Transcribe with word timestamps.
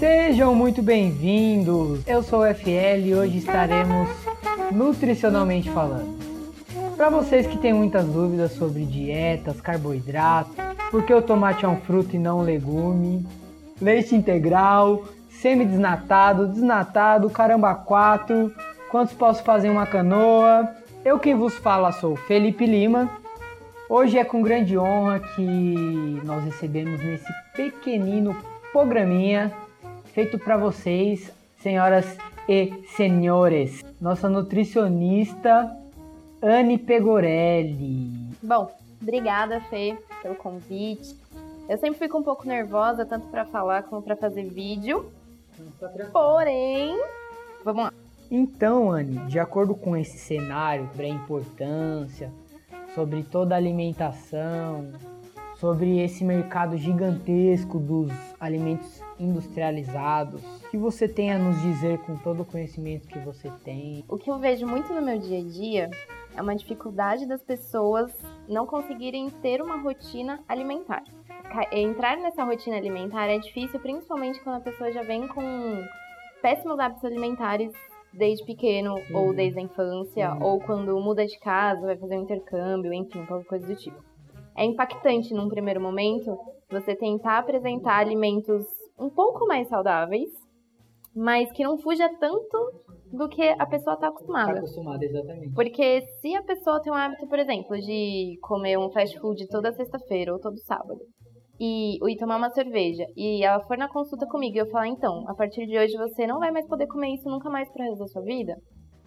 Sejam 0.00 0.54
muito 0.54 0.80
bem-vindos! 0.80 2.00
Eu 2.06 2.22
sou 2.22 2.40
o 2.40 2.54
FL 2.54 3.04
e 3.04 3.14
hoje 3.14 3.36
estaremos 3.36 4.08
nutricionalmente 4.72 5.68
falando. 5.68 6.18
Para 6.96 7.10
vocês 7.10 7.46
que 7.46 7.58
têm 7.58 7.74
muitas 7.74 8.06
dúvidas 8.06 8.52
sobre 8.52 8.86
dietas, 8.86 9.60
carboidratos, 9.60 10.54
por 10.90 11.04
que 11.04 11.12
o 11.12 11.20
tomate 11.20 11.66
é 11.66 11.68
um 11.68 11.76
fruto 11.82 12.16
e 12.16 12.18
não 12.18 12.38
um 12.38 12.42
legume, 12.42 13.26
leite 13.78 14.16
integral, 14.16 15.04
semi-desnatado, 15.28 16.48
desnatado, 16.48 17.28
caramba 17.28 17.74
4, 17.74 18.50
quantos 18.90 19.12
posso 19.12 19.44
fazer 19.44 19.68
uma 19.68 19.84
canoa? 19.84 20.66
Eu 21.04 21.18
quem 21.18 21.34
vos 21.34 21.56
fala 21.56 21.92
sou 21.92 22.16
Felipe 22.16 22.64
Lima. 22.64 23.10
Hoje 23.86 24.16
é 24.16 24.24
com 24.24 24.40
grande 24.40 24.78
honra 24.78 25.20
que 25.20 26.22
nós 26.24 26.42
recebemos 26.42 27.04
nesse 27.04 27.30
pequenino 27.54 28.34
programinha 28.72 29.52
feito 30.12 30.38
para 30.38 30.56
vocês, 30.56 31.32
senhoras 31.58 32.16
e 32.48 32.72
senhores. 32.96 33.82
Nossa 34.00 34.28
nutricionista 34.28 35.70
Anne 36.42 36.78
Pegorelli. 36.78 38.10
Bom, 38.42 38.70
obrigada, 39.00 39.60
Fê, 39.62 39.96
pelo 40.22 40.34
convite. 40.34 41.16
Eu 41.68 41.78
sempre 41.78 41.98
fico 41.98 42.18
um 42.18 42.22
pouco 42.22 42.46
nervosa, 42.46 43.06
tanto 43.06 43.28
para 43.28 43.44
falar 43.44 43.84
como 43.84 44.02
para 44.02 44.16
fazer 44.16 44.44
vídeo. 44.44 45.10
Porém, 46.12 46.98
vamos 47.64 47.84
lá. 47.84 47.92
Então, 48.30 48.90
Anne, 48.90 49.18
de 49.26 49.38
acordo 49.38 49.74
com 49.74 49.96
esse 49.96 50.18
cenário 50.18 50.88
sobre 50.88 51.06
a 51.06 51.08
importância, 51.10 52.32
sobre 52.94 53.22
toda 53.22 53.54
a 53.54 53.58
alimentação, 53.58 54.88
sobre 55.60 56.00
esse 56.00 56.24
mercado 56.24 56.78
gigantesco 56.78 57.78
dos 57.78 58.10
alimentos 58.40 59.02
industrializados. 59.18 60.42
O 60.64 60.70
que 60.70 60.78
você 60.78 61.06
tem 61.06 61.30
a 61.30 61.38
nos 61.38 61.60
dizer 61.60 61.98
com 61.98 62.16
todo 62.16 62.40
o 62.40 62.44
conhecimento 62.46 63.06
que 63.06 63.18
você 63.18 63.50
tem? 63.62 64.02
O 64.08 64.16
que 64.16 64.30
eu 64.30 64.38
vejo 64.38 64.66
muito 64.66 64.94
no 64.94 65.02
meu 65.02 65.18
dia 65.18 65.38
a 65.38 65.44
dia 65.44 65.90
é 66.34 66.40
uma 66.40 66.56
dificuldade 66.56 67.26
das 67.26 67.42
pessoas 67.42 68.10
não 68.48 68.66
conseguirem 68.66 69.28
ter 69.42 69.60
uma 69.60 69.76
rotina 69.76 70.40
alimentar. 70.48 71.04
Entrar 71.70 72.16
nessa 72.16 72.42
rotina 72.42 72.76
alimentar 72.76 73.26
é 73.26 73.38
difícil, 73.38 73.78
principalmente 73.80 74.40
quando 74.40 74.56
a 74.56 74.60
pessoa 74.60 74.90
já 74.90 75.02
vem 75.02 75.28
com 75.28 75.42
péssimos 76.40 76.78
hábitos 76.78 77.04
alimentares 77.04 77.72
desde 78.12 78.44
pequeno 78.46 78.94
uhum. 78.94 79.16
ou 79.16 79.34
desde 79.34 79.58
a 79.58 79.62
infância, 79.62 80.32
uhum. 80.32 80.42
ou 80.42 80.60
quando 80.60 80.98
muda 81.00 81.26
de 81.26 81.38
casa, 81.38 81.82
vai 81.82 81.96
fazer 81.96 82.16
um 82.16 82.22
intercâmbio, 82.22 82.94
enfim, 82.94 83.26
qualquer 83.26 83.46
coisa 83.46 83.66
do 83.66 83.76
tipo. 83.76 84.09
É 84.60 84.64
impactante 84.66 85.32
num 85.32 85.48
primeiro 85.48 85.80
momento 85.80 86.38
você 86.70 86.94
tentar 86.94 87.38
apresentar 87.38 87.96
alimentos 87.96 88.62
um 88.98 89.08
pouco 89.08 89.46
mais 89.46 89.66
saudáveis, 89.68 90.28
mas 91.16 91.50
que 91.50 91.64
não 91.64 91.78
fuja 91.78 92.06
tanto 92.20 92.82
do 93.10 93.26
que 93.26 93.42
a 93.42 93.64
pessoa 93.64 93.94
está 93.94 94.08
acostumada. 94.08 94.50
Está 94.50 94.60
acostumada, 94.60 95.02
exatamente. 95.02 95.54
Porque 95.54 96.02
se 96.20 96.36
a 96.36 96.42
pessoa 96.42 96.78
tem 96.82 96.92
um 96.92 96.94
hábito, 96.94 97.26
por 97.26 97.38
exemplo, 97.38 97.74
de 97.80 98.38
comer 98.42 98.78
um 98.78 98.90
fast 98.90 99.18
food 99.18 99.48
toda 99.48 99.72
sexta-feira 99.72 100.30
ou 100.30 100.38
todo 100.38 100.58
sábado, 100.58 101.00
e, 101.58 101.96
e 101.96 102.16
tomar 102.18 102.36
uma 102.36 102.50
cerveja, 102.50 103.06
e 103.16 103.42
ela 103.42 103.64
for 103.64 103.78
na 103.78 103.88
consulta 103.88 104.26
comigo 104.26 104.56
e 104.56 104.60
eu 104.60 104.70
falar, 104.70 104.88
então, 104.88 105.24
a 105.26 105.34
partir 105.34 105.66
de 105.66 105.78
hoje 105.78 105.96
você 105.96 106.26
não 106.26 106.38
vai 106.38 106.50
mais 106.50 106.66
poder 106.68 106.86
comer 106.86 107.14
isso 107.14 107.30
nunca 107.30 107.48
mais 107.48 107.70
pro 107.70 107.82
resto 107.82 108.00
da 108.00 108.08
sua 108.08 108.22
vida, 108.22 108.54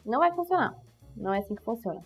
não 0.03 0.17
vai 0.17 0.33
funcionar. 0.33 0.73
Não 1.15 1.31
é 1.31 1.37
assim 1.37 1.53
que 1.53 1.63
funciona. 1.63 2.01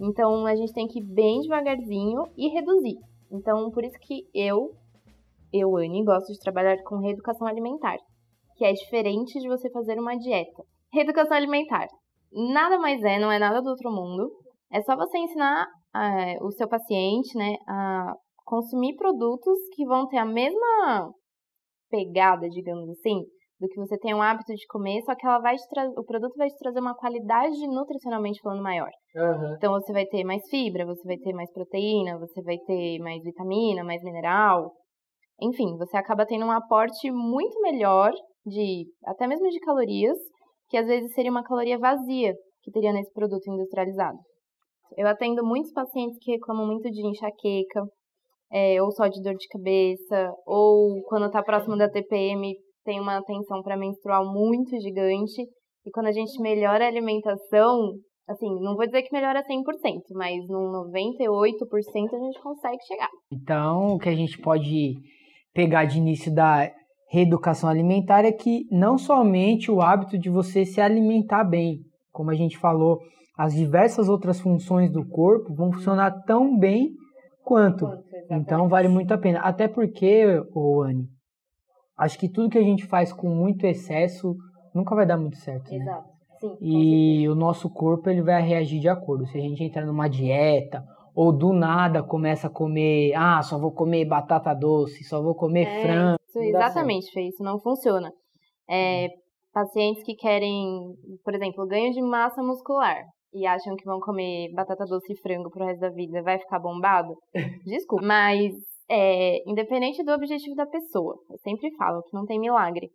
Então 0.00 0.46
a 0.46 0.54
gente 0.54 0.72
tem 0.72 0.86
que 0.86 0.98
ir 0.98 1.04
bem 1.04 1.40
devagarzinho 1.40 2.22
e 2.36 2.48
reduzir. 2.48 2.96
Então, 3.30 3.70
por 3.70 3.84
isso 3.84 3.98
que 4.00 4.24
eu 4.34 4.70
eu, 5.52 5.76
Anne, 5.76 6.04
gosto 6.04 6.32
de 6.32 6.38
trabalhar 6.38 6.76
com 6.84 7.00
reeducação 7.00 7.46
alimentar, 7.46 7.96
que 8.56 8.64
é 8.64 8.72
diferente 8.72 9.38
de 9.40 9.48
você 9.48 9.68
fazer 9.70 9.98
uma 9.98 10.16
dieta. 10.16 10.62
Reeducação 10.92 11.36
alimentar 11.36 11.88
nada 12.32 12.78
mais 12.78 13.02
é, 13.02 13.18
não 13.18 13.30
é 13.30 13.38
nada 13.38 13.60
do 13.60 13.70
outro 13.70 13.90
mundo. 13.90 14.30
É 14.72 14.80
só 14.82 14.96
você 14.96 15.18
ensinar 15.18 15.66
uh, 15.66 16.46
o 16.46 16.52
seu 16.52 16.68
paciente, 16.68 17.36
né, 17.36 17.56
a 17.68 18.14
consumir 18.44 18.94
produtos 18.96 19.58
que 19.74 19.84
vão 19.84 20.06
ter 20.06 20.18
a 20.18 20.24
mesma 20.24 21.12
pegada, 21.90 22.48
digamos 22.48 22.88
assim, 22.90 23.24
do 23.60 23.68
que 23.68 23.78
você 23.78 23.98
tem 23.98 24.14
o 24.14 24.22
hábito 24.22 24.54
de 24.54 24.66
comer, 24.68 25.02
só 25.02 25.14
que 25.14 25.26
ela 25.26 25.38
vai 25.38 25.54
o 25.96 26.04
produto 26.04 26.34
vai 26.36 26.48
te 26.48 26.56
trazer 26.58 26.80
uma 26.80 26.94
qualidade 26.94 27.58
nutricionalmente 27.68 28.40
falando 28.40 28.62
maior. 28.62 28.90
Uhum. 29.14 29.54
Então 29.56 29.72
você 29.72 29.92
vai 29.92 30.06
ter 30.06 30.24
mais 30.24 30.40
fibra, 30.48 30.86
você 30.86 31.06
vai 31.06 31.18
ter 31.18 31.32
mais 31.34 31.52
proteína, 31.52 32.18
você 32.18 32.40
vai 32.42 32.56
ter 32.66 32.98
mais 33.00 33.22
vitamina, 33.22 33.84
mais 33.84 34.02
mineral, 34.02 34.72
enfim, 35.42 35.76
você 35.76 35.96
acaba 35.96 36.26
tendo 36.26 36.44
um 36.44 36.50
aporte 36.50 37.10
muito 37.10 37.60
melhor 37.62 38.12
de 38.44 38.86
até 39.06 39.26
mesmo 39.26 39.48
de 39.48 39.58
calorias, 39.60 40.16
que 40.68 40.76
às 40.76 40.86
vezes 40.86 41.12
seria 41.14 41.30
uma 41.30 41.42
caloria 41.42 41.78
vazia 41.78 42.34
que 42.62 42.70
teria 42.70 42.92
nesse 42.92 43.12
produto 43.12 43.50
industrializado. 43.50 44.18
Eu 44.96 45.06
atendo 45.06 45.44
muitos 45.44 45.72
pacientes 45.72 46.18
que 46.20 46.32
reclamam 46.32 46.66
muito 46.66 46.90
de 46.90 47.06
enxaqueca, 47.06 47.84
é, 48.52 48.82
ou 48.82 48.90
só 48.90 49.06
de 49.06 49.22
dor 49.22 49.34
de 49.34 49.46
cabeça, 49.48 50.32
ou 50.46 51.00
quando 51.04 51.26
está 51.26 51.42
próximo 51.42 51.76
da 51.76 51.88
TPM 51.88 52.54
tem 52.84 53.00
uma 53.00 53.22
tensão 53.22 53.62
para 53.62 53.76
menstrual 53.76 54.24
muito 54.32 54.78
gigante. 54.80 55.42
E 55.86 55.90
quando 55.90 56.06
a 56.06 56.12
gente 56.12 56.40
melhora 56.40 56.84
a 56.84 56.88
alimentação, 56.88 57.94
assim, 58.28 58.48
não 58.60 58.76
vou 58.76 58.86
dizer 58.86 59.02
que 59.02 59.12
melhora 59.12 59.42
100%, 59.42 59.64
mas 60.14 60.46
num 60.48 60.70
98% 60.92 62.14
a 62.14 62.18
gente 62.18 62.42
consegue 62.42 62.82
chegar. 62.86 63.08
Então, 63.32 63.94
o 63.94 63.98
que 63.98 64.08
a 64.08 64.14
gente 64.14 64.38
pode 64.38 64.94
pegar 65.52 65.84
de 65.84 65.98
início 65.98 66.32
da 66.32 66.70
reeducação 67.10 67.68
alimentar 67.68 68.24
é 68.24 68.32
que 68.32 68.66
não 68.70 68.96
somente 68.96 69.70
o 69.70 69.80
hábito 69.80 70.16
de 70.16 70.30
você 70.30 70.64
se 70.64 70.80
alimentar 70.80 71.44
bem, 71.44 71.80
como 72.12 72.30
a 72.30 72.34
gente 72.34 72.56
falou, 72.56 73.00
as 73.36 73.54
diversas 73.54 74.08
outras 74.08 74.40
funções 74.40 74.92
do 74.92 75.04
corpo 75.06 75.54
vão 75.54 75.72
funcionar 75.72 76.22
tão 76.24 76.56
bem 76.56 76.90
quanto. 77.42 77.86
quanto 77.86 78.04
então 78.30 78.68
vale 78.68 78.86
muito 78.86 79.12
a 79.12 79.18
pena. 79.18 79.40
Até 79.40 79.66
porque, 79.66 80.24
ô 80.54 80.82
Anne, 80.82 81.08
acho 82.00 82.18
que 82.18 82.28
tudo 82.28 82.50
que 82.50 82.58
a 82.58 82.62
gente 82.62 82.86
faz 82.86 83.12
com 83.12 83.28
muito 83.28 83.66
excesso 83.66 84.34
nunca 84.74 84.94
vai 84.94 85.06
dar 85.06 85.16
muito 85.16 85.36
certo. 85.36 85.70
Né? 85.70 85.76
Exato. 85.76 86.08
Sim, 86.40 86.56
e 86.60 87.28
o 87.28 87.34
nosso 87.34 87.68
corpo 87.68 88.08
ele 88.08 88.22
vai 88.22 88.40
reagir 88.40 88.80
de 88.80 88.88
acordo. 88.88 89.26
Se 89.26 89.36
a 89.36 89.40
gente 89.40 89.62
entrar 89.62 89.84
numa 89.84 90.08
dieta 90.08 90.82
ou 91.14 91.32
do 91.36 91.52
nada 91.52 92.02
começa 92.02 92.46
a 92.46 92.50
comer, 92.50 93.12
ah, 93.14 93.42
só 93.42 93.58
vou 93.58 93.72
comer 93.72 94.06
batata 94.06 94.54
doce, 94.54 95.04
só 95.04 95.22
vou 95.22 95.34
comer 95.34 95.66
é, 95.66 95.82
frango. 95.82 96.16
Isso, 96.26 96.38
exatamente, 96.38 97.12
Fê, 97.12 97.28
isso 97.28 97.42
não 97.42 97.58
funciona. 97.60 98.10
É, 98.68 99.06
hum. 99.06 99.10
pacientes 99.52 100.02
que 100.02 100.14
querem, 100.14 100.94
por 101.22 101.34
exemplo, 101.34 101.66
ganho 101.66 101.92
de 101.92 102.00
massa 102.00 102.42
muscular 102.42 103.02
e 103.34 103.46
acham 103.46 103.76
que 103.76 103.84
vão 103.84 104.00
comer 104.00 104.50
batata 104.54 104.84
doce 104.86 105.12
e 105.12 105.20
frango 105.20 105.50
pro 105.50 105.66
resto 105.66 105.80
da 105.80 105.90
vida, 105.90 106.22
vai 106.22 106.38
ficar 106.38 106.58
bombado? 106.58 107.14
Desculpa. 107.66 108.04
Mas, 108.04 108.54
é, 108.90 109.48
independente 109.48 110.02
do 110.02 110.12
objetivo 110.12 110.56
da 110.56 110.66
pessoa, 110.66 111.16
eu 111.30 111.38
sempre 111.38 111.70
falo 111.76 112.02
que 112.02 112.12
não 112.12 112.26
tem 112.26 112.40
milagre. 112.40 112.90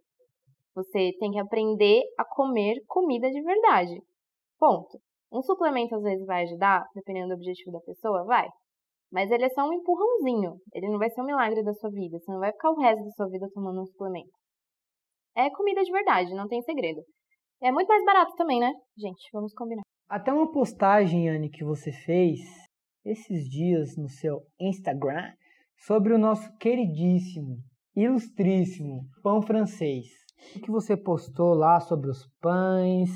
Você 0.76 1.14
tem 1.20 1.32
que 1.32 1.40
aprender 1.40 2.02
a 2.20 2.26
comer 2.26 2.76
comida 2.86 3.30
de 3.32 3.42
verdade. 3.42 3.96
Ponto. 4.60 5.00
Um 5.32 5.42
suplemento 5.42 5.96
às 5.96 6.04
vezes 6.04 6.26
vai 6.26 6.44
ajudar, 6.44 6.84
dependendo 6.94 7.30
do 7.30 7.36
objetivo 7.36 7.72
da 7.72 7.80
pessoa, 7.80 8.26
vai. 8.26 8.46
Mas 9.10 9.32
ele 9.32 9.46
é 9.46 9.50
só 9.50 9.66
um 9.66 9.72
empurrãozinho. 9.72 10.58
Ele 10.74 10.90
não 10.90 11.00
vai 11.00 11.10
ser 11.10 11.22
um 11.22 11.26
milagre 11.26 11.64
da 11.64 11.74
sua 11.74 11.90
vida. 11.90 12.20
Você 12.20 12.30
não 12.30 12.40
vai 12.40 12.52
ficar 12.52 12.72
o 12.72 12.80
resto 12.80 13.03
da 13.06 13.12
sua 13.12 13.30
vida 13.30 13.48
tomando 13.53 13.82
um 13.82 13.86
suplemento. 13.86 14.32
É 15.34 15.50
comida 15.50 15.82
de 15.82 15.91
verdade, 15.91 16.34
não 16.34 16.48
tem 16.48 16.62
segredo. 16.62 17.02
É 17.62 17.72
muito 17.72 17.88
mais 17.88 18.03
barato 18.03 18.34
também, 18.36 18.59
né? 18.59 18.72
Gente, 18.98 19.30
vamos 19.32 19.53
combinar. 19.53 19.84
Até 20.09 20.32
uma 20.34 20.52
postagem, 20.52 21.30
Anne, 21.30 21.50
que 21.50 21.64
você 21.64 21.91
fez 21.91 22.40
esses 23.06 23.46
dias 23.50 23.96
no 23.98 24.09
seu 24.09 24.41
Instagram 24.59 25.32
sobre 25.78 26.14
o 26.14 26.18
nosso 26.18 26.52
queridíssimo, 26.58 27.58
ilustríssimo 27.96 29.08
pão 29.22 29.42
francês. 29.42 30.08
O 30.56 30.60
que 30.60 30.72
você 30.72 30.96
postou 30.96 31.54
lá 31.54 31.80
sobre 31.80 32.10
os 32.10 32.28
pães, 32.42 33.10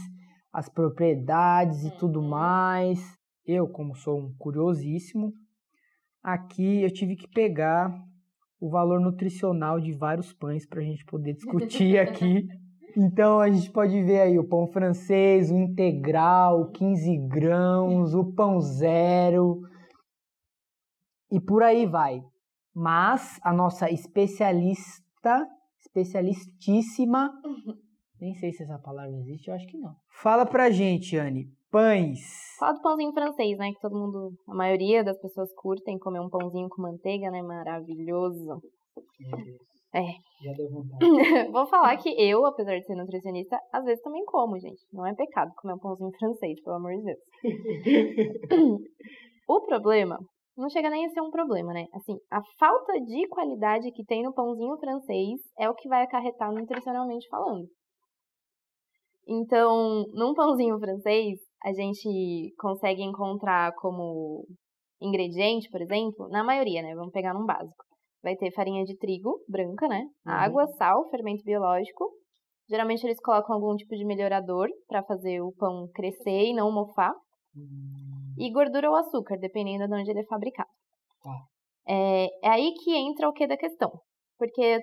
as 0.52 0.70
propriedades 0.70 1.84
e 1.84 1.92
tudo 1.98 2.20
uhum. 2.20 2.30
mais. 2.30 3.00
Eu, 3.46 3.68
como 3.68 3.96
sou 3.96 4.20
um 4.20 4.34
curiosíssimo, 4.38 5.34
aqui 6.22 6.84
eu 6.84 6.92
tive 6.92 7.16
que 7.16 7.28
pegar 7.28 7.92
o 8.60 8.70
valor 8.70 9.00
nutricional 9.00 9.80
de 9.80 9.94
vários 9.94 10.34
pães 10.34 10.66
para 10.68 10.82
a 10.82 10.84
gente 10.84 11.06
poder 11.06 11.34
discutir 11.34 11.98
aqui. 11.98 12.48
Então 12.98 13.40
a 13.40 13.50
gente 13.50 13.72
pode 13.72 14.02
ver 14.04 14.20
aí 14.20 14.40
o 14.40 14.48
pão 14.48 14.68
francês, 14.68 15.52
o 15.52 15.56
integral, 15.56 16.62
o 16.62 16.72
15 16.72 17.18
grãos, 17.28 18.16
o 18.16 18.34
pão 18.34 18.60
zero 18.60 19.62
e 21.32 21.40
por 21.40 21.62
aí 21.62 21.86
vai. 21.86 22.20
Mas 22.76 23.40
a 23.44 23.54
nossa 23.54 23.90
especialista, 23.90 25.48
especialistíssima, 25.80 27.32
nem 28.20 28.34
sei 28.36 28.52
se 28.52 28.64
essa 28.64 28.78
palavra 28.80 29.16
existe, 29.18 29.50
eu 29.50 29.56
acho 29.56 29.68
que 29.68 29.78
não. 29.78 29.96
Fala 30.22 30.46
pra 30.46 30.70
gente, 30.70 31.18
Anne. 31.18 31.48
Pães. 31.72 32.20
Fala 32.58 32.74
do 32.74 32.82
pãozinho 32.82 33.14
francês, 33.14 33.58
né? 33.58 33.72
Que 33.72 33.80
todo 33.80 33.96
mundo, 33.96 34.34
a 34.48 34.56
maioria 34.56 35.04
das 35.04 35.20
pessoas 35.20 35.54
curtem 35.54 36.00
comer 36.00 36.20
um 36.20 36.30
pãozinho 36.30 36.68
com 36.68 36.82
manteiga, 36.82 37.30
né? 37.30 37.42
Maravilhoso. 37.44 38.60
É. 39.94 40.04
Já 40.44 40.54
deu 40.54 40.70
vontade. 40.70 41.00
Vou 41.52 41.68
falar 41.68 41.96
que 41.98 42.10
eu, 42.10 42.46
apesar 42.46 42.78
de 42.78 42.86
ser 42.86 42.96
nutricionista, 42.96 43.58
às 43.72 43.86
vezes 43.86 44.02
também 44.02 44.26
como, 44.26 44.60
gente. 44.60 44.82
Não 44.92 45.06
é 45.06 45.14
pecado 45.14 45.52
comer 45.56 45.76
um 45.76 45.80
pãozinho 45.80 46.12
francês, 46.18 46.62
pelo 46.64 46.76
amor 46.76 46.92
de 46.96 47.04
Deus. 47.04 47.20
o 49.48 49.62
problema 49.62 50.18
não 50.60 50.70
chega 50.70 50.90
nem 50.90 51.06
a 51.06 51.10
ser 51.10 51.22
um 51.22 51.32
problema, 51.32 51.74
né? 51.74 51.88
Assim, 51.94 52.18
a 52.30 52.42
falta 52.60 52.94
de 53.00 53.28
qualidade 53.30 53.92
que 53.92 54.04
tem 54.04 54.24
no 54.24 54.34
pãozinho 54.34 54.78
francês 54.78 55.40
é 55.58 55.70
o 55.70 55.74
que 55.74 55.88
vai 55.88 56.04
acarretar 56.04 56.54
nutricionalmente 56.54 57.28
falando. 57.30 57.66
Então, 59.28 60.06
num 60.14 60.34
pãozinho 60.34 60.78
francês, 60.80 61.40
a 61.64 61.72
gente 61.72 62.54
consegue 62.58 63.02
encontrar 63.04 63.74
como 63.76 64.46
ingrediente, 65.02 65.70
por 65.70 65.82
exemplo, 65.82 66.28
na 66.30 66.44
maioria, 66.44 66.82
né? 66.82 66.94
Vamos 66.96 67.14
pegar 67.14 67.34
num 67.34 67.46
básico. 67.46 67.86
Vai 68.22 68.36
ter 68.36 68.52
farinha 68.52 68.84
de 68.84 68.98
trigo 68.98 69.40
branca, 69.48 69.88
né? 69.88 70.02
Uhum. 70.26 70.32
Água, 70.32 70.68
sal, 70.78 71.10
fermento 71.10 71.44
biológico. 71.44 72.12
Geralmente 72.70 73.06
eles 73.06 73.20
colocam 73.22 73.56
algum 73.56 73.76
tipo 73.76 73.96
de 73.96 74.06
melhorador 74.06 74.68
para 74.88 75.04
fazer 75.04 75.42
o 75.42 75.54
pão 75.54 75.88
crescer 75.94 76.50
e 76.50 76.54
não 76.54 76.72
mofar. 76.72 77.14
Hum, 77.56 78.09
E 78.40 78.52
gordura 78.52 78.90
ou 78.90 78.96
açúcar, 78.96 79.38
dependendo 79.38 79.88
de 79.88 79.94
onde 79.94 80.10
ele 80.10 80.22
é 80.22 80.26
fabricado. 80.26 80.70
Tá. 81.22 81.36
É, 81.88 82.26
é 82.44 82.50
aí 82.50 82.74
que 82.84 82.96
entra 82.96 83.28
o 83.28 83.34
que 83.34 83.46
da 83.46 83.58
questão. 83.58 83.92
Porque 84.38 84.80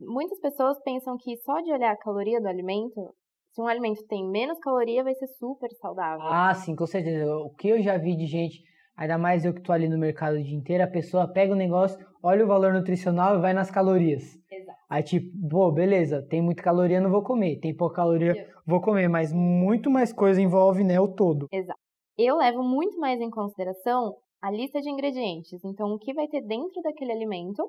muitas 0.00 0.40
pessoas 0.40 0.76
pensam 0.82 1.16
que 1.16 1.36
só 1.38 1.60
de 1.60 1.72
olhar 1.72 1.92
a 1.92 1.98
caloria 1.98 2.40
do 2.40 2.48
alimento, 2.48 3.14
se 3.52 3.62
um 3.62 3.68
alimento 3.68 4.04
tem 4.08 4.28
menos 4.28 4.58
caloria, 4.58 5.04
vai 5.04 5.14
ser 5.14 5.28
super 5.38 5.70
saudável. 5.80 6.26
Ah, 6.26 6.52
sim, 6.54 6.74
com 6.74 6.86
certeza. 6.86 7.32
O 7.36 7.54
que 7.54 7.68
eu 7.68 7.80
já 7.80 7.96
vi 7.96 8.16
de 8.16 8.26
gente, 8.26 8.62
ainda 8.96 9.16
mais 9.16 9.44
eu 9.44 9.54
que 9.54 9.62
tô 9.62 9.72
ali 9.72 9.88
no 9.88 9.96
mercado 9.96 10.36
o 10.36 10.42
dia 10.42 10.56
inteiro, 10.56 10.82
a 10.82 10.88
pessoa 10.88 11.32
pega 11.32 11.52
o 11.52 11.56
negócio, 11.56 12.04
olha 12.22 12.44
o 12.44 12.48
valor 12.48 12.72
nutricional 12.72 13.36
e 13.36 13.40
vai 13.40 13.54
nas 13.54 13.70
calorias. 13.70 14.36
Exato. 14.50 14.78
Aí 14.90 15.02
tipo, 15.02 15.26
pô, 15.48 15.70
beleza, 15.70 16.26
tem 16.28 16.42
muita 16.42 16.62
caloria, 16.62 17.00
não 17.00 17.10
vou 17.10 17.22
comer. 17.22 17.58
Tem 17.60 17.74
pouca 17.74 17.96
caloria, 17.96 18.48
vou 18.66 18.80
comer. 18.80 19.08
Mas 19.08 19.32
muito 19.32 19.90
mais 19.90 20.12
coisa 20.12 20.40
envolve, 20.40 20.82
né, 20.84 20.98
o 21.00 21.08
todo. 21.08 21.46
Eu 22.18 22.36
levo 22.36 22.62
muito 22.62 22.98
mais 22.98 23.20
em 23.20 23.30
consideração 23.30 24.14
a 24.42 24.50
lista 24.50 24.80
de 24.80 24.90
ingredientes. 24.90 25.62
Então, 25.64 25.88
o 25.92 25.98
que 25.98 26.14
vai 26.14 26.26
ter 26.28 26.40
dentro 26.42 26.80
daquele 26.82 27.12
alimento, 27.12 27.62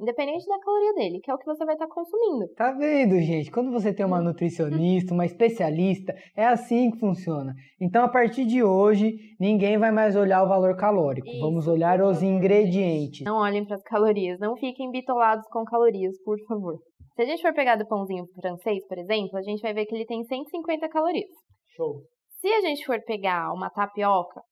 independente 0.00 0.46
da 0.46 0.58
caloria 0.60 0.92
dele, 0.94 1.20
que 1.20 1.30
é 1.30 1.34
o 1.34 1.38
que 1.38 1.44
você 1.46 1.64
vai 1.64 1.74
estar 1.74 1.88
consumindo. 1.88 2.46
Tá 2.54 2.72
vendo, 2.72 3.20
gente? 3.20 3.50
Quando 3.50 3.70
você 3.72 3.92
tem 3.92 4.04
uma 4.06 4.20
Hum. 4.20 4.24
nutricionista, 4.24 5.12
uma 5.14 5.26
especialista, 5.26 6.14
é 6.36 6.44
assim 6.44 6.90
que 6.90 6.98
funciona. 6.98 7.52
Então, 7.80 8.04
a 8.04 8.08
partir 8.08 8.44
de 8.46 8.62
hoje, 8.62 9.12
ninguém 9.40 9.78
vai 9.78 9.90
mais 9.90 10.14
olhar 10.16 10.42
o 10.44 10.48
valor 10.48 10.76
calórico. 10.76 11.26
Isso, 11.28 11.40
Vamos 11.40 11.66
olhar 11.66 12.00
os 12.02 12.22
ingredientes. 12.22 13.24
Não 13.24 13.36
olhem 13.38 13.64
para 13.64 13.76
as 13.76 13.82
calorias, 13.82 14.38
não 14.38 14.56
fiquem 14.56 14.90
bitolados 14.90 15.46
com 15.48 15.64
calorias, 15.64 16.14
por 16.24 16.38
favor. 16.46 16.78
Se 17.14 17.22
a 17.22 17.24
gente 17.26 17.42
for 17.42 17.52
pegar 17.52 17.76
do 17.76 17.86
pãozinho 17.86 18.24
francês, 18.40 18.86
por 18.86 18.98
exemplo, 18.98 19.36
a 19.36 19.42
gente 19.42 19.60
vai 19.60 19.74
ver 19.74 19.86
que 19.86 19.94
ele 19.94 20.06
tem 20.06 20.22
150 20.24 20.88
calorias. 20.88 21.30
Show. 21.76 22.00
Se 22.42 22.48
a 22.48 22.60
gente 22.60 22.84
for 22.84 23.00
pegar 23.04 23.52
uma 23.52 23.70
tapioca, 23.70 24.42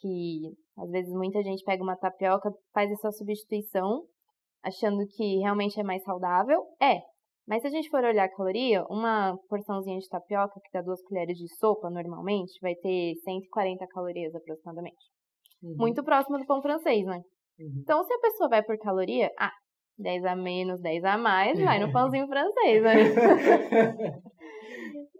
que 0.00 0.50
às 0.78 0.90
vezes 0.90 1.12
muita 1.12 1.42
gente 1.42 1.62
pega 1.62 1.82
uma 1.82 1.94
tapioca, 1.94 2.50
faz 2.72 2.90
essa 2.90 3.12
substituição, 3.12 4.06
achando 4.62 5.06
que 5.14 5.36
realmente 5.40 5.78
é 5.78 5.82
mais 5.82 6.02
saudável, 6.04 6.62
é. 6.80 7.00
Mas 7.46 7.60
se 7.60 7.68
a 7.68 7.70
gente 7.70 7.90
for 7.90 8.02
olhar 8.02 8.24
a 8.24 8.34
caloria, 8.34 8.82
uma 8.88 9.36
porçãozinha 9.46 9.98
de 9.98 10.08
tapioca, 10.08 10.58
que 10.58 10.70
dá 10.72 10.80
duas 10.80 11.02
colheres 11.02 11.36
de 11.36 11.46
sopa 11.56 11.90
normalmente, 11.90 12.58
vai 12.62 12.74
ter 12.76 13.14
140 13.22 13.86
calorias 13.88 14.34
aproximadamente. 14.34 15.04
Uhum, 15.62 15.76
Muito 15.76 16.02
próximo 16.02 16.38
do 16.38 16.46
pão 16.46 16.62
francês, 16.62 17.04
né? 17.04 17.20
uhum. 17.60 17.80
Então, 17.82 18.02
se 18.04 18.14
a 18.14 18.20
pessoa 18.20 18.48
vai 18.48 18.62
por 18.62 18.78
caloria, 18.78 19.30
ah, 19.38 19.52
10 19.98 20.24
a 20.24 20.36
menos, 20.36 20.80
10 20.80 21.04
a 21.04 21.18
mais, 21.18 21.58
vai 21.60 21.78
no 21.78 21.90
pãozinho 21.92 22.26
francês, 22.26 22.82
né? 22.82 22.94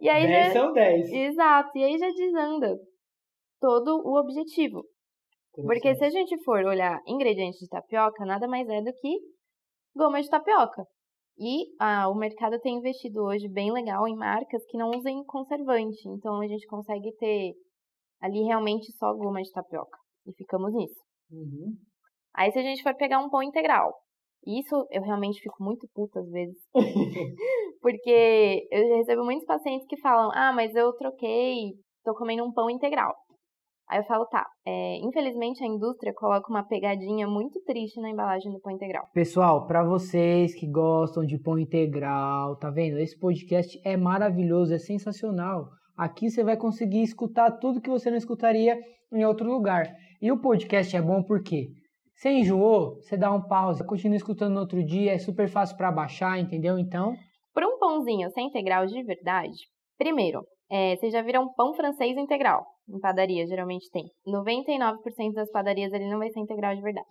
E 0.01 0.09
aí 0.09 0.27
10 0.27 0.53
já... 0.53 0.59
são 0.59 0.73
10. 0.73 1.11
Exato, 1.11 1.77
e 1.77 1.83
aí 1.83 1.97
já 1.97 2.09
desanda 2.11 2.77
todo 3.59 4.01
o 4.05 4.19
objetivo. 4.19 4.83
Porque 5.63 5.95
se 5.95 6.03
a 6.03 6.09
gente 6.09 6.37
for 6.43 6.63
olhar 6.65 6.99
ingredientes 7.07 7.59
de 7.59 7.67
tapioca, 7.67 8.25
nada 8.25 8.47
mais 8.47 8.67
é 8.67 8.81
do 8.81 8.91
que 8.93 9.17
goma 9.95 10.21
de 10.21 10.29
tapioca. 10.29 10.85
E 11.37 11.65
ah, 11.79 12.09
o 12.09 12.15
mercado 12.15 12.59
tem 12.59 12.77
investido 12.77 13.23
hoje 13.23 13.47
bem 13.49 13.71
legal 13.71 14.07
em 14.07 14.15
marcas 14.15 14.63
que 14.67 14.77
não 14.77 14.89
usem 14.89 15.23
conservante. 15.23 16.07
Então 16.09 16.39
a 16.41 16.47
gente 16.47 16.67
consegue 16.67 17.11
ter 17.17 17.53
ali 18.21 18.43
realmente 18.43 18.91
só 18.97 19.13
goma 19.13 19.41
de 19.41 19.51
tapioca. 19.51 19.97
E 20.27 20.33
ficamos 20.33 20.73
nisso. 20.73 21.01
Uhum. 21.31 21.73
Aí 22.35 22.51
se 22.51 22.59
a 22.59 22.61
gente 22.61 22.83
for 22.83 22.95
pegar 22.95 23.19
um 23.19 23.29
pão 23.29 23.41
integral, 23.41 23.93
isso 24.45 24.87
eu 24.91 25.01
realmente 25.01 25.41
fico 25.41 25.63
muito 25.63 25.87
puta 25.93 26.19
às 26.19 26.29
vezes. 26.29 26.57
Porque 27.81 28.67
eu 28.71 28.97
recebo 28.97 29.23
muitos 29.23 29.45
pacientes 29.45 29.87
que 29.87 29.99
falam, 29.99 30.31
ah, 30.33 30.51
mas 30.53 30.73
eu 30.75 30.93
troquei, 30.93 31.73
tô 32.03 32.13
comendo 32.13 32.43
um 32.43 32.51
pão 32.51 32.69
integral. 32.69 33.13
Aí 33.87 33.99
eu 33.99 34.03
falo, 34.05 34.25
tá, 34.25 34.43
é, 34.65 34.97
infelizmente 34.97 35.63
a 35.63 35.67
indústria 35.67 36.11
coloca 36.15 36.49
uma 36.49 36.63
pegadinha 36.63 37.27
muito 37.27 37.61
triste 37.63 38.01
na 38.01 38.09
embalagem 38.09 38.51
do 38.51 38.59
pão 38.59 38.73
integral. 38.73 39.05
Pessoal, 39.13 39.67
para 39.67 39.83
vocês 39.83 40.55
que 40.55 40.67
gostam 40.67 41.23
de 41.23 41.37
pão 41.37 41.59
integral, 41.59 42.57
tá 42.57 42.71
vendo? 42.71 42.97
Esse 42.97 43.17
podcast 43.19 43.79
é 43.85 43.95
maravilhoso, 43.95 44.73
é 44.73 44.79
sensacional. 44.79 45.69
Aqui 45.95 46.31
você 46.31 46.43
vai 46.43 46.57
conseguir 46.57 47.03
escutar 47.03 47.51
tudo 47.51 47.79
que 47.79 47.89
você 47.89 48.09
não 48.09 48.17
escutaria 48.17 48.75
em 49.13 49.23
outro 49.23 49.47
lugar. 49.47 49.85
E 50.19 50.31
o 50.31 50.41
podcast 50.41 50.95
é 50.95 51.01
bom 51.01 51.21
porque 51.21 51.67
você 52.15 52.29
enjoou, 52.29 52.95
você 53.01 53.17
dá 53.17 53.31
um 53.31 53.41
pause, 53.41 53.85
continua 53.85 54.15
escutando 54.15 54.53
no 54.53 54.61
outro 54.61 54.83
dia, 54.83 55.13
é 55.13 55.17
super 55.17 55.49
fácil 55.49 55.75
para 55.75 55.91
baixar, 55.91 56.39
entendeu? 56.39 56.79
Então, 56.79 57.13
Para 57.53 57.67
um 57.67 57.77
pãozinho 57.77 58.29
sem 58.31 58.47
integral 58.47 58.85
de 58.85 59.03
verdade, 59.03 59.57
primeiro, 59.97 60.41
é, 60.71 60.95
vocês 60.95 61.11
já 61.11 61.21
viram 61.21 61.53
pão 61.53 61.73
francês 61.73 62.17
integral? 62.17 62.65
Em 62.89 62.99
padaria, 62.99 63.45
geralmente 63.45 63.89
tem. 63.91 64.05
99% 64.27 65.33
das 65.33 65.51
padarias 65.51 65.91
ele 65.91 66.09
não 66.09 66.19
vai 66.19 66.29
ser 66.29 66.39
integral 66.39 66.75
de 66.75 66.81
verdade. 66.81 67.05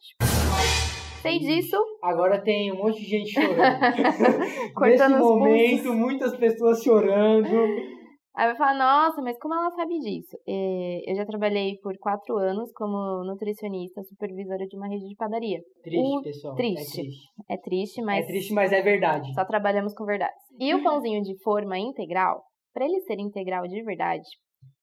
Sei 1.21 1.39
disso, 1.39 1.77
agora 2.03 2.41
tem 2.43 2.73
um 2.73 2.77
monte 2.77 3.01
de 3.01 3.07
gente 3.07 3.31
chorando. 3.31 3.57
Nesse 4.81 5.09
momento, 5.09 5.93
muitas 5.95 6.37
pessoas 6.37 6.83
chorando. 6.83 7.49
Aí 8.37 8.47
vai 8.49 8.57
falar, 8.57 8.75
nossa, 8.75 9.23
mas 9.23 9.39
como 9.39 9.55
ela 9.55 9.71
sabe 9.71 9.99
disso? 10.01 10.37
É, 10.47 11.11
eu 11.11 11.15
já 11.15 11.25
trabalhei 11.25 11.79
por 11.83 11.97
quatro 11.99 12.37
anos 12.37 12.73
como 12.73 13.23
nutricionista, 13.25 14.03
supervisora 14.03 14.67
de 14.67 14.77
uma 14.77 14.89
rede 14.89 15.07
de 15.09 15.15
padaria. 15.15 15.61
Triste, 15.83 16.17
O- 16.19 16.23
pessoal. 16.23 16.55
triste. 16.57 16.81
É 17.01 17.03
triste. 17.03 17.29
É 17.49 17.57
triste, 17.57 18.03
mas 18.03 18.25
É 18.25 18.27
triste, 18.27 18.53
mas 18.53 18.73
é 18.73 18.83
verdade. 18.83 19.33
só 19.35 19.45
trabalhamos 19.45 19.95
com 19.95 20.05
verdades. 20.05 20.37
E 20.59 20.75
o 20.75 20.83
pãozinho 20.83 21.23
de 21.23 21.41
forma 21.45 21.79
integral, 21.79 22.43
para 22.73 22.85
ele 22.87 23.01
ser 23.03 23.21
integral 23.21 23.69
de 23.69 23.81
verdade, 23.85 24.27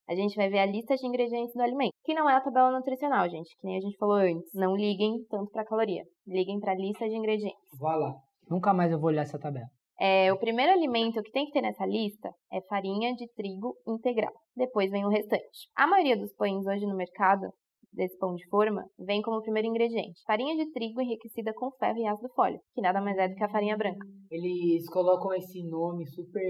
a 0.08 0.16
gente 0.16 0.36
vai 0.36 0.50
ver 0.50 0.60
a 0.60 0.66
lista 0.66 0.96
de 0.96 1.06
ingredientes 1.06 1.54
do 1.54 1.62
alimento, 1.62 1.92
que 2.06 2.14
não 2.14 2.30
é 2.30 2.36
a 2.36 2.42
tabela 2.42 2.72
nutricional, 2.72 3.30
gente, 3.30 3.50
que 3.60 3.68
nem 3.68 3.78
a 3.78 3.82
gente 3.82 3.98
falou 3.98 4.16
antes. 4.16 4.50
Não 4.54 4.76
liguem 4.78 5.26
tanto 5.30 5.52
para 5.52 5.66
caloria, 5.66 6.04
liguem 6.26 6.58
para 6.60 6.72
a 6.72 6.76
lista 6.76 7.08
de 7.08 7.16
ingredientes. 7.18 7.60
Vá 7.80 7.96
lá. 7.98 8.16
Nunca 8.50 8.74
mais 8.74 8.92
eu 8.92 9.00
vou 9.00 9.10
olhar 9.10 9.22
essa 9.24 9.38
tabela. 9.40 9.68
É, 10.04 10.34
o 10.34 10.38
primeiro 10.40 10.72
alimento 10.72 11.22
que 11.22 11.32
tem 11.32 11.46
que 11.46 11.52
ter 11.52 11.62
nessa 11.62 11.86
lista 11.86 12.32
é 12.52 12.60
farinha 12.62 13.14
de 13.14 13.28
trigo 13.36 13.76
integral. 13.88 14.34
Depois 14.56 14.90
vem 14.90 15.06
o 15.06 15.10
restante. 15.10 15.70
A 15.78 15.86
maioria 15.86 16.18
dos 16.18 16.34
pães 16.34 16.66
hoje 16.66 16.88
no 16.88 16.96
mercado, 16.98 17.46
desse 17.94 18.18
pão 18.18 18.34
de 18.34 18.44
forma, 18.50 18.84
vem 18.98 19.22
como 19.22 19.42
primeiro 19.44 19.68
ingrediente 19.68 20.20
farinha 20.26 20.56
de 20.56 20.72
trigo 20.72 21.02
enriquecida 21.02 21.54
com 21.54 21.70
ferro 21.78 22.00
e 22.00 22.08
ácido 22.08 22.30
fólico, 22.34 22.64
que 22.74 22.82
nada 22.82 23.00
mais 23.00 23.16
é 23.18 23.28
do 23.28 23.36
que 23.36 23.44
a 23.44 23.50
farinha 23.50 23.78
branca. 23.78 24.04
Eles 24.32 24.90
colocam 24.90 25.34
esse 25.36 25.62
nome 25.70 26.08
super 26.08 26.42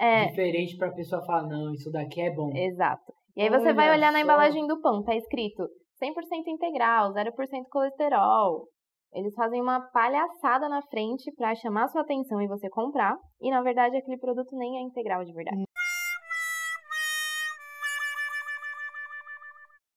É, 0.00 0.26
diferente 0.26 0.76
pra 0.76 0.90
pessoa 0.90 1.24
falar, 1.24 1.46
não, 1.46 1.72
isso 1.74 1.92
daqui 1.92 2.20
é 2.20 2.34
bom. 2.34 2.50
exato. 2.56 3.12
E 3.36 3.42
aí 3.42 3.50
você 3.50 3.66
Olha 3.66 3.74
vai 3.74 3.90
olhar 3.96 4.10
na 4.10 4.18
só. 4.18 4.24
embalagem 4.24 4.66
do 4.66 4.80
pão, 4.80 5.04
tá 5.04 5.14
escrito 5.14 5.62
100% 6.02 6.48
integral, 6.48 7.12
0% 7.12 7.32
colesterol. 7.70 8.66
Eles 9.12 9.34
fazem 9.34 9.62
uma 9.62 9.80
palhaçada 9.80 10.68
na 10.68 10.82
frente 10.82 11.32
pra 11.32 11.54
chamar 11.54 11.88
sua 11.88 12.02
atenção 12.02 12.40
e 12.40 12.48
você 12.48 12.68
comprar, 12.68 13.16
e 13.40 13.50
na 13.50 13.62
verdade 13.62 13.96
aquele 13.96 14.18
produto 14.18 14.56
nem 14.56 14.78
é 14.78 14.82
integral 14.82 15.24
de 15.24 15.32
verdade. 15.32 15.64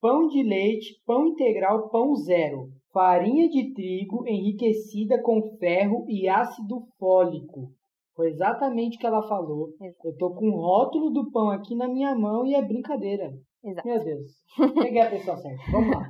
Pão 0.01 0.27
de 0.27 0.41
leite, 0.41 1.01
pão 1.05 1.27
integral, 1.27 1.89
pão 1.89 2.15
zero. 2.15 2.69
Farinha 2.93 3.49
de 3.49 3.73
trigo 3.73 4.25
enriquecida 4.25 5.21
com 5.21 5.57
ferro 5.57 6.05
e 6.07 6.27
ácido 6.27 6.87
fólico. 6.97 7.69
Foi 8.15 8.29
exatamente 8.29 8.97
o 8.97 8.99
que 8.99 9.05
ela 9.05 9.27
falou. 9.27 9.69
Eu 10.03 10.15
tô 10.17 10.33
com 10.33 10.49
o 10.49 10.59
rótulo 10.61 11.09
do 11.09 11.29
pão 11.31 11.49
aqui 11.49 11.75
na 11.75 11.87
minha 11.87 12.15
mão 12.15 12.45
e 12.45 12.55
é 12.55 12.61
brincadeira. 12.61 13.31
Exato. 13.63 13.87
Meu 13.87 14.03
Deus. 14.03 14.31
Peguei 14.81 15.01
a 15.01 15.09
pessoa 15.09 15.37
certa. 15.37 15.71
Vamos 15.71 15.95
lá. 15.95 16.08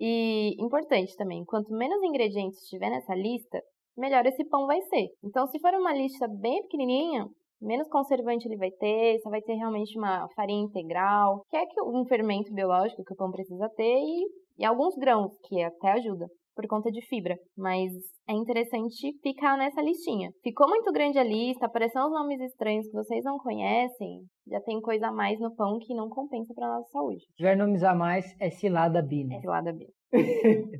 E 0.00 0.56
importante 0.58 1.14
também, 1.16 1.44
quanto 1.44 1.74
menos 1.74 2.02
ingredientes 2.02 2.66
tiver 2.68 2.88
nessa 2.88 3.14
lista, 3.14 3.62
melhor 3.96 4.24
esse 4.24 4.42
pão 4.44 4.66
vai 4.66 4.80
ser. 4.82 5.08
Então, 5.22 5.46
se 5.46 5.58
for 5.58 5.74
uma 5.74 5.92
lista 5.92 6.26
bem 6.26 6.62
pequenininha, 6.62 7.28
menos 7.60 7.86
conservante 7.88 8.48
ele 8.48 8.56
vai 8.56 8.70
ter, 8.70 9.20
só 9.20 9.28
vai 9.28 9.42
ter 9.42 9.54
realmente 9.54 9.98
uma 9.98 10.26
farinha 10.34 10.64
integral, 10.64 11.44
que 11.50 11.56
é 11.56 11.64
um 11.84 12.04
fermento 12.06 12.52
biológico 12.54 13.04
que 13.04 13.12
o 13.12 13.16
pão 13.16 13.30
precisa 13.30 13.68
ter 13.76 13.98
e, 13.98 14.26
e 14.58 14.64
alguns 14.64 14.96
grãos, 14.96 15.36
que 15.46 15.62
até 15.62 15.92
ajuda. 15.92 16.26
Por 16.60 16.68
conta 16.68 16.90
de 16.90 17.00
fibra, 17.06 17.38
mas 17.56 17.90
é 18.28 18.34
interessante 18.34 19.18
ficar 19.22 19.56
nessa 19.56 19.80
listinha. 19.80 20.30
Ficou 20.42 20.68
muito 20.68 20.92
grande 20.92 21.18
a 21.18 21.24
lista, 21.24 21.64
apareceram 21.64 22.06
os 22.06 22.12
nomes 22.12 22.38
estranhos 22.40 22.86
que 22.86 22.92
vocês 22.92 23.24
não 23.24 23.38
conhecem, 23.38 24.20
já 24.46 24.60
tem 24.60 24.78
coisa 24.82 25.06
a 25.06 25.12
mais 25.12 25.40
no 25.40 25.54
pão 25.54 25.78
que 25.78 25.94
não 25.94 26.10
compensa 26.10 26.52
para 26.54 26.68
nossa 26.68 26.90
saúde. 26.90 27.24
Se 27.24 27.36
tiver 27.36 27.56
nomes 27.56 27.82
a 27.82 27.94
mais, 27.94 28.26
é 28.38 28.50
cilada 28.50 29.00
bina. 29.00 29.36
É 29.36 29.40
cilada 29.40 29.72
bina. 29.72 29.90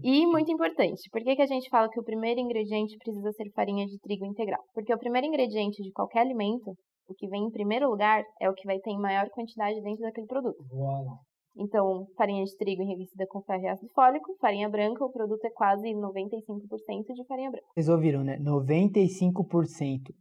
e 0.03 0.27
muito 0.27 0.53
importante, 0.53 1.09
por 1.11 1.23
que, 1.23 1.37
que 1.37 1.43
a 1.43 1.47
gente 1.47 1.71
fala 1.71 1.89
que 1.89 2.01
o 2.01 2.05
primeiro 2.05 2.41
ingrediente 2.41 2.99
precisa 2.99 3.33
ser 3.33 3.51
farinha 3.55 3.87
de 3.87 3.99
trigo 4.01 4.27
integral? 4.27 4.61
Porque 4.75 4.93
o 4.93 4.99
primeiro 4.99 5.29
ingrediente 5.29 5.83
de 5.83 5.93
qualquer 5.93 6.21
alimento, 6.21 6.75
o 7.09 7.15
que 7.15 7.29
vem 7.29 7.45
em 7.45 7.51
primeiro 7.51 7.89
lugar, 7.89 8.23
é 8.41 8.51
o 8.51 8.55
que 8.55 8.67
vai 8.67 8.79
ter 8.81 8.91
em 8.91 9.01
maior 9.01 9.31
quantidade 9.31 9.81
dentro 9.81 10.03
daquele 10.03 10.27
produto. 10.27 10.59
Uau. 10.75 11.21
Então, 11.57 12.07
farinha 12.17 12.45
de 12.45 12.57
trigo 12.57 12.83
enriquecida 12.83 13.27
com 13.29 13.43
ferro 13.43 13.63
e 13.63 13.69
ácido 13.69 13.91
fólico, 13.93 14.37
farinha 14.41 14.69
branca, 14.69 15.05
o 15.05 15.13
produto 15.13 15.45
é 15.45 15.51
quase 15.51 15.89
95% 15.89 17.15
de 17.15 17.27
farinha 17.27 17.51
branca. 17.51 17.67
Vocês 17.75 17.89
ouviram, 17.89 18.23
né? 18.23 18.39
95%. 18.39 20.15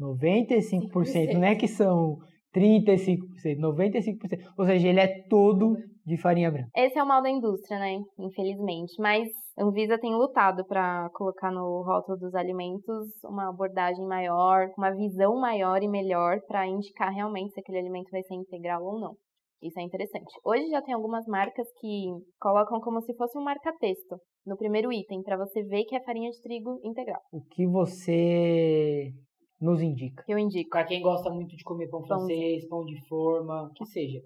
95%, 0.00 1.34
não 1.34 1.44
é 1.44 1.56
que 1.56 1.66
são 1.66 2.18
35%, 2.54 3.58
95%. 3.58 4.52
Ou 4.56 4.64
seja, 4.64 4.88
ele 4.88 5.00
é 5.00 5.22
todo 5.28 5.76
de 6.06 6.16
farinha 6.16 6.50
branca. 6.50 6.70
Esse 6.74 6.98
é 6.98 7.02
o 7.02 7.06
mal 7.06 7.20
da 7.22 7.28
indústria, 7.28 7.78
né? 7.78 7.98
Infelizmente. 8.18 8.94
Mas 8.98 9.28
a 9.58 9.64
Anvisa 9.64 9.98
tem 9.98 10.14
lutado 10.14 10.64
para 10.64 11.10
colocar 11.12 11.50
no 11.50 11.82
rótulo 11.82 12.16
dos 12.18 12.34
alimentos 12.34 13.08
uma 13.24 13.50
abordagem 13.50 14.06
maior, 14.06 14.70
uma 14.78 14.94
visão 14.94 15.38
maior 15.38 15.82
e 15.82 15.88
melhor 15.88 16.40
para 16.46 16.66
indicar 16.66 17.12
realmente 17.12 17.52
se 17.52 17.60
aquele 17.60 17.78
alimento 17.78 18.10
vai 18.10 18.22
ser 18.22 18.34
integral 18.34 18.82
ou 18.84 19.00
não. 19.00 19.16
Isso 19.62 19.78
é 19.80 19.82
interessante. 19.82 20.32
Hoje 20.44 20.68
já 20.68 20.80
tem 20.80 20.94
algumas 20.94 21.26
marcas 21.26 21.66
que 21.80 22.06
colocam 22.40 22.80
como 22.80 23.00
se 23.02 23.14
fosse 23.14 23.36
um 23.36 23.42
marca-texto 23.42 24.16
no 24.46 24.56
primeiro 24.56 24.92
item, 24.92 25.22
para 25.22 25.36
você 25.36 25.62
ver 25.62 25.84
que 25.84 25.96
é 25.96 26.04
farinha 26.04 26.30
de 26.30 26.40
trigo 26.40 26.80
integral. 26.84 27.20
O 27.32 27.40
que 27.42 27.66
você 27.66 29.12
nos 29.60 29.82
indica? 29.82 30.24
Eu 30.28 30.38
indico. 30.38 30.70
Para 30.70 30.86
quem 30.86 31.02
gosta 31.02 31.30
muito 31.30 31.56
de 31.56 31.64
comer 31.64 31.88
pão 31.88 32.04
francês, 32.04 32.66
pão 32.68 32.84
de 32.84 33.06
forma, 33.08 33.70
que 33.74 33.84
seja. 33.86 34.20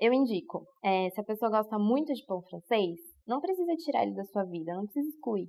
Eu 0.00 0.12
indico. 0.12 0.66
É, 0.82 1.10
se 1.10 1.20
a 1.20 1.24
pessoa 1.24 1.50
gosta 1.50 1.78
muito 1.78 2.12
de 2.12 2.24
pão 2.26 2.42
francês, 2.42 2.98
não 3.26 3.40
precisa 3.40 3.74
tirar 3.76 4.02
ele 4.02 4.14
da 4.14 4.24
sua 4.24 4.44
vida, 4.44 4.74
não 4.74 4.84
precisa 4.84 5.08
excluir. 5.08 5.48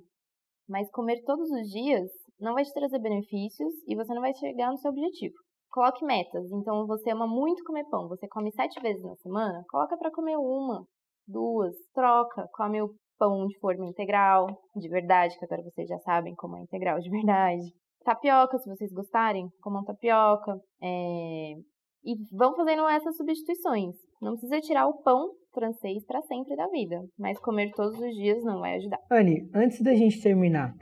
Mas 0.68 0.90
comer 0.90 1.22
todos 1.24 1.50
os 1.50 1.68
dias 1.68 2.08
não 2.38 2.54
vai 2.54 2.64
te 2.64 2.72
trazer 2.72 3.00
benefícios 3.00 3.72
e 3.88 3.96
você 3.96 4.14
não 4.14 4.20
vai 4.20 4.32
chegar 4.34 4.70
no 4.70 4.78
seu 4.78 4.90
objetivo. 4.90 5.34
Coloque 5.72 6.04
metas. 6.04 6.52
Então, 6.52 6.86
você 6.86 7.10
ama 7.10 7.26
muito 7.26 7.64
comer 7.64 7.84
pão, 7.88 8.06
você 8.06 8.28
come 8.28 8.52
sete 8.52 8.78
vezes 8.80 9.02
na 9.02 9.16
semana, 9.16 9.64
coloca 9.70 9.96
para 9.96 10.10
comer 10.10 10.36
uma, 10.36 10.86
duas, 11.26 11.74
troca, 11.94 12.46
come 12.52 12.82
o 12.82 12.94
pão 13.18 13.46
de 13.46 13.58
forma 13.58 13.86
integral, 13.86 14.46
de 14.76 14.88
verdade, 14.88 15.38
que 15.38 15.44
agora 15.46 15.62
vocês 15.62 15.88
já 15.88 15.98
sabem 16.00 16.34
como 16.34 16.58
é 16.58 16.60
integral 16.60 17.00
de 17.00 17.08
verdade. 17.08 17.62
Tapioca, 18.04 18.58
se 18.58 18.68
vocês 18.68 18.92
gostarem, 18.92 19.48
comam 19.62 19.82
tapioca. 19.84 20.60
É... 20.82 21.54
E 22.04 22.16
vão 22.32 22.54
fazendo 22.54 22.86
essas 22.88 23.16
substituições. 23.16 23.94
Não 24.20 24.32
precisa 24.32 24.60
tirar 24.60 24.88
o 24.88 25.02
pão 25.02 25.30
francês 25.54 26.04
para 26.04 26.20
sempre 26.22 26.56
da 26.56 26.66
vida, 26.66 27.00
mas 27.16 27.38
comer 27.38 27.70
todos 27.76 27.98
os 27.98 28.14
dias 28.16 28.42
não 28.44 28.60
vai 28.60 28.74
ajudar. 28.74 28.98
Anne, 29.10 29.48
antes 29.54 29.80
da 29.80 29.94
gente 29.94 30.20
terminar, 30.20 30.74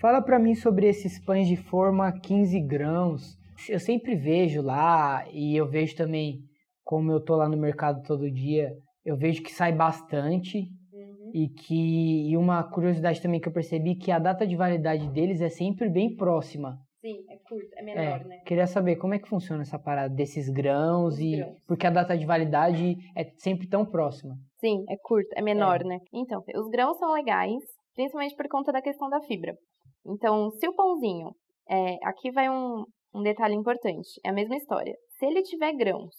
fala 0.00 0.22
para 0.22 0.38
mim 0.38 0.54
sobre 0.54 0.88
esses 0.88 1.22
pães 1.24 1.46
de 1.46 1.56
forma 1.56 2.10
15 2.20 2.58
grãos 2.60 3.35
eu 3.68 3.80
sempre 3.80 4.14
vejo 4.14 4.62
lá 4.62 5.24
e 5.32 5.56
eu 5.56 5.68
vejo 5.68 5.96
também, 5.96 6.40
como 6.84 7.10
eu 7.12 7.22
tô 7.22 7.36
lá 7.36 7.48
no 7.48 7.56
mercado 7.56 8.02
todo 8.06 8.30
dia, 8.30 8.72
eu 9.04 9.16
vejo 9.16 9.42
que 9.42 9.52
sai 9.52 9.72
bastante 9.72 10.68
uhum. 10.92 11.30
e 11.32 11.48
que 11.48 12.30
e 12.30 12.36
uma 12.36 12.64
curiosidade 12.64 13.22
também 13.22 13.40
que 13.40 13.48
eu 13.48 13.52
percebi 13.52 13.94
que 13.94 14.10
a 14.10 14.18
data 14.18 14.46
de 14.46 14.56
validade 14.56 15.08
deles 15.10 15.40
é 15.40 15.48
sempre 15.48 15.88
bem 15.88 16.14
próxima. 16.16 16.78
Sim, 17.00 17.24
é 17.30 17.36
curto, 17.48 17.68
é 17.76 17.82
menor, 17.82 18.20
é, 18.20 18.24
né? 18.24 18.38
Queria 18.44 18.66
saber 18.66 18.96
como 18.96 19.14
é 19.14 19.18
que 19.20 19.28
funciona 19.28 19.62
essa 19.62 19.78
parada 19.78 20.12
desses 20.12 20.48
grãos 20.48 21.14
Os 21.14 21.20
e 21.20 21.36
grãos. 21.36 21.56
porque 21.64 21.86
a 21.86 21.90
data 21.90 22.18
de 22.18 22.26
validade 22.26 22.96
é 23.14 23.30
sempre 23.38 23.68
tão 23.68 23.86
próxima. 23.86 24.34
Sim, 24.58 24.84
é 24.88 24.96
curto, 25.00 25.28
é 25.36 25.42
menor, 25.42 25.82
é. 25.82 25.84
né? 25.84 25.98
Então, 26.12 26.42
os 26.56 26.68
grãos 26.68 26.98
são 26.98 27.12
legais, 27.12 27.62
principalmente 27.94 28.34
por 28.34 28.48
conta 28.48 28.72
da 28.72 28.82
questão 28.82 29.08
da 29.08 29.20
fibra. 29.20 29.54
Então, 30.04 30.50
se 30.50 30.66
o 30.66 30.74
pãozinho, 30.74 31.30
é, 31.68 31.96
aqui 32.02 32.32
vai 32.32 32.50
um, 32.50 32.84
um 33.14 33.22
detalhe 33.22 33.54
importante, 33.54 34.20
é 34.24 34.30
a 34.30 34.32
mesma 34.32 34.56
história. 34.56 34.94
Se 35.18 35.26
ele 35.26 35.42
tiver 35.42 35.72
grãos, 35.72 36.14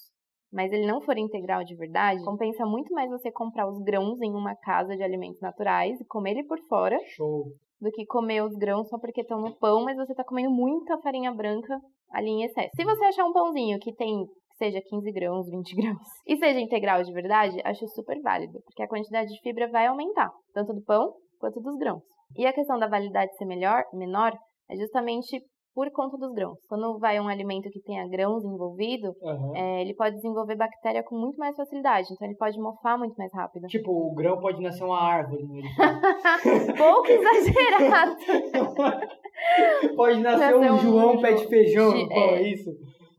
mas 0.51 0.71
ele 0.71 0.87
não 0.87 1.01
for 1.01 1.17
integral 1.17 1.63
de 1.63 1.75
verdade, 1.75 2.23
compensa 2.23 2.65
muito 2.65 2.93
mais 2.93 3.09
você 3.09 3.31
comprar 3.31 3.67
os 3.67 3.79
grãos 3.83 4.19
em 4.21 4.31
uma 4.31 4.55
casa 4.55 4.95
de 4.95 5.03
alimentos 5.03 5.41
naturais 5.41 5.99
e 5.99 6.05
comer 6.05 6.31
ele 6.31 6.45
por 6.45 6.59
fora. 6.67 6.97
Show. 7.15 7.45
Do 7.79 7.91
que 7.91 8.05
comer 8.05 8.41
os 8.43 8.55
grãos 8.55 8.87
só 8.89 8.97
porque 8.97 9.21
estão 9.21 9.39
no 9.39 9.55
pão, 9.55 9.83
mas 9.83 9.97
você 9.97 10.11
está 10.11 10.23
comendo 10.23 10.49
muita 10.49 10.97
farinha 10.99 11.31
branca 11.31 11.79
ali 12.11 12.29
em 12.29 12.43
excesso. 12.43 12.71
Se 12.75 12.83
você 12.83 13.05
achar 13.05 13.25
um 13.25 13.33
pãozinho 13.33 13.77
que 13.79 13.93
tem 13.93 14.25
seja 14.57 14.81
15 14.81 15.11
grãos, 15.11 15.45
20 15.51 15.75
grãos, 15.75 16.07
e 16.25 16.37
seja 16.37 16.59
integral 16.59 17.03
de 17.03 17.13
verdade, 17.13 17.61
acho 17.63 17.87
super 17.89 18.19
válido, 18.21 18.59
porque 18.65 18.81
a 18.81 18.87
quantidade 18.87 19.29
de 19.29 19.39
fibra 19.41 19.69
vai 19.69 19.87
aumentar, 19.87 20.31
tanto 20.53 20.73
do 20.73 20.83
pão 20.83 21.13
quanto 21.39 21.61
dos 21.61 21.77
grãos. 21.77 22.01
E 22.35 22.45
a 22.45 22.53
questão 22.53 22.77
da 22.77 22.87
validade 22.87 23.35
ser 23.37 23.45
melhor, 23.45 23.83
menor, 23.93 24.35
é 24.69 24.75
justamente 24.75 25.41
por 25.77 25.91
conta 25.91 26.17
dos 26.17 26.33
grãos. 26.33 26.57
Quando 26.67 26.97
vai 26.97 27.19
um 27.19 27.27
alimento 27.27 27.69
que 27.69 27.79
tenha 27.79 28.09
grãos 28.09 28.43
envolvido, 28.43 29.15
uhum. 29.21 29.55
é, 29.55 29.83
ele 29.83 29.93
pode 29.93 30.15
desenvolver 30.15 30.55
bactéria 30.55 31.03
com 31.03 31.15
muito 31.15 31.37
mais 31.37 31.55
facilidade. 31.55 32.07
Então 32.11 32.27
ele 32.27 32.35
pode 32.35 32.59
mofar 32.59 32.97
muito 32.97 33.15
mais 33.15 33.31
rápido. 33.31 33.67
Tipo, 33.67 33.91
o 33.91 34.15
grão 34.15 34.39
pode 34.39 34.59
nascer 34.59 34.83
uma 34.83 34.99
árvore 34.99 35.43
no 35.43 35.53
Pouco 36.75 37.07
exagerado. 37.07 38.15
pode 39.95 40.19
nascer, 40.19 40.51
nascer 40.59 40.71
um, 40.71 40.73
um, 40.73 40.79
João 40.79 41.21
pé 41.21 41.33
de 41.33 41.45
feijão, 41.45 41.93
de, 41.93 42.11
é, 42.11 42.37
é 42.37 42.41
isso? 42.41 42.71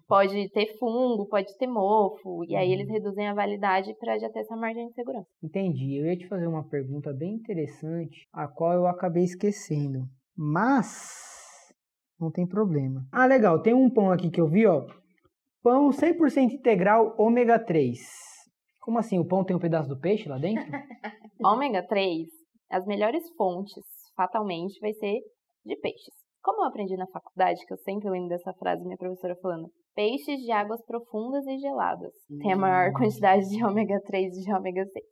Pode 0.08 0.50
ter 0.50 0.76
fungo, 0.80 1.28
pode 1.28 1.56
ter 1.58 1.68
mofo, 1.68 2.44
e 2.44 2.56
aí 2.56 2.72
eles 2.72 2.88
uhum. 2.88 2.94
reduzem 2.94 3.28
a 3.28 3.34
validade 3.34 3.94
para 4.00 4.18
já 4.18 4.28
ter 4.30 4.40
essa 4.40 4.56
margem 4.56 4.88
de 4.88 4.94
segurança. 4.94 5.28
Entendi. 5.40 5.96
Eu 5.96 6.06
ia 6.06 6.18
te 6.18 6.26
fazer 6.26 6.48
uma 6.48 6.68
pergunta 6.68 7.12
bem 7.12 7.34
interessante, 7.34 8.26
a 8.32 8.48
qual 8.48 8.72
eu 8.72 8.88
acabei 8.88 9.22
esquecendo. 9.22 10.08
Mas 10.36 11.37
não 12.20 12.30
tem 12.30 12.46
problema. 12.46 13.02
Ah, 13.12 13.26
legal. 13.26 13.62
Tem 13.62 13.74
um 13.74 13.90
pão 13.90 14.10
aqui 14.10 14.30
que 14.30 14.40
eu 14.40 14.48
vi, 14.48 14.66
ó. 14.66 14.86
Pão 15.62 15.90
100% 15.90 16.52
integral 16.52 17.14
ômega 17.18 17.58
3. 17.58 17.98
Como 18.80 18.98
assim? 18.98 19.18
O 19.18 19.26
pão 19.26 19.44
tem 19.44 19.56
um 19.56 19.60
pedaço 19.60 19.88
do 19.88 20.00
peixe 20.00 20.28
lá 20.28 20.38
dentro? 20.38 20.64
ômega 21.44 21.86
3, 21.86 22.26
as 22.70 22.86
melhores 22.86 23.22
fontes, 23.36 23.84
fatalmente, 24.16 24.78
vai 24.80 24.92
ser 24.94 25.18
de 25.64 25.76
peixes. 25.76 26.14
Como 26.42 26.62
eu 26.62 26.68
aprendi 26.68 26.96
na 26.96 27.06
faculdade, 27.06 27.64
que 27.66 27.72
eu 27.72 27.78
sempre 27.78 28.08
lembro 28.08 28.28
dessa 28.28 28.52
frase 28.54 28.82
minha 28.84 28.96
professora 28.96 29.36
falando, 29.42 29.68
peixes 29.94 30.40
de 30.40 30.50
águas 30.50 30.82
profundas 30.86 31.46
e 31.46 31.58
geladas 31.58 32.12
hum. 32.30 32.38
tem 32.40 32.52
a 32.52 32.56
maior 32.56 32.90
hum. 32.90 32.94
quantidade 32.94 33.48
de 33.48 33.64
ômega 33.64 34.00
3 34.06 34.36
e 34.36 34.44
de 34.44 34.54
ômega 34.54 34.84
6. 34.86 35.04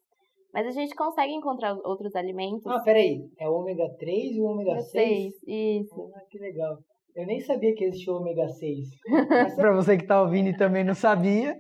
Mas 0.54 0.66
a 0.68 0.70
gente 0.70 0.94
consegue 0.94 1.34
encontrar 1.34 1.76
outros 1.84 2.14
alimentos. 2.14 2.66
Ah, 2.66 2.80
peraí. 2.82 3.20
É 3.38 3.48
o 3.48 3.52
ômega 3.52 3.86
3 3.98 4.36
e 4.36 4.40
o 4.40 4.44
ômega 4.44 4.80
6? 4.80 4.92
6? 4.92 5.34
Isso. 5.46 6.10
Ah, 6.14 6.22
que 6.30 6.38
legal. 6.38 6.78
Eu 7.16 7.24
nem 7.24 7.40
sabia 7.40 7.74
que 7.74 7.82
existia 7.82 8.12
o 8.12 8.18
ômega 8.18 8.46
6. 8.46 8.88
Para 9.56 9.74
você 9.74 9.96
que 9.96 10.02
está 10.02 10.20
ouvindo 10.20 10.50
e 10.50 10.56
também 10.56 10.84
não 10.84 10.92
sabia, 10.92 11.56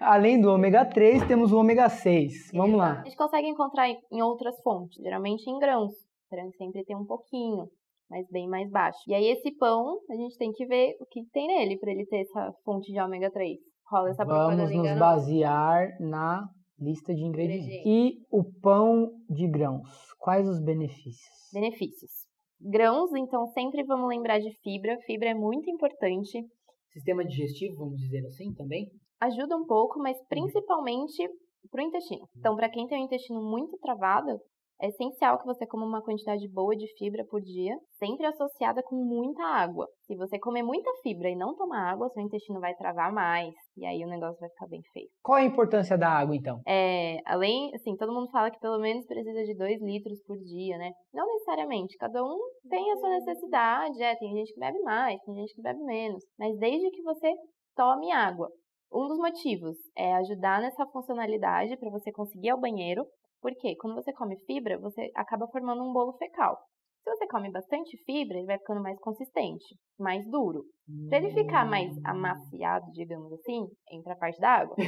além 0.00 0.40
do 0.40 0.48
ômega 0.48 0.84
3, 0.84 1.26
temos 1.26 1.50
o 1.50 1.58
ômega 1.58 1.88
6. 1.88 2.52
Vamos 2.54 2.78
lá. 2.78 3.00
A 3.00 3.04
gente 3.04 3.16
consegue 3.16 3.48
encontrar 3.48 3.88
em 3.88 4.22
outras 4.22 4.54
fontes, 4.62 5.02
geralmente 5.02 5.50
em 5.50 5.58
grãos. 5.58 5.92
Grãos 6.30 6.54
sempre 6.56 6.84
tem 6.84 6.96
um 6.96 7.04
pouquinho, 7.04 7.66
mas 8.08 8.24
bem 8.30 8.48
mais 8.48 8.70
baixo. 8.70 9.00
E 9.08 9.12
aí 9.12 9.26
esse 9.32 9.50
pão, 9.56 9.98
a 10.08 10.14
gente 10.14 10.38
tem 10.38 10.52
que 10.52 10.64
ver 10.64 10.94
o 11.00 11.06
que 11.06 11.24
tem 11.32 11.48
nele 11.48 11.76
para 11.76 11.90
ele 11.90 12.06
ter 12.06 12.20
essa 12.20 12.52
fonte 12.64 12.92
de 12.92 13.00
ômega 13.00 13.32
3. 13.32 13.58
Rola 13.90 14.10
essa 14.10 14.24
Vamos 14.24 14.72
nos 14.72 14.96
basear 14.96 15.88
na 15.98 16.46
lista 16.78 17.12
de 17.12 17.24
ingredientes. 17.24 17.84
E 17.84 18.12
o 18.30 18.44
pão 18.62 19.10
de 19.28 19.48
grãos, 19.48 19.88
quais 20.20 20.48
os 20.48 20.62
benefícios? 20.62 21.50
Benefícios. 21.52 22.29
Grãos, 22.60 23.10
então 23.14 23.46
sempre 23.48 23.82
vamos 23.84 24.08
lembrar 24.08 24.38
de 24.38 24.52
fibra. 24.62 24.98
Fibra 25.06 25.30
é 25.30 25.34
muito 25.34 25.70
importante. 25.70 26.44
Sistema 26.92 27.24
digestivo, 27.24 27.76
vamos 27.76 27.98
dizer 27.98 28.24
assim, 28.26 28.52
também? 28.52 28.86
Ajuda 29.20 29.56
um 29.56 29.64
pouco, 29.64 29.98
mas 29.98 30.16
principalmente 30.28 31.26
para 31.70 31.82
o 31.82 31.86
intestino. 31.86 32.28
Então, 32.36 32.56
para 32.56 32.68
quem 32.68 32.86
tem 32.86 33.00
o 33.00 33.04
intestino 33.04 33.42
muito 33.42 33.78
travado, 33.78 34.38
é 34.80 34.88
essencial 34.88 35.38
que 35.38 35.46
você 35.46 35.66
coma 35.66 35.86
uma 35.86 36.02
quantidade 36.02 36.48
boa 36.48 36.74
de 36.74 36.86
fibra 36.96 37.24
por 37.28 37.40
dia, 37.40 37.76
sempre 37.98 38.26
associada 38.26 38.82
com 38.82 38.96
muita 38.96 39.42
água. 39.42 39.86
Se 40.06 40.16
você 40.16 40.38
comer 40.38 40.62
muita 40.62 40.90
fibra 41.02 41.28
e 41.28 41.36
não 41.36 41.54
tomar 41.54 41.92
água, 41.92 42.08
seu 42.08 42.22
intestino 42.22 42.60
vai 42.60 42.74
travar 42.74 43.12
mais, 43.12 43.54
e 43.76 43.84
aí 43.84 44.02
o 44.04 44.08
negócio 44.08 44.40
vai 44.40 44.48
ficar 44.48 44.66
bem 44.66 44.80
feio. 44.92 45.08
Qual 45.22 45.38
a 45.38 45.44
importância 45.44 45.98
da 45.98 46.08
água, 46.08 46.34
então? 46.34 46.60
É, 46.66 47.18
além, 47.26 47.70
assim, 47.74 47.96
todo 47.96 48.12
mundo 48.12 48.30
fala 48.30 48.50
que 48.50 48.58
pelo 48.58 48.78
menos 48.78 49.06
precisa 49.06 49.44
de 49.44 49.54
2 49.54 49.82
litros 49.82 50.22
por 50.26 50.36
dia, 50.38 50.78
né? 50.78 50.90
Não 51.12 51.26
necessariamente, 51.26 51.96
cada 51.98 52.24
um 52.24 52.38
tem 52.68 52.90
a 52.92 52.96
sua 52.96 53.10
necessidade, 53.10 54.02
é, 54.02 54.16
tem 54.16 54.34
gente 54.34 54.52
que 54.54 54.60
bebe 54.60 54.80
mais, 54.80 55.20
tem 55.22 55.34
gente 55.34 55.54
que 55.54 55.62
bebe 55.62 55.82
menos, 55.84 56.24
mas 56.38 56.58
desde 56.58 56.90
que 56.90 57.02
você 57.02 57.32
tome 57.76 58.10
água. 58.12 58.48
Um 58.92 59.06
dos 59.06 59.18
motivos 59.18 59.76
é 59.96 60.14
ajudar 60.16 60.60
nessa 60.60 60.84
funcionalidade 60.86 61.76
para 61.76 61.90
você 61.90 62.10
conseguir 62.10 62.48
ir 62.48 62.50
ao 62.50 62.60
banheiro, 62.60 63.04
Porque 63.40 63.76
quando 63.76 63.94
você 63.94 64.12
come 64.12 64.36
fibra, 64.46 64.78
você 64.78 65.10
acaba 65.16 65.48
formando 65.48 65.82
um 65.82 65.92
bolo 65.92 66.12
fecal. 66.18 66.58
Se 67.02 67.10
você 67.10 67.26
come 67.26 67.50
bastante 67.50 67.96
fibra, 68.04 68.36
ele 68.36 68.46
vai 68.46 68.58
ficando 68.58 68.82
mais 68.82 68.98
consistente, 69.00 69.64
mais 69.98 70.28
duro. 70.30 70.64
Para 71.08 71.18
ele 71.18 71.32
ficar 71.32 71.64
mais 71.64 71.90
amaciado, 72.04 72.84
digamos 72.92 73.32
assim, 73.32 73.66
entra 73.90 74.12
a 74.12 74.16
parte 74.16 74.38
da 74.38 74.50
água. 74.50 74.76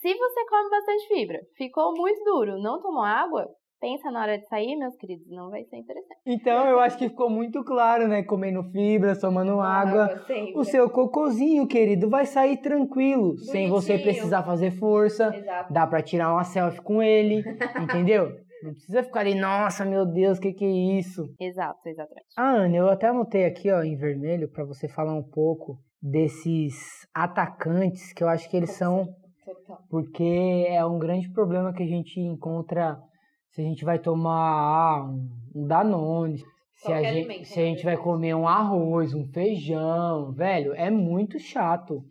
Se 0.00 0.14
você 0.14 0.46
come 0.48 0.70
bastante 0.70 1.08
fibra, 1.08 1.38
ficou 1.56 1.94
muito 1.94 2.24
duro, 2.24 2.58
não 2.60 2.80
tomou 2.80 3.02
água, 3.02 3.46
pensa 3.80 4.10
na 4.10 4.22
hora 4.22 4.38
de 4.38 4.46
sair, 4.46 4.76
meus 4.76 4.94
queridos, 4.96 5.26
não 5.30 5.50
vai 5.50 5.64
ser 5.64 5.76
interessante. 5.76 6.20
Então 6.26 6.66
eu 6.66 6.78
acho 6.80 6.98
que 6.98 7.08
ficou 7.08 7.30
muito 7.30 7.64
claro, 7.64 8.06
né? 8.06 8.22
Comendo 8.22 8.62
fibra, 8.70 9.18
tomando 9.18 9.60
água. 9.60 10.04
água 10.04 10.24
o 10.54 10.64
seu 10.64 10.88
cocôzinho, 10.90 11.66
querido, 11.66 12.08
vai 12.08 12.26
sair 12.26 12.58
tranquilo, 12.58 13.30
Bonitinho. 13.30 13.50
sem 13.50 13.68
você 13.68 13.98
precisar 13.98 14.42
fazer 14.42 14.72
força. 14.72 15.34
Exato. 15.34 15.72
Dá 15.72 15.86
para 15.86 16.02
tirar 16.02 16.32
uma 16.32 16.44
selfie 16.44 16.82
com 16.82 17.02
ele, 17.02 17.42
entendeu? 17.80 18.30
Não 18.62 18.74
precisa 18.74 19.02
ficar 19.02 19.20
ali, 19.20 19.34
nossa, 19.34 19.86
meu 19.86 20.04
Deus, 20.04 20.36
o 20.36 20.40
que, 20.40 20.52
que 20.52 20.64
é 20.64 20.98
isso? 20.98 21.34
Exato, 21.40 21.80
exatamente. 21.88 22.26
Ah, 22.36 22.50
Ana, 22.50 22.76
eu 22.76 22.90
até 22.90 23.06
anotei 23.06 23.46
aqui, 23.46 23.70
ó, 23.72 23.82
em 23.82 23.96
vermelho, 23.96 24.50
para 24.50 24.64
você 24.64 24.86
falar 24.86 25.14
um 25.14 25.22
pouco 25.22 25.78
desses 26.02 27.06
atacantes, 27.14 28.12
que 28.12 28.22
eu 28.22 28.28
acho 28.28 28.48
que 28.50 28.56
eles 28.56 28.72
são 28.72 29.08
porque 29.88 30.66
é 30.68 30.84
um 30.84 30.98
grande 30.98 31.28
problema 31.30 31.72
que 31.72 31.82
a 31.82 31.86
gente 31.86 32.20
encontra 32.20 32.98
se 33.50 33.60
a 33.60 33.64
gente 33.64 33.84
vai 33.84 33.98
tomar 33.98 35.04
um, 35.04 35.28
um 35.54 35.66
Danone, 35.66 36.38
se 36.74 36.92
a, 36.92 37.02
gente, 37.02 37.44
se 37.44 37.60
a 37.60 37.64
gente 37.64 37.84
vai 37.84 37.96
comer 37.96 38.34
um 38.34 38.48
arroz, 38.48 39.12
um 39.12 39.26
feijão, 39.26 40.32
velho, 40.32 40.72
é 40.74 40.90
muito 40.90 41.38
chato. 41.38 42.02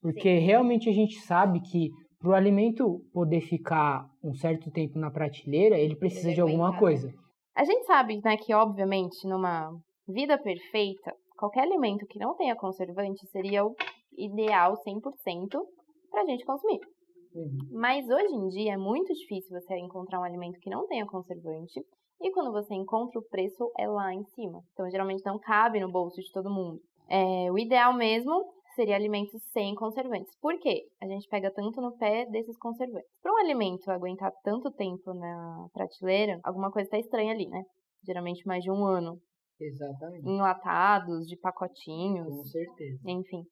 Porque 0.00 0.40
Sim. 0.40 0.44
realmente 0.44 0.88
a 0.88 0.92
gente 0.92 1.20
sabe 1.20 1.60
que 1.60 1.90
para 2.18 2.30
o 2.30 2.34
alimento 2.34 3.00
poder 3.12 3.40
ficar 3.40 4.08
um 4.22 4.34
certo 4.34 4.70
tempo 4.70 4.98
na 4.98 5.10
prateleira, 5.10 5.78
ele 5.78 5.94
precisa 5.94 6.28
ele 6.28 6.34
de 6.34 6.40
alguma 6.40 6.76
coisa. 6.78 7.12
A 7.54 7.64
gente 7.64 7.84
sabe, 7.84 8.20
né, 8.24 8.36
que 8.36 8.52
obviamente 8.54 9.26
numa 9.26 9.70
vida 10.08 10.36
perfeita, 10.38 11.14
qualquer 11.36 11.62
alimento 11.62 12.06
que 12.06 12.18
não 12.18 12.34
tenha 12.36 12.56
conservante 12.56 13.26
seria 13.28 13.64
o 13.64 13.74
ideal 14.16 14.74
100% 14.86 15.60
para 16.10 16.22
a 16.22 16.24
gente 16.24 16.44
consumir. 16.44 16.80
Uhum. 17.34 17.68
Mas 17.72 18.08
hoje 18.08 18.34
em 18.34 18.48
dia 18.48 18.74
é 18.74 18.76
muito 18.76 19.12
difícil 19.12 19.58
você 19.58 19.76
encontrar 19.76 20.20
um 20.20 20.24
alimento 20.24 20.58
que 20.60 20.70
não 20.70 20.86
tenha 20.86 21.06
conservante. 21.06 21.80
E 22.20 22.30
quando 22.30 22.52
você 22.52 22.74
encontra, 22.74 23.18
o 23.18 23.28
preço 23.28 23.70
é 23.78 23.88
lá 23.88 24.14
em 24.14 24.24
cima. 24.26 24.62
Então, 24.72 24.88
geralmente 24.90 25.24
não 25.26 25.38
cabe 25.38 25.80
no 25.80 25.90
bolso 25.90 26.20
de 26.20 26.30
todo 26.30 26.52
mundo. 26.52 26.80
É, 27.08 27.50
o 27.50 27.58
ideal 27.58 27.92
mesmo 27.92 28.32
seria 28.74 28.96
alimentos 28.96 29.42
sem 29.52 29.74
conservantes. 29.74 30.32
Por 30.40 30.58
quê? 30.58 30.84
A 31.02 31.06
gente 31.06 31.28
pega 31.28 31.50
tanto 31.50 31.80
no 31.80 31.96
pé 31.96 32.26
desses 32.26 32.56
conservantes. 32.58 33.08
Para 33.20 33.32
um 33.32 33.38
alimento 33.38 33.90
aguentar 33.90 34.32
tanto 34.44 34.70
tempo 34.70 35.12
na 35.12 35.66
prateleira, 35.72 36.38
alguma 36.44 36.70
coisa 36.70 36.86
está 36.86 36.98
estranha 36.98 37.32
ali, 37.32 37.48
né? 37.48 37.62
Geralmente 38.06 38.46
mais 38.46 38.62
de 38.62 38.70
um 38.70 38.84
ano. 38.84 39.18
Exatamente. 39.60 40.28
Enlatados, 40.28 41.26
de 41.26 41.36
pacotinhos. 41.36 42.28
Com 42.28 42.44
certeza. 42.44 42.98
Enfim. 43.06 43.42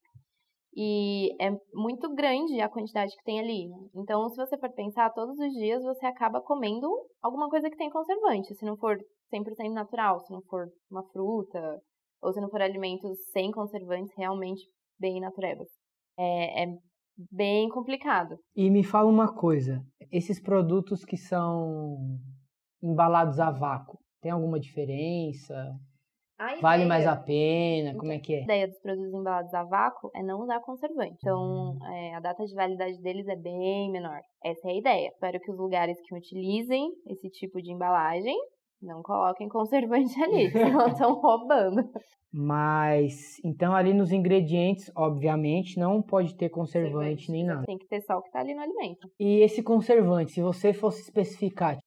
E 0.75 1.31
é 1.43 1.51
muito 1.75 2.15
grande 2.15 2.61
a 2.61 2.69
quantidade 2.69 3.17
que 3.17 3.25
tem 3.25 3.41
ali. 3.41 3.69
Então, 3.95 4.29
se 4.29 4.37
você 4.37 4.57
for 4.57 4.71
pensar, 4.73 5.11
todos 5.11 5.39
os 5.39 5.53
dias 5.53 5.83
você 5.83 6.07
acaba 6.07 6.41
comendo 6.41 6.89
alguma 7.21 7.49
coisa 7.49 7.69
que 7.69 7.77
tem 7.77 7.91
conservante. 7.91 8.55
Se 8.55 8.65
não 8.65 8.77
for 8.77 8.97
100% 9.33 9.73
natural, 9.73 10.21
se 10.21 10.33
não 10.33 10.43
for 10.43 10.69
uma 10.91 11.03
fruta, 11.11 11.81
ou 12.23 12.33
se 12.33 12.41
não 12.41 12.49
for 12.49 12.61
alimentos 12.61 13.19
sem 13.33 13.51
conservantes 13.51 14.15
realmente 14.17 14.63
bem 14.99 15.21
naturebas. 15.21 15.69
É, 16.19 16.65
é 16.65 16.79
bem 17.33 17.69
complicado. 17.69 18.37
E 18.55 18.71
me 18.71 18.85
fala 18.85 19.09
uma 19.09 19.35
coisa: 19.35 19.85
esses 20.11 20.41
produtos 20.41 21.05
que 21.05 21.17
são 21.17 22.19
embalados 22.83 23.41
a 23.41 23.51
vácuo, 23.51 23.99
tem 24.21 24.31
alguma 24.31 24.61
diferença? 24.61 25.75
Vale 26.61 26.85
mais 26.87 27.07
a 27.07 27.17
pena? 27.17 27.95
Como 27.99 28.13
é 28.13 28.19
que 28.19 28.35
é? 28.35 28.41
A 28.41 28.45
ideia 28.45 28.69
dos 28.69 28.79
produtos 28.81 29.13
embalados 29.13 29.53
a 29.55 29.65
vácuo 29.65 30.11
é 30.15 30.23
não 30.23 30.41
usar 30.41 30.61
conservante. 30.61 31.17
Então, 31.19 31.77
hum. 31.81 31.87
é, 31.87 32.15
a 32.15 32.21
data 32.21 32.45
de 32.45 32.55
validade 32.55 33.01
deles 33.01 33.27
é 33.29 33.37
bem 33.37 33.91
menor. 33.91 34.21
Essa 34.45 34.69
é 34.69 34.73
a 34.73 34.77
ideia. 34.77 35.09
Espero 35.09 35.41
que 35.41 35.51
os 35.51 35.59
lugares 35.59 35.99
que 36.03 36.15
utilizem 36.15 36.91
esse 37.07 37.29
tipo 37.31 37.61
de 37.61 37.73
embalagem 37.73 38.37
não 38.83 39.03
coloquem 39.03 39.49
conservante 39.49 40.21
ali, 40.23 40.51
senão 40.51 40.87
estão 40.89 41.15
roubando. 41.15 41.91
Mas, 42.33 43.39
então 43.45 43.75
ali 43.75 43.93
nos 43.93 44.13
ingredientes, 44.13 44.91
obviamente, 44.97 45.79
não 45.79 46.01
pode 46.01 46.37
ter 46.37 46.49
conservante 46.49 47.31
nem 47.31 47.45
nada. 47.45 47.65
Tem 47.67 47.77
que 47.77 47.89
ter 47.89 48.01
só 48.03 48.17
o 48.17 48.23
que 48.23 48.29
está 48.29 48.41
ali 48.41 48.55
no 48.55 48.63
alimento. 48.63 49.09
E 49.19 49.41
esse 49.41 49.63
conservante, 49.63 50.33
se 50.33 50.41
você 50.41 50.73
fosse 50.73 51.03
especificar, 51.03 51.79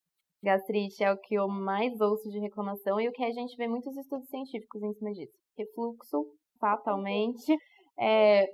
Gastrite 0.44 1.02
é 1.02 1.10
o 1.10 1.16
que 1.16 1.34
eu 1.34 1.48
mais 1.48 1.98
ouço 2.00 2.30
de 2.30 2.38
reclamação 2.38 3.00
e 3.00 3.08
o 3.08 3.12
que 3.12 3.24
a 3.24 3.32
gente 3.32 3.56
vê 3.56 3.66
muitos 3.66 3.96
estudos 3.96 4.28
científicos 4.28 4.82
em 4.82 4.92
cima 4.92 5.10
disso. 5.12 5.32
Refluxo, 5.56 6.26
fatalmente, 6.60 7.56
é, 7.98 8.46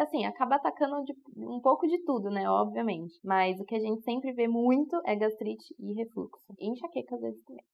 assim, 0.00 0.24
acaba 0.24 0.56
atacando 0.56 1.04
de, 1.04 1.14
um 1.36 1.60
pouco 1.60 1.86
de 1.86 2.02
tudo, 2.04 2.28
né? 2.30 2.48
Obviamente. 2.50 3.14
Mas 3.24 3.60
o 3.60 3.64
que 3.64 3.76
a 3.76 3.80
gente 3.80 4.02
sempre 4.02 4.32
vê 4.32 4.48
muito 4.48 5.00
é 5.06 5.14
gastrite 5.14 5.74
e 5.78 5.92
refluxo. 5.94 6.42
E 6.58 6.68
enxaqueca 6.68 7.14
às 7.14 7.20
vezes 7.20 7.42
também. 7.44 7.64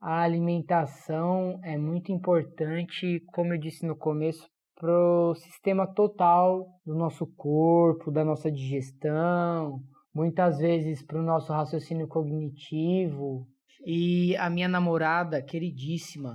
A 0.00 0.22
alimentação 0.22 1.58
é 1.64 1.76
muito 1.76 2.12
importante, 2.12 3.20
como 3.34 3.52
eu 3.52 3.58
disse 3.58 3.84
no 3.84 3.96
começo, 3.96 4.46
para 4.76 4.92
o 4.92 5.34
sistema 5.34 5.92
total 5.92 6.64
do 6.86 6.94
nosso 6.94 7.26
corpo, 7.34 8.12
da 8.12 8.24
nossa 8.24 8.48
digestão, 8.48 9.80
muitas 10.18 10.58
vezes 10.58 11.00
para 11.00 11.20
o 11.20 11.22
nosso 11.22 11.52
raciocínio 11.52 12.08
cognitivo. 12.08 13.46
E 13.86 14.36
a 14.36 14.50
minha 14.50 14.66
namorada, 14.66 15.40
queridíssima, 15.40 16.34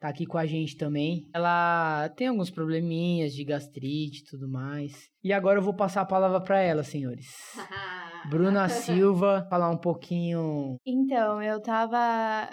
tá 0.00 0.08
aqui 0.08 0.24
com 0.24 0.38
a 0.38 0.46
gente 0.46 0.76
também. 0.76 1.28
Ela 1.34 2.08
tem 2.10 2.28
alguns 2.28 2.48
probleminhas 2.48 3.34
de 3.34 3.44
gastrite 3.44 4.20
e 4.20 4.24
tudo 4.24 4.48
mais. 4.48 4.92
E 5.22 5.32
agora 5.32 5.58
eu 5.58 5.62
vou 5.62 5.74
passar 5.74 6.02
a 6.02 6.06
palavra 6.06 6.40
para 6.40 6.60
ela, 6.60 6.84
senhores. 6.84 7.26
Bruna 8.30 8.68
Silva, 8.68 9.44
falar 9.50 9.68
um 9.68 9.76
pouquinho. 9.76 10.76
Então, 10.86 11.42
eu 11.42 11.60
tava 11.60 11.98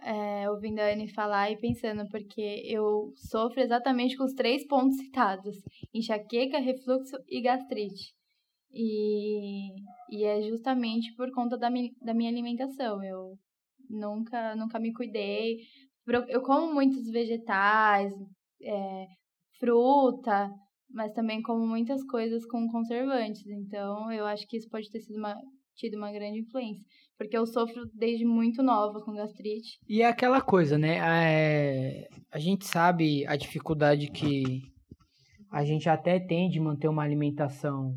é, 0.04 0.50
ouvindo 0.50 0.80
a 0.80 0.92
Anne 0.92 1.14
falar 1.14 1.52
e 1.52 1.58
pensando, 1.58 2.10
porque 2.10 2.64
eu 2.66 3.14
sofro 3.16 3.62
exatamente 3.62 4.18
com 4.18 4.26
os 4.26 4.34
três 4.34 4.66
pontos 4.68 4.98
citados: 4.98 5.56
enxaqueca, 5.94 6.60
refluxo 6.60 7.16
e 7.30 7.40
gastrite. 7.42 8.20
E, 8.74 9.70
e 10.10 10.24
é 10.24 10.42
justamente 10.44 11.14
por 11.16 11.32
conta 11.32 11.58
da, 11.58 11.70
mi, 11.70 11.94
da 12.02 12.14
minha 12.14 12.30
alimentação. 12.30 13.04
Eu 13.04 13.38
nunca, 13.90 14.56
nunca 14.56 14.80
me 14.80 14.94
cuidei. 14.94 15.58
Eu 16.28 16.42
como 16.42 16.74
muitos 16.74 17.10
vegetais, 17.10 18.14
é, 18.62 19.06
fruta, 19.60 20.52
mas 20.90 21.14
também 21.14 21.42
como 21.42 21.66
muitas 21.66 22.04
coisas 22.06 22.46
com 22.46 22.68
conservantes. 22.70 23.46
Então, 23.48 24.12
eu 24.12 24.26
acho 24.26 24.48
que 24.48 24.58
isso 24.58 24.70
pode 24.70 24.90
ter 24.90 25.02
sido 25.02 25.18
uma, 25.18 25.36
tido 25.76 25.98
uma 25.98 26.12
grande 26.12 26.40
influência. 26.40 26.84
Porque 27.18 27.38
eu 27.38 27.46
sofro 27.46 27.84
desde 27.94 28.26
muito 28.26 28.64
nova 28.64 29.00
com 29.02 29.14
gastrite. 29.14 29.78
E 29.88 30.02
é 30.02 30.08
aquela 30.08 30.42
coisa, 30.42 30.78
né? 30.78 30.98
É, 30.98 32.08
a 32.32 32.40
gente 32.40 32.66
sabe 32.66 33.26
a 33.28 33.36
dificuldade 33.36 34.10
que 34.10 34.64
a 35.52 35.64
gente 35.64 35.88
até 35.88 36.20
tem 36.20 36.50
de 36.50 36.60
manter 36.60 36.88
uma 36.88 37.04
alimentação 37.04 37.96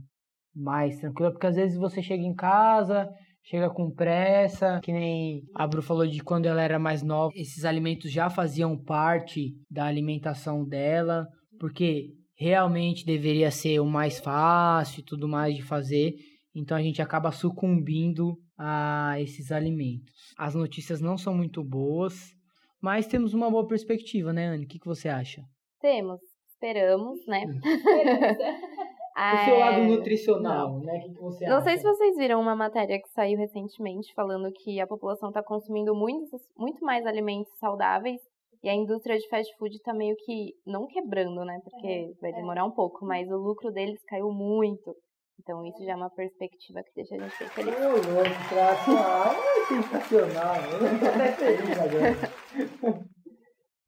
mais 0.55 0.99
tranquila, 0.99 1.31
porque 1.31 1.47
às 1.47 1.57
vezes 1.57 1.77
você 1.77 2.03
chega 2.03 2.23
em 2.23 2.35
casa, 2.35 3.09
chega 3.43 3.69
com 3.69 3.91
pressa, 3.91 4.81
que 4.83 4.93
nem 4.93 5.43
a 5.55 5.67
Bru 5.67 5.83
falou 5.83 6.07
de 6.07 6.23
quando 6.23 6.47
ela 6.47 6.63
era 6.63 6.79
mais 6.79 7.03
nova, 7.03 7.33
esses 7.35 7.65
alimentos 7.65 8.11
já 8.11 8.31
faziam 8.31 8.77
parte 8.77 9.53
da 9.71 9.85
alimentação 9.85 10.65
dela, 10.65 11.27
porque 11.59 12.11
realmente 12.37 13.05
deveria 13.05 13.51
ser 13.51 13.81
o 13.81 13.87
mais 13.87 14.19
fácil 14.19 15.01
e 15.01 15.05
tudo 15.05 15.29
mais 15.29 15.55
de 15.55 15.63
fazer, 15.63 16.15
então 16.55 16.77
a 16.77 16.83
gente 16.83 17.03
acaba 17.03 17.31
sucumbindo 17.31 18.37
a 18.57 19.17
esses 19.21 19.51
alimentos. 19.51 20.15
As 20.39 20.55
notícias 20.55 21.01
não 21.01 21.19
são 21.19 21.35
muito 21.35 21.63
boas, 21.63 22.33
mas 22.81 23.07
temos 23.07 23.35
uma 23.35 23.51
boa 23.51 23.67
perspectiva, 23.67 24.33
né, 24.33 24.49
Anne? 24.49 24.65
O 24.65 24.69
que, 24.69 24.79
que 24.79 24.87
você 24.87 25.09
acha? 25.09 25.43
Temos, 25.81 26.21
esperamos, 26.53 27.19
né? 27.27 27.45
o 29.17 29.45
seu 29.45 29.59
lado 29.59 29.85
nutricional, 29.85 30.79
né? 30.81 30.99
O 30.99 31.03
que, 31.03 31.21
você 31.21 31.47
Não 31.47 31.59
acha? 31.59 31.65
sei 31.67 31.79
se 31.79 31.85
vocês 31.85 32.17
viram 32.17 32.41
uma 32.41 32.57
matéria 32.57 33.01
que 33.01 33.09
saiu 33.11 33.39
recentemente 33.39 34.13
falando 34.15 34.51
que 34.53 34.81
a 34.81 34.87
população 34.87 35.29
está 35.29 35.43
consumindo 35.43 35.95
muito, 35.95 36.37
muito 36.57 36.85
mais 36.85 37.07
alimentos 37.07 37.53
saudáveis 37.59 38.21
e 38.63 38.69
a 38.69 38.75
indústria 38.75 39.17
de 39.17 39.29
fast 39.29 39.55
food 39.57 39.77
está 39.77 39.93
meio 39.93 40.17
que, 40.25 40.55
não 40.67 40.87
quebrando, 40.87 41.45
né? 41.45 41.61
Porque 41.63 41.87
é, 41.87 42.21
vai 42.21 42.31
é. 42.31 42.35
demorar 42.35 42.65
um 42.65 42.71
pouco, 42.71 43.05
mas 43.05 43.31
o 43.31 43.37
lucro 43.37 43.71
deles 43.71 44.03
caiu 44.09 44.33
muito. 44.33 44.97
Então 45.39 45.65
isso 45.67 45.85
já 45.85 45.93
é 45.93 45.97
uma 45.97 46.11
perspectiva 46.11 46.83
que 46.83 46.95
deixa 46.95 47.15
a 47.15 47.19
gente 47.19 47.39
bem 47.39 47.49
feliz. 47.49 47.79
Meu 47.79 47.91
louco, 47.91 48.49
traço, 48.49 48.91
é 48.91 49.67
sensacional. 49.69 50.55
Eu 50.73 50.99
tô 50.99 51.07
até 51.07 51.33
feliz 51.33 51.79
agora. 51.79 53.05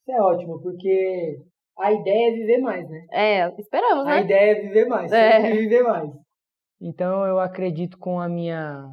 Isso 0.07 0.12
é 0.12 0.23
ótimo, 0.23 0.61
porque 0.62 1.43
a 1.79 1.93
ideia 1.93 2.31
é 2.31 2.33
viver 2.33 2.59
mais, 2.59 2.89
né? 2.89 3.07
É, 3.12 3.55
esperamos, 3.59 4.07
né? 4.07 4.12
A 4.12 4.21
ideia 4.21 4.53
é 4.53 4.61
viver 4.61 4.87
mais, 4.87 5.12
é. 5.12 5.51
viver 5.53 5.83
mais. 5.83 6.11
Então 6.81 7.25
eu 7.25 7.39
acredito 7.39 7.99
com 7.99 8.21
a 8.21 8.29
minha 8.29 8.91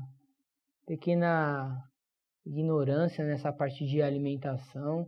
pequena 0.86 1.78
ignorância 2.46 3.24
nessa 3.24 3.52
parte 3.52 3.86
de 3.86 4.02
alimentação, 4.02 5.08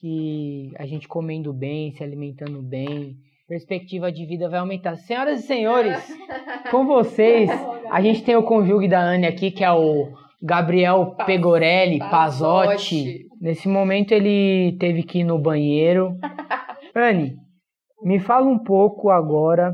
que 0.00 0.72
a 0.78 0.86
gente 0.86 1.06
comendo 1.06 1.52
bem, 1.52 1.92
se 1.92 2.02
alimentando 2.02 2.62
bem, 2.62 3.16
perspectiva 3.46 4.12
de 4.12 4.24
vida 4.26 4.48
vai 4.48 4.60
aumentar. 4.60 4.96
Senhoras 4.96 5.40
e 5.40 5.46
senhores, 5.46 5.96
com 6.70 6.86
vocês, 6.86 7.50
a 7.90 8.00
gente 8.00 8.22
tem 8.22 8.36
o 8.36 8.42
conjugue 8.42 8.88
da 8.88 9.00
Anne 9.00 9.26
aqui, 9.26 9.50
que 9.50 9.64
é 9.64 9.72
o 9.72 10.12
Gabriel 10.42 11.16
Pegorelli 11.26 11.98
Pazotti. 11.98 13.26
Nesse 13.40 13.68
momento 13.68 14.12
ele 14.12 14.76
teve 14.78 15.02
que 15.02 15.20
ir 15.20 15.24
no 15.24 15.38
banheiro. 15.38 16.16
Anne, 16.98 17.36
me 18.02 18.18
fala 18.20 18.46
um 18.46 18.58
pouco 18.62 19.08
agora 19.10 19.72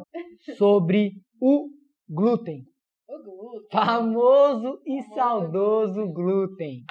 sobre 0.56 1.12
o 1.40 1.68
glúten. 2.08 2.62
O 3.08 3.22
glúten. 3.22 3.68
Famoso 3.72 4.78
e 4.86 5.02
saudoso 5.14 6.06
glúten. 6.12 6.82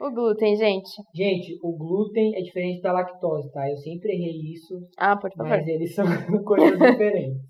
O 0.00 0.10
glúten, 0.10 0.54
gente. 0.56 0.90
Gente, 1.14 1.58
o 1.62 1.76
glúten 1.76 2.36
é 2.36 2.42
diferente 2.42 2.82
da 2.82 2.92
lactose, 2.92 3.50
tá? 3.52 3.68
Eu 3.70 3.76
sempre 3.78 4.12
errei 4.12 4.52
isso, 4.52 4.74
Ah, 4.98 5.16
por 5.16 5.30
favor. 5.32 5.48
mas 5.50 5.66
eles 5.66 5.94
são 5.94 6.04
coisas 6.44 6.78
diferentes. 6.78 7.40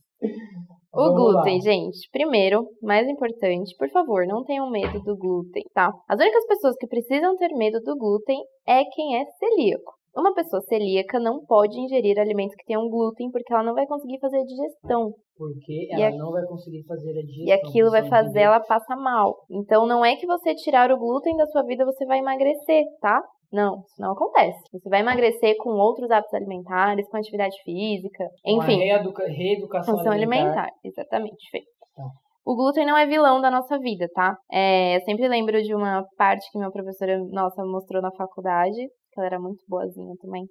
O 0.95 1.13
glúten, 1.13 1.61
gente. 1.61 2.09
Primeiro, 2.13 2.65
mais 2.83 3.07
importante, 3.09 3.75
por 3.77 3.89
favor, 3.91 4.27
não 4.27 4.45
tenham 4.45 4.71
medo 4.71 5.01
do 5.03 5.17
glúten, 5.17 5.63
tá? 5.75 5.91
As 6.09 6.19
únicas 6.21 6.47
pessoas 6.47 6.77
que 6.79 6.87
precisam 6.87 7.37
ter 7.37 7.53
medo 7.55 7.81
do 7.81 7.97
glúten 7.97 8.39
é 8.67 8.83
quem 8.95 9.17
é 9.21 9.25
celíaco. 9.39 9.96
Uma 10.17 10.33
pessoa 10.35 10.63
celíaca 10.63 11.19
não 11.21 11.45
pode 11.45 11.79
ingerir 11.79 12.19
alimentos 12.19 12.55
que 12.57 12.65
tenham 12.65 12.89
glúten 12.89 13.31
porque 13.31 13.53
ela 13.53 13.63
não 13.63 13.75
vai 13.75 13.87
conseguir 13.87 14.19
fazer 14.19 14.39
a 14.39 14.45
digestão. 14.45 15.13
Porque 15.37 15.89
ela 15.91 16.07
a- 16.09 16.17
não 16.17 16.31
vai 16.33 16.43
conseguir 16.47 16.83
fazer 16.87 17.11
a 17.11 17.23
digestão. 17.23 17.47
E 17.47 17.53
aquilo 17.53 17.91
vai 17.91 18.09
fazer 18.09 18.41
ela 18.41 18.61
passar 18.61 18.97
mal. 18.97 19.35
Então 19.51 19.87
não 19.87 20.05
é 20.05 20.17
que 20.17 20.27
você 20.27 20.55
tirar 20.55 20.91
o 20.91 20.99
glúten 20.99 21.37
da 21.37 21.47
sua 21.49 21.63
vida 21.65 21.85
você 21.85 22.07
vai 22.07 22.19
emagrecer, 22.21 22.85
tá? 23.01 23.21
Não, 23.53 23.77
isso 23.81 24.01
não 24.01 24.13
acontece. 24.13 24.59
Você 24.73 24.89
vai 24.89 25.01
emagrecer 25.01 25.55
com 25.59 25.71
outros 25.71 26.11
hábitos 26.11 26.35
alimentares, 26.35 27.09
com 27.09 27.17
atividade 27.17 27.55
física, 27.63 28.25
Uma 28.45 28.65
enfim. 28.65 28.79
reeduca- 28.79 29.27
reeducação 29.29 29.97
Função 29.97 30.13
alimentar. 30.13 30.43
alimentar, 30.45 30.71
exatamente, 30.85 31.51
Fê. 31.51 31.61
Tá. 31.95 32.03
O 32.45 32.55
glúten 32.57 32.87
não 32.87 32.97
é 32.97 33.07
vilão 33.07 33.41
da 33.41 33.51
nossa 33.51 33.79
vida, 33.79 34.07
tá? 34.15 34.37
É, 34.53 34.97
eu 34.97 35.01
sempre 35.03 35.29
lembro 35.29 35.61
de 35.63 35.75
uma 35.75 36.05
parte 36.17 36.51
que 36.51 36.59
minha 36.59 36.71
professora, 36.71 37.19
nossa, 37.31 37.65
mostrou 37.65 38.01
na 38.03 38.11
faculdade, 38.13 38.79
que 39.17 39.21
ela 39.21 39.27
era 39.27 39.41
muito 39.41 39.65
boazinha 39.67 40.15
também. 40.21 40.45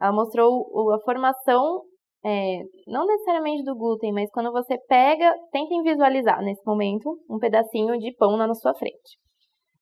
Ela 0.00 0.12
mostrou 0.12 0.92
a 0.92 1.00
formação, 1.00 1.82
é, 2.24 2.58
não 2.86 3.06
necessariamente 3.06 3.64
do 3.64 3.74
glúten, 3.74 4.12
mas 4.12 4.30
quando 4.30 4.52
você 4.52 4.76
pega, 4.86 5.34
tentem 5.50 5.82
visualizar 5.82 6.42
nesse 6.42 6.62
momento 6.66 7.18
um 7.30 7.38
pedacinho 7.38 7.98
de 7.98 8.14
pão 8.16 8.36
na 8.36 8.52
sua 8.54 8.74
frente. 8.74 9.16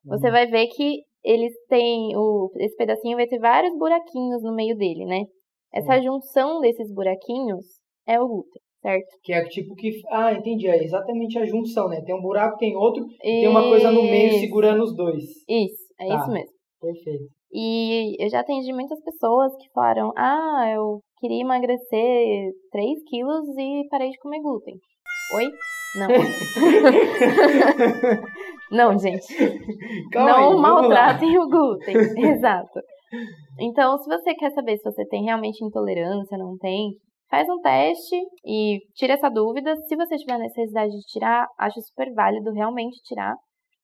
Você 0.07 0.27
Uhum. 0.27 0.33
vai 0.33 0.47
ver 0.47 0.67
que 0.69 1.01
eles 1.25 1.53
têm, 1.69 2.17
o, 2.17 2.51
esse 2.59 2.75
pedacinho 2.77 3.17
vai 3.17 3.27
ter 3.27 3.39
vários 3.39 3.77
buraquinhos 3.77 4.43
no 4.43 4.55
meio 4.55 4.77
dele, 4.77 5.05
né? 5.05 5.25
Essa 5.73 6.01
junção 6.01 6.61
desses 6.61 6.93
buraquinhos 6.93 7.65
é 8.07 8.19
o 8.21 8.27
glúten, 8.27 8.61
certo? 8.83 9.07
Que 9.23 9.33
é 9.33 9.45
tipo 9.45 9.75
que. 9.75 9.91
Ah, 10.11 10.33
entendi. 10.33 10.67
É 10.67 10.83
exatamente 10.83 11.39
a 11.39 11.45
junção, 11.47 11.89
né? 11.89 12.01
Tem 12.05 12.15
um 12.15 12.21
buraco, 12.23 12.57
tem 12.59 12.75
outro, 12.75 13.05
e 13.23 13.41
tem 13.41 13.49
uma 13.49 13.69
coisa 13.69 13.91
no 13.93 14.03
meio 14.03 14.33
segurando 14.41 14.83
os 14.83 14.97
dois. 14.97 15.23
Isso, 15.49 15.85
é 16.01 16.09
Tá. 16.09 16.17
isso 16.17 16.31
mesmo. 16.33 16.53
Perfeito. 16.81 17.25
E 17.53 18.17
eu 18.23 18.29
já 18.29 18.41
atendi 18.41 18.73
muitas 18.73 19.03
pessoas 19.03 19.53
que 19.57 19.69
falaram: 19.73 20.13
Ah, 20.17 20.71
eu 20.73 21.01
queria 21.19 21.41
emagrecer 21.41 22.53
3 22.71 23.03
quilos 23.09 23.49
e 23.59 23.89
parei 23.91 24.11
de 24.11 24.19
comer 24.19 24.41
glúten. 24.41 24.77
Oi? 25.35 25.51
Não. 25.97 26.09
Não, 28.71 28.97
gente. 28.97 29.35
Calma 30.13 30.31
não 30.31 30.53
aí, 30.53 30.61
maltratem 30.61 31.39
o 31.39 31.49
glúten. 31.49 31.97
Exato. 32.17 32.81
Então, 33.59 33.99
se 33.99 34.09
você 34.09 34.33
quer 34.35 34.53
saber 34.53 34.77
se 34.77 34.85
você 34.85 35.05
tem 35.07 35.25
realmente 35.25 35.65
intolerância, 35.65 36.39
não 36.39 36.57
tem, 36.57 36.93
faz 37.29 37.49
um 37.49 37.61
teste 37.61 38.17
e 38.45 38.79
tira 38.95 39.15
essa 39.15 39.29
dúvida. 39.29 39.75
Se 39.89 39.97
você 39.97 40.17
tiver 40.17 40.39
necessidade 40.39 40.93
de 40.93 41.03
tirar, 41.07 41.49
acho 41.59 41.81
super 41.81 42.13
válido 42.15 42.53
realmente 42.53 43.03
tirar 43.03 43.35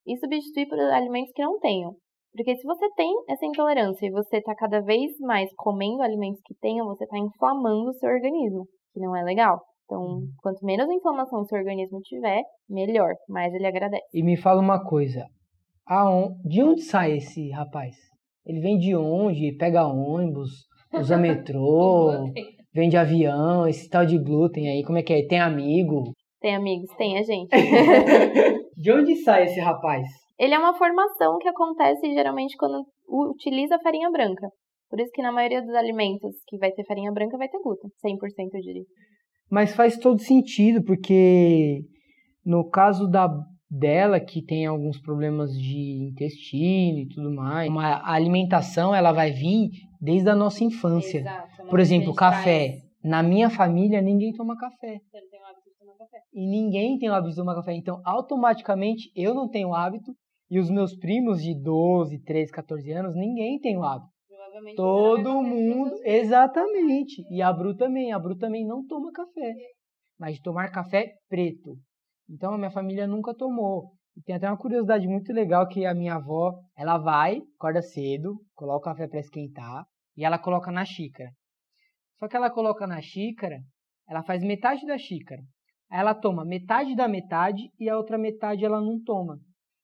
e 0.05 0.15
substituir 0.17 0.67
por 0.67 0.79
alimentos 0.79 1.33
que 1.33 1.43
não 1.43 1.59
tenham. 1.59 1.93
Porque 2.37 2.55
se 2.55 2.63
você 2.63 2.87
tem 2.95 3.11
essa 3.27 3.45
intolerância 3.45 4.05
e 4.05 4.11
você 4.11 4.37
está 4.37 4.53
cada 4.55 4.79
vez 4.79 5.11
mais 5.19 5.49
comendo 5.57 6.01
alimentos 6.03 6.39
que 6.45 6.53
tenham, 6.61 6.85
você 6.85 7.03
está 7.03 7.17
inflamando 7.17 7.89
o 7.89 7.93
seu 7.93 8.09
organismo, 8.09 8.65
que 8.93 8.99
não 8.99 9.15
é 9.15 9.23
legal. 9.23 9.59
Então, 9.85 10.19
quanto 10.43 10.63
menos 10.65 10.87
inflamação 10.89 11.39
o 11.41 11.45
seu 11.45 11.57
organismo 11.57 11.99
tiver, 12.01 12.43
melhor, 12.69 13.13
mais 13.27 13.53
ele 13.53 13.65
agradece. 13.65 14.03
E 14.13 14.21
me 14.21 14.37
fala 14.37 14.61
uma 14.61 14.83
coisa. 14.83 15.25
Aon- 15.87 16.35
De 16.45 16.61
onde 16.61 16.81
sai 16.81 17.13
esse 17.17 17.49
rapaz? 17.51 17.95
Ele 18.45 18.59
vem 18.59 18.77
de 18.77 18.95
onde? 18.95 19.55
Pega 19.57 19.87
ônibus, 19.87 20.51
usa 20.93 21.17
metrô, 21.17 22.25
vem 22.73 22.89
de 22.89 22.97
avião, 22.97 23.67
esse 23.67 23.89
tal 23.89 24.05
de 24.05 24.17
glúten 24.21 24.69
aí, 24.69 24.83
como 24.83 24.97
é 24.97 25.03
que 25.03 25.13
é? 25.13 25.25
Tem 25.27 25.39
amigo? 25.39 26.13
Tem 26.39 26.55
amigos? 26.55 26.89
Tem 26.97 27.17
a 27.17 27.23
gente. 27.23 27.49
De 28.77 28.91
onde 28.91 29.15
sai 29.23 29.45
esse 29.45 29.59
rapaz? 29.59 30.05
Ele 30.39 30.53
é 30.53 30.59
uma 30.59 30.73
formação 30.75 31.37
que 31.39 31.47
acontece 31.47 32.13
geralmente 32.13 32.55
quando 32.57 32.85
utiliza 33.07 33.79
farinha 33.79 34.09
branca. 34.11 34.47
Por 34.89 34.99
isso 34.99 35.11
que 35.11 35.21
na 35.21 35.31
maioria 35.31 35.61
dos 35.61 35.73
alimentos 35.73 36.35
que 36.47 36.57
vai 36.57 36.71
ter 36.71 36.85
farinha 36.85 37.11
branca 37.11 37.37
vai 37.37 37.49
ter 37.49 37.59
glúten. 37.59 37.89
100% 38.05 38.53
eu 38.53 38.61
diria. 38.61 38.83
Mas 39.49 39.75
faz 39.75 39.97
todo 39.97 40.19
sentido, 40.19 40.83
porque 40.83 41.81
no 42.45 42.69
caso 42.69 43.07
da 43.07 43.27
dela 43.69 44.19
que 44.19 44.41
tem 44.41 44.65
alguns 44.65 44.99
problemas 45.01 45.51
de 45.51 46.09
intestino 46.09 46.99
e 46.99 47.07
tudo 47.07 47.33
mais, 47.33 47.69
uma 47.69 47.95
a 47.95 48.13
alimentação 48.13 48.95
ela 48.95 49.11
vai 49.11 49.31
vir 49.31 49.69
desde 49.99 50.29
a 50.29 50.35
nossa 50.35 50.63
infância. 50.63 51.23
Por 51.69 51.79
exemplo, 51.79 52.13
café. 52.13 52.81
Na 53.03 53.21
minha 53.21 53.49
família 53.49 54.01
ninguém 54.01 54.33
toma 54.33 54.57
café. 54.57 54.99
Você 54.99 55.19
não 55.19 55.29
tem 55.29 55.39
o 55.39 55.45
hábito 55.45 55.69
de 55.69 55.77
tomar 55.77 55.97
café. 55.97 56.17
E 56.33 56.47
ninguém 56.47 56.97
tem 56.97 57.09
o 57.09 57.13
hábito 57.13 57.29
de 57.31 57.35
tomar 57.35 57.55
café. 57.55 57.73
Então, 57.73 58.01
automaticamente, 58.05 59.11
eu 59.15 59.33
não 59.33 59.47
tenho 59.47 59.73
hábito. 59.73 60.13
E 60.49 60.59
os 60.59 60.69
meus 60.69 60.95
primos 60.95 61.41
de 61.41 61.53
12, 61.53 62.19
13, 62.19 62.51
14 62.51 62.91
anos, 62.91 63.15
ninguém 63.15 63.59
tem 63.59 63.77
o 63.77 63.83
hábito. 63.83 64.11
Todo 64.75 65.41
mundo, 65.41 65.95
exatamente. 66.03 67.21
E 67.29 67.41
a 67.41 67.51
Bru 67.51 67.75
também. 67.75 68.11
A 68.11 68.19
Bru 68.19 68.35
também 68.37 68.65
não 68.65 68.85
toma 68.85 69.11
café. 69.11 69.53
Mas 70.19 70.35
de 70.35 70.41
tomar 70.41 70.71
café 70.71 71.13
preto. 71.29 71.77
Então, 72.29 72.53
a 72.53 72.57
minha 72.57 72.71
família 72.71 73.05
nunca 73.05 73.35
tomou. 73.35 73.91
E 74.15 74.21
tem 74.21 74.35
até 74.35 74.47
uma 74.49 74.57
curiosidade 74.57 75.07
muito 75.07 75.31
legal 75.31 75.67
que 75.67 75.85
a 75.85 75.93
minha 75.93 76.15
avó, 76.15 76.53
ela 76.75 76.97
vai, 76.97 77.39
acorda 77.55 77.81
cedo, 77.81 78.41
coloca 78.55 78.89
o 78.89 78.93
café 78.93 79.07
para 79.07 79.19
esquentar 79.19 79.85
e 80.17 80.25
ela 80.25 80.39
coloca 80.39 80.71
na 80.71 80.83
xícara. 80.83 81.29
Só 82.17 82.27
que 82.27 82.35
ela 82.35 82.49
coloca 82.49 82.87
na 82.87 82.99
xícara, 82.99 83.59
ela 84.09 84.23
faz 84.23 84.41
metade 84.41 84.87
da 84.87 84.97
xícara. 84.97 85.41
Aí 85.91 85.99
ela 85.99 86.15
toma 86.15 86.43
metade 86.43 86.95
da 86.95 87.07
metade 87.07 87.69
e 87.79 87.87
a 87.87 87.95
outra 87.95 88.17
metade 88.17 88.65
ela 88.65 88.81
não 88.81 88.99
toma. 89.03 89.37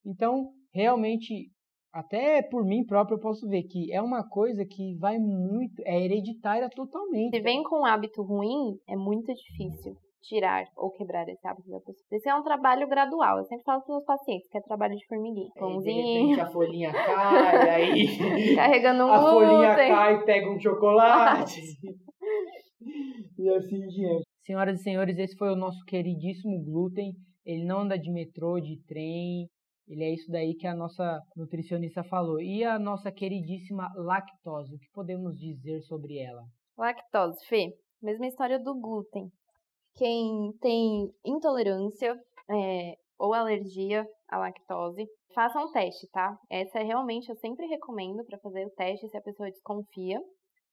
Então, 0.06 0.52
realmente, 0.74 1.50
até 1.94 2.42
por 2.42 2.66
mim 2.66 2.86
próprio 2.86 3.16
eu 3.16 3.22
posso 3.22 3.48
ver 3.48 3.64
que 3.64 3.92
é 3.92 4.02
uma 4.02 4.28
coisa 4.28 4.66
que 4.66 4.96
vai 4.98 5.18
muito, 5.18 5.82
é 5.86 6.04
hereditária 6.04 6.70
totalmente. 6.70 7.36
Se 7.36 7.42
vem 7.42 7.64
com 7.64 7.82
um 7.82 7.86
hábito 7.86 8.22
ruim, 8.22 8.78
é 8.88 8.96
muito 8.96 9.34
difícil 9.34 9.96
tirar 10.24 10.66
ou 10.78 10.90
quebrar 10.92 11.28
esse 11.28 11.46
hábito 11.48 11.70
da 11.70 11.80
pessoa. 11.80 12.08
Isso 12.12 12.30
é 12.30 12.36
um 12.36 12.44
trabalho 12.44 12.88
gradual. 12.88 13.38
Eu 13.38 13.46
sempre 13.46 13.64
falo 13.64 13.82
para 13.82 13.92
os 13.92 13.98
meus 13.98 14.06
pacientes 14.06 14.48
que 14.50 14.58
é 14.58 14.62
trabalho 14.62 14.96
de 14.96 15.06
formiguinha. 15.06 15.50
Pãozinho, 15.56 16.24
repente 16.24 16.40
a 16.40 16.52
folhinha 16.52 16.92
cai, 16.92 17.70
aí 17.70 18.56
carregando 18.56 19.04
um 19.04 19.12
a 19.12 19.22
folhinha 19.22 19.68
glúten. 19.68 19.90
cai 19.90 20.16
e 20.16 20.26
pega 20.26 20.52
um 20.52 20.60
chocolate. 20.60 21.62
e 23.38 23.50
assim 23.50 23.88
diante. 23.88 24.24
Senhoras 24.46 24.80
e 24.80 24.84
senhores, 24.84 25.18
esse 25.18 25.36
foi 25.38 25.50
o 25.52 25.56
nosso 25.56 25.84
queridíssimo 25.86 26.62
glúten. 26.64 27.14
Ele 27.46 27.66
não 27.66 27.80
anda 27.80 27.98
de 27.98 28.12
metrô, 28.12 28.60
de 28.60 28.82
trem. 28.86 29.48
Ele 29.88 30.04
é 30.04 30.14
isso 30.14 30.32
daí 30.32 30.56
que 30.56 30.68
a 30.68 30.76
nossa 30.76 31.20
nutricionista 31.36 32.04
falou. 32.04 32.40
E 32.40 32.64
a 32.64 32.80
nossa 32.80 33.12
queridíssima 33.12 33.92
lactose, 33.96 34.76
o 34.76 34.80
que 34.80 34.90
podemos 34.94 35.38
dizer 35.38 35.82
sobre 35.82 36.18
ela? 36.20 36.44
Lactose, 36.78 37.46
Fê. 37.48 37.74
Mesma 38.02 38.28
história 38.28 38.60
do 38.60 38.74
glúten. 38.80 39.30
Quem 39.96 40.52
tem 40.60 41.12
intolerância 41.26 42.16
é, 42.50 42.94
ou 43.20 43.34
alergia 43.34 44.06
à 44.30 44.38
lactose, 44.38 45.06
faça 45.34 45.60
um 45.60 45.72
teste, 45.72 46.10
tá? 46.12 46.36
Essa 46.50 46.80
é 46.80 46.84
realmente, 46.84 47.30
eu 47.30 47.36
sempre 47.36 47.66
recomendo 47.68 48.24
para 48.26 48.40
fazer 48.40 48.66
o 48.66 48.72
teste 48.72 49.08
se 49.08 49.18
a 49.18 49.22
pessoa 49.22 49.50
desconfia. 49.50 50.20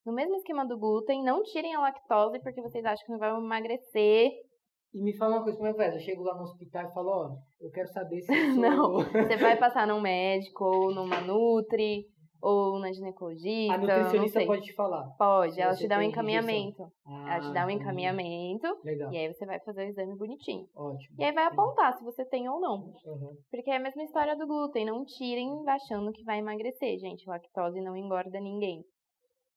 No 0.05 0.13
mesmo 0.13 0.35
esquema 0.37 0.67
do 0.67 0.79
glúten, 0.79 1.23
não 1.23 1.43
tirem 1.43 1.75
a 1.75 1.81
lactose 1.81 2.41
porque 2.43 2.63
vocês 2.63 2.85
acham 2.85 3.05
que 3.05 3.13
não 3.13 3.19
vai 3.19 3.31
emagrecer. 3.31 4.31
E 4.93 5.03
me 5.03 5.17
fala 5.17 5.37
uma 5.37 5.43
coisa, 5.43 5.57
como 5.57 5.69
é 5.69 5.73
que 5.73 5.79
faz? 5.79 5.95
Eu 5.95 6.01
chego 6.01 6.23
lá 6.23 6.35
no 6.35 6.43
hospital 6.43 6.89
e 6.89 6.95
falo, 6.95 7.09
ó, 7.11 7.37
eu 7.61 7.71
quero 7.71 7.89
saber 7.89 8.21
se 8.23 8.33
eu 8.33 8.55
sou... 8.55 8.61
Não. 8.61 8.99
Você 8.99 9.37
vai 9.37 9.57
passar 9.57 9.87
num 9.87 10.01
médico 10.03 10.65
ou 10.65 10.95
numa 10.95 11.21
Nutri 11.21 12.07
ou 12.43 12.79
na 12.79 12.91
ginecologista. 12.93 13.75
A 13.75 13.79
nutricionista 13.79 14.45
pode 14.47 14.63
te 14.63 14.73
falar. 14.75 15.05
Pode, 15.19 15.61
ela 15.61 15.75
te 15.75 15.87
dá 15.87 15.99
um 15.99 16.03
encaminhamento. 16.03 16.91
Ah, 17.07 17.35
ela 17.35 17.41
te 17.41 17.53
dá 17.53 17.67
um 17.67 17.71
encaminhamento 17.71 18.67
Legal. 18.83 19.13
e 19.13 19.17
aí 19.19 19.33
você 19.33 19.45
vai 19.45 19.61
fazer 19.61 19.85
o 19.85 19.89
exame 19.89 20.17
bonitinho. 20.17 20.67
Ótimo. 20.75 21.17
E 21.19 21.25
aí 21.25 21.33
vai 21.33 21.45
apontar 21.45 21.93
se 21.97 22.03
você 22.03 22.25
tem 22.25 22.49
ou 22.49 22.59
não. 22.59 22.95
Uhum. 23.05 23.37
Porque 23.51 23.71
é 23.71 23.77
a 23.77 23.81
mesma 23.81 24.03
história 24.03 24.35
do 24.37 24.47
glúten. 24.47 24.87
Não 24.87 25.05
tirem 25.05 25.63
achando 25.69 26.13
que 26.13 26.25
vai 26.25 26.39
emagrecer, 26.39 26.99
gente. 26.99 27.29
Lactose 27.29 27.81
não 27.81 27.97
engorda 27.97 28.41
ninguém. 28.41 28.83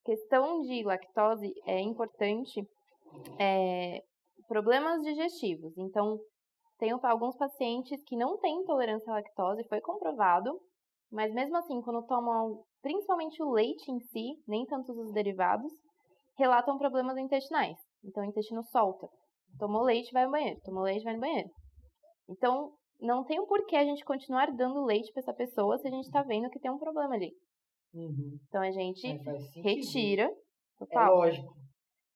Questão 0.03 0.61
de 0.61 0.83
lactose 0.83 1.53
é 1.65 1.79
importante. 1.79 2.67
é, 3.39 4.03
problemas 4.53 5.01
digestivos. 5.01 5.75
Então, 5.75 6.19
tenho 6.77 6.99
alguns 7.01 7.35
pacientes 7.35 8.03
que 8.03 8.15
não 8.15 8.37
têm 8.37 8.61
intolerância 8.61 9.11
à 9.11 9.15
lactose, 9.15 9.67
foi 9.67 9.81
comprovado. 9.81 10.51
Mas 11.11 11.33
mesmo 11.33 11.57
assim, 11.57 11.81
quando 11.81 12.05
tomam 12.05 12.63
principalmente 12.81 13.41
o 13.41 13.51
leite 13.51 13.91
em 13.91 13.99
si, 13.99 14.35
nem 14.47 14.63
tanto 14.65 14.91
os 14.91 15.11
derivados, 15.11 15.71
relatam 16.37 16.77
problemas 16.77 17.17
intestinais. 17.17 17.77
Então, 18.03 18.21
o 18.21 18.25
intestino 18.27 18.63
solta. 18.65 19.07
Tomou 19.57 19.81
leite, 19.81 20.11
vai 20.11 20.25
no 20.25 20.31
banheiro. 20.31 20.59
Tomou 20.63 20.83
leite, 20.83 21.03
vai 21.03 21.13
no 21.13 21.19
banheiro. 21.19 21.49
Então, 22.29 22.73
não 23.01 23.23
tem 23.23 23.39
o 23.39 23.47
porquê 23.47 23.75
a 23.75 23.83
gente 23.83 24.05
continuar 24.05 24.51
dando 24.51 24.85
leite 24.85 25.11
para 25.13 25.21
essa 25.21 25.33
pessoa 25.33 25.79
se 25.79 25.87
a 25.87 25.91
gente 25.91 26.05
está 26.05 26.21
vendo 26.21 26.49
que 26.49 26.59
tem 26.59 26.71
um 26.71 26.77
problema 26.77 27.15
ali. 27.15 27.31
Uhum. 27.93 28.37
Então, 28.47 28.61
a 28.61 28.71
gente 28.71 29.01
sentido. 29.01 29.63
retira. 29.63 30.23
É 30.25 30.85
Total. 30.85 31.15
lógico. 31.15 31.63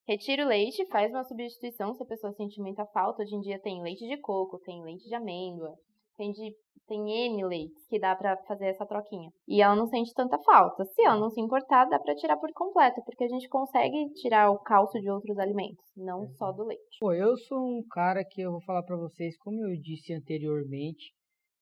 Retira 0.08 0.46
o 0.46 0.48
leite, 0.48 0.88
faz 0.88 1.12
uma 1.12 1.26
substituição 1.26 1.94
se 1.94 2.02
a 2.02 2.06
pessoa 2.06 2.32
sente 2.32 2.62
muita 2.62 2.86
falta. 2.86 3.22
Hoje 3.22 3.36
em 3.36 3.42
dia 3.42 3.60
tem 3.60 3.84
leite 3.84 4.08
de 4.08 4.16
coco, 4.22 4.58
tem 4.60 4.82
leite 4.82 5.06
de 5.06 5.14
amêndoa, 5.14 5.76
tem, 6.16 6.32
de, 6.32 6.56
tem 6.88 7.28
N 7.28 7.44
leites 7.46 7.86
que 7.90 8.00
dá 8.00 8.16
pra 8.16 8.38
fazer 8.48 8.68
essa 8.68 8.86
troquinha. 8.86 9.30
E 9.46 9.62
ela 9.62 9.76
não 9.76 9.86
sente 9.86 10.14
tanta 10.14 10.40
falta. 10.40 10.86
Se 10.86 11.02
ela 11.04 11.20
não 11.20 11.30
se 11.30 11.42
importar, 11.42 11.90
dá 11.90 12.00
pra 12.00 12.16
tirar 12.16 12.38
por 12.38 12.50
completo, 12.54 13.02
porque 13.04 13.26
a 13.26 13.28
gente 13.28 13.50
consegue 13.50 14.10
tirar 14.14 14.50
o 14.50 14.60
cálcio 14.60 15.02
de 15.02 15.10
outros 15.10 15.38
alimentos, 15.38 15.84
não 15.98 16.26
só 16.38 16.54
do 16.54 16.64
leite. 16.64 17.00
Pô, 17.02 17.12
eu 17.12 17.36
sou 17.36 17.60
um 17.60 17.84
cara 17.92 18.24
que 18.24 18.40
eu 18.40 18.52
vou 18.52 18.62
falar 18.62 18.84
pra 18.84 18.96
vocês, 18.96 19.38
como 19.40 19.60
eu 19.60 19.78
disse 19.82 20.14
anteriormente, 20.14 21.12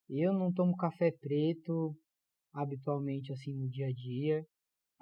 eu 0.08 0.32
não 0.32 0.54
tomo 0.54 0.78
café 0.78 1.12
preto 1.20 1.96
habitualmente 2.54 3.34
assim 3.34 3.56
no 3.56 3.68
dia 3.68 3.88
a 3.88 3.92
dia. 3.92 4.46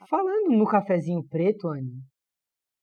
Falando 0.09 0.57
no 0.57 0.65
cafezinho 0.65 1.21
preto, 1.27 1.67
Anne, 1.67 2.01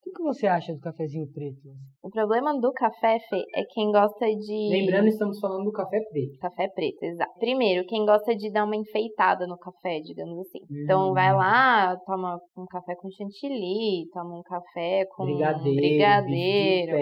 o 0.07 0.13
que, 0.13 0.23
você 0.23 0.47
acha 0.47 0.73
do 0.73 0.81
cafezinho 0.81 1.31
preto? 1.33 1.61
O 2.03 2.11
problema 2.11 2.59
do 2.59 2.73
café, 2.73 3.19
Fê, 3.29 3.45
é 3.55 3.65
quem 3.71 3.93
gosta 3.93 4.27
de. 4.27 4.69
Lembrando, 4.71 5.09
estamos 5.09 5.39
falando 5.39 5.65
do 5.65 5.73
café 5.73 6.01
preto. 6.11 6.39
Café 6.39 6.69
preto, 6.69 7.03
exato. 7.03 7.39
Primeiro, 7.39 7.87
quem 7.87 8.05
gosta 8.07 8.35
de 8.35 8.51
dar 8.51 8.65
uma 8.65 8.77
enfeitada 8.77 9.47
no 9.47 9.59
café, 9.59 10.01
digamos 10.01 10.39
assim. 10.41 10.61
Então 10.71 11.11
Hum. 11.11 11.15
vai 11.15 11.33
lá, 11.35 11.97
toma 12.07 12.39
um 12.57 12.67
café 12.67 12.95
com 12.97 13.11
chantilly, 13.11 14.09
toma 14.13 14.39
um 14.39 14.43
café 14.43 15.05
com 15.15 15.25
Brigadeiro, 15.25 15.77
brigadeiro. 15.77 16.97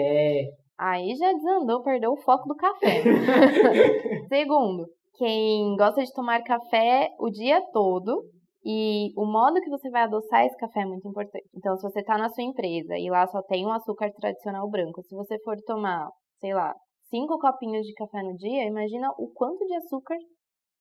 Aí 0.77 1.15
já 1.15 1.31
desandou, 1.33 1.81
perdeu 1.83 2.11
o 2.11 2.21
foco 2.21 2.47
do 2.47 2.55
café. 2.55 3.01
Segundo, 4.29 4.85
quem 5.17 5.75
gosta 5.75 6.01
de 6.03 6.13
tomar 6.13 6.41
café 6.43 7.09
o 7.19 7.29
dia 7.29 7.61
todo 7.73 8.23
e 8.63 9.13
o 9.15 9.25
modo 9.25 9.61
que 9.61 9.69
você 9.69 9.89
vai 9.89 10.03
adoçar 10.03 10.45
esse 10.45 10.57
café 10.57 10.81
é 10.81 10.85
muito 10.85 11.07
importante. 11.07 11.47
Então, 11.55 11.75
se 11.77 11.83
você 11.83 12.03
tá 12.03 12.17
na 12.17 12.29
sua 12.29 12.43
empresa 12.43 12.97
e 12.97 13.09
lá 13.09 13.25
só 13.27 13.41
tem 13.43 13.65
um 13.65 13.71
açúcar 13.71 14.11
tradicional 14.13 14.69
branco, 14.69 15.01
se 15.03 15.15
você 15.15 15.39
for 15.43 15.55
tomar, 15.65 16.09
sei 16.39 16.53
lá, 16.53 16.73
cinco 17.09 17.39
copinhos 17.39 17.85
de 17.85 17.93
café 17.93 18.21
no 18.21 18.35
dia, 18.35 18.65
imagina 18.65 19.09
o 19.17 19.31
quanto 19.33 19.65
de 19.65 19.75
açúcar 19.75 20.17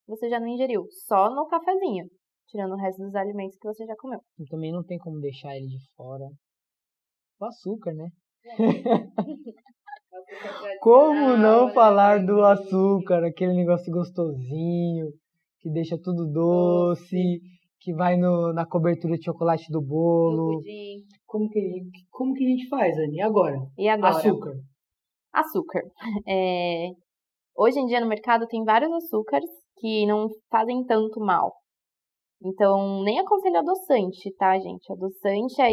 você 0.07 0.29
já 0.29 0.41
não 0.41 0.49
ingeriu, 0.49 0.87
só 1.07 1.31
no 1.31 1.47
cafezinho, 1.47 2.07
tirando 2.49 2.73
o 2.73 2.79
resto 2.79 3.03
dos 3.03 3.15
alimentos 3.15 3.57
que 3.59 3.69
você 3.69 3.85
já 3.85 3.95
comeu. 3.97 4.21
E 4.39 4.47
também 4.47 4.73
não 4.73 4.83
tem 4.83 4.99
como 4.99 5.21
deixar 5.21 5.55
ele 5.55 5.67
de 5.67 5.79
fora. 5.95 6.25
O 7.41 7.45
açúcar, 7.45 7.93
né? 7.93 8.09
Como 10.81 11.37
não 11.37 11.71
falar 11.73 12.25
do 12.25 12.43
açúcar, 12.45 13.25
aquele 13.25 13.55
negócio 13.55 13.93
gostosinho, 13.93 15.09
que 15.61 15.71
deixa 15.71 15.97
tudo 15.99 16.31
doce, 16.31 17.41
que 17.81 17.95
vai 17.95 18.17
no, 18.17 18.53
na 18.53 18.67
cobertura 18.67 19.17
de 19.17 19.25
chocolate 19.25 19.71
do 19.71 19.81
bolo. 19.81 20.63
Como 21.27 21.49
que, 21.49 21.61
como 22.11 22.35
que 22.35 22.45
a 22.45 22.49
gente 22.49 22.69
faz, 22.69 22.97
Anne? 22.99 23.17
E 23.17 23.23
agora? 23.23 23.59
E 23.77 23.89
agora? 23.89 24.17
Açúcar. 24.17 24.53
açúcar. 25.33 25.83
É, 26.27 26.89
hoje 27.57 27.79
em 27.79 27.87
dia 27.87 28.01
no 28.01 28.09
mercado 28.09 28.47
tem 28.47 28.65
vários 28.65 28.93
açúcares 28.93 29.51
que 29.79 30.07
não 30.07 30.29
fazem 30.51 30.85
tanto 30.85 31.21
mal. 31.21 31.53
Então, 32.43 33.03
nem 33.03 33.19
aconselho 33.19 33.59
adoçante, 33.59 34.33
tá, 34.37 34.59
gente? 34.59 34.93
Adoçante 34.93 35.61
é 35.61 35.71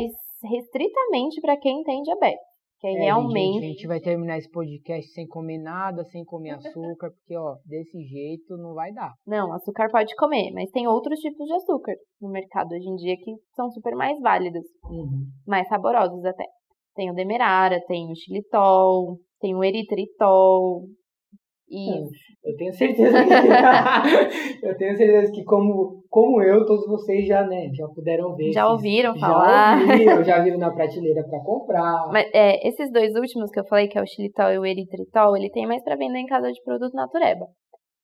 restritamente 0.48 1.40
para 1.42 1.58
quem 1.58 1.84
tem 1.84 2.02
diabetes. 2.02 2.55
Que 2.86 2.90
aí 2.90 2.96
É, 2.98 3.00
realmente. 3.06 3.54
gente, 3.54 3.66
a 3.66 3.68
gente 3.70 3.88
vai 3.88 4.00
terminar 4.00 4.38
esse 4.38 4.50
podcast 4.52 5.12
sem 5.12 5.26
comer 5.28 5.58
nada, 5.58 6.04
sem 6.06 6.24
comer 6.24 6.52
açúcar, 6.52 7.10
porque, 7.10 7.36
ó, 7.36 7.56
desse 7.66 8.00
jeito 8.04 8.56
não 8.58 8.74
vai 8.76 8.92
dar. 8.94 9.12
Não, 9.26 9.52
açúcar 9.54 9.90
pode 9.92 10.14
comer, 10.16 10.52
mas 10.54 10.70
tem 10.70 10.88
outros 10.88 11.20
tipos 11.20 11.48
de 11.48 11.54
açúcar 11.54 11.94
no 12.22 12.30
mercado 12.30 12.72
hoje 12.74 12.88
em 12.88 12.96
dia 12.96 13.16
que 13.18 13.32
são 13.56 13.70
super 13.72 13.96
mais 13.96 14.20
válidos, 14.20 14.64
Uhum. 14.84 15.24
mais 15.48 15.68
saborosos 15.68 16.24
até. 16.26 16.46
Tem 16.96 17.10
o 17.10 17.16
demerara, 17.16 17.82
tem 17.88 18.12
o 18.12 18.16
xilitol, 18.16 19.18
tem 19.40 19.56
o 19.56 19.64
eritritol. 19.64 20.84
E 21.68 21.90
Eu 22.44 22.56
tenho 22.58 22.72
certeza 22.78 23.18
que 23.24 23.34
eu 24.68 24.78
tenho 24.78 24.96
certeza 24.96 25.32
que 25.32 25.44
como, 25.44 26.04
como 26.10 26.42
eu, 26.42 26.66
todos 26.66 26.86
vocês 26.88 27.26
já, 27.26 27.46
né, 27.48 27.70
já 27.74 27.88
puderam 27.88 28.36
ver. 28.36 28.52
já 28.52 28.62
esses- 28.62 28.72
ouviram 28.72 29.14
já 29.16 29.28
falar. 29.28 29.82
ouviram, 29.82 30.24
já 30.24 30.40
viram 30.44 30.58
na 30.60 30.72
prateleira 30.72 31.24
para 31.28 31.40
comprar. 31.44 32.08
Mas 32.12 32.30
é, 32.34 32.68
esses 32.68 32.92
dois 32.92 33.14
últimos 33.16 33.50
que 33.52 33.60
eu 33.60 33.66
falei, 33.66 33.88
que 33.88 33.98
é 33.98 34.02
o 34.02 34.06
xilitol 34.08 34.52
e 34.52 34.60
o 34.60 34.66
eritritol, 34.66 35.36
ele 35.36 35.50
tem 35.50 35.66
mais 35.68 35.84
para 35.84 35.96
vender 35.96 36.20
em 36.20 36.26
casa 36.28 36.52
de 36.52 36.62
produto 36.64 36.94
natureba. 36.94 37.46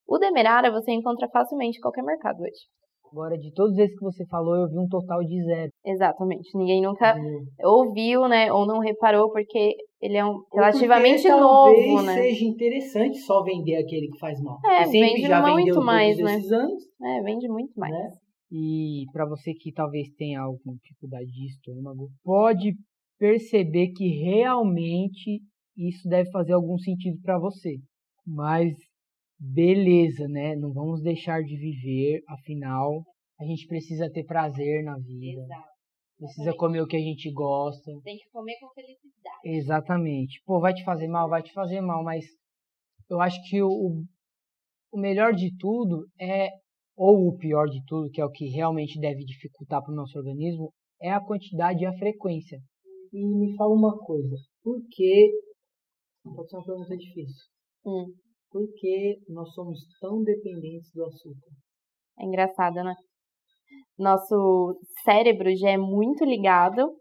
O 0.08 0.18
demerara 0.18 0.72
você 0.72 0.92
encontra 0.92 1.30
facilmente 1.30 1.78
em 1.78 1.82
qualquer 1.82 2.04
mercado 2.04 2.42
hoje. 2.42 2.66
Agora, 3.12 3.38
de 3.38 3.52
todos 3.54 3.78
esses 3.78 3.94
que 3.98 4.04
você 4.04 4.26
falou, 4.26 4.56
eu 4.56 4.70
vi 4.70 4.78
um 4.80 4.88
total 4.88 5.20
de 5.24 5.44
zero. 5.44 5.70
Exatamente. 5.86 6.58
Ninguém 6.58 6.82
nunca 6.82 7.14
Uhum. 7.16 7.46
ouviu, 7.64 8.28
né, 8.28 8.52
ou 8.52 8.66
não 8.66 8.80
reparou, 8.80 9.30
porque 9.32 9.76
ele 10.02 10.18
é 10.18 10.26
um 10.26 10.42
relativamente 10.54 11.22
porque 11.24 11.40
novo, 11.42 11.76
talvez 11.76 12.06
né? 12.06 12.14
seja 12.14 12.46
interessante 12.46 13.18
só 13.20 13.44
vender 13.44 13.76
aquele 13.76 14.08
que 14.08 14.18
faz 14.20 14.42
mal. 14.42 14.58
É, 14.66 14.86
vende 14.86 15.22
já 15.22 15.42
muito 15.42 15.82
mais, 15.82 16.18
né? 16.18 16.36
anos. 16.36 16.84
É, 17.02 17.22
vende 17.22 17.48
muito 17.50 17.74
mais. 17.78 17.92
né? 17.92 18.10
E 18.52 19.06
para 19.14 19.26
você 19.26 19.54
que 19.54 19.72
talvez 19.72 20.10
tenha 20.18 20.42
alguma 20.42 20.76
dificuldade 20.76 21.30
de 21.32 21.46
estômago, 21.48 22.10
pode 22.24 22.74
perceber 23.20 23.90
que 23.90 24.08
realmente 24.24 25.42
isso 25.78 26.08
deve 26.10 26.30
fazer 26.32 26.54
algum 26.54 26.78
sentido 26.78 27.18
para 27.22 27.40
você. 27.40 27.78
Mas 28.26 28.74
beleza, 29.42 30.28
né? 30.28 30.56
Não 30.56 30.72
vamos 30.72 31.02
deixar 31.02 31.42
de 31.42 31.58
viver, 31.58 32.22
afinal, 32.30 33.04
a 33.40 33.44
gente 33.44 33.66
precisa 33.66 34.10
ter 34.12 34.24
prazer 34.24 34.84
na 34.84 34.96
vida. 35.00 35.48
Precisa 36.16 36.54
comer 36.54 36.82
o 36.82 36.88
que 36.88 36.96
a 36.96 37.00
gente 37.00 37.32
gosta. 37.32 37.92
Tem 38.04 38.18
que 38.18 38.30
comer 38.30 38.56
com 38.60 38.70
felicidade. 38.70 39.40
Exatamente. 39.44 40.40
Pô, 40.46 40.60
vai 40.60 40.72
te 40.72 40.84
fazer 40.84 41.08
mal, 41.08 41.28
vai 41.28 41.42
te 41.42 41.52
fazer 41.52 41.82
mal, 41.82 42.04
mas 42.04 42.24
eu 43.10 43.20
acho 43.20 43.42
que 43.50 43.60
o, 43.64 44.04
o 44.94 45.00
melhor 45.00 45.34
de 45.34 45.50
tudo 45.58 46.06
é, 46.20 46.50
ou 46.96 47.28
o 47.28 47.38
pior 47.38 47.66
de 47.66 47.84
tudo, 47.88 48.12
que 48.12 48.22
é 48.22 48.26
o 48.26 48.30
que 48.30 48.46
realmente 48.50 49.00
deve 49.00 49.26
dificultar 49.26 49.82
para 49.82 49.92
o 49.92 49.96
nosso 49.96 50.16
organismo, 50.20 50.72
é 51.02 51.10
a 51.10 51.20
quantidade 51.20 51.82
e 51.82 51.88
a 51.88 51.98
frequência. 51.98 52.60
E 53.12 53.26
me 53.26 53.56
fala 53.58 53.74
uma 53.74 53.98
coisa, 53.98 54.36
por 54.64 54.80
que, 54.92 55.32
pode 56.24 56.50
ser 56.50 56.58
uma 56.58 56.66
pergunta 56.66 56.96
difícil, 56.96 57.50
Hum. 57.84 58.14
Por 58.52 58.68
que 58.78 59.18
nós 59.30 59.52
somos 59.54 59.80
tão 60.00 60.22
dependentes 60.24 60.92
do 60.94 61.06
açúcar? 61.06 61.50
É 62.20 62.26
engraçado, 62.26 62.76
né? 62.84 62.94
Nosso 63.98 64.78
cérebro 65.04 65.50
já 65.56 65.72
é 65.72 65.78
muito 65.78 66.26
ligado. 66.26 66.96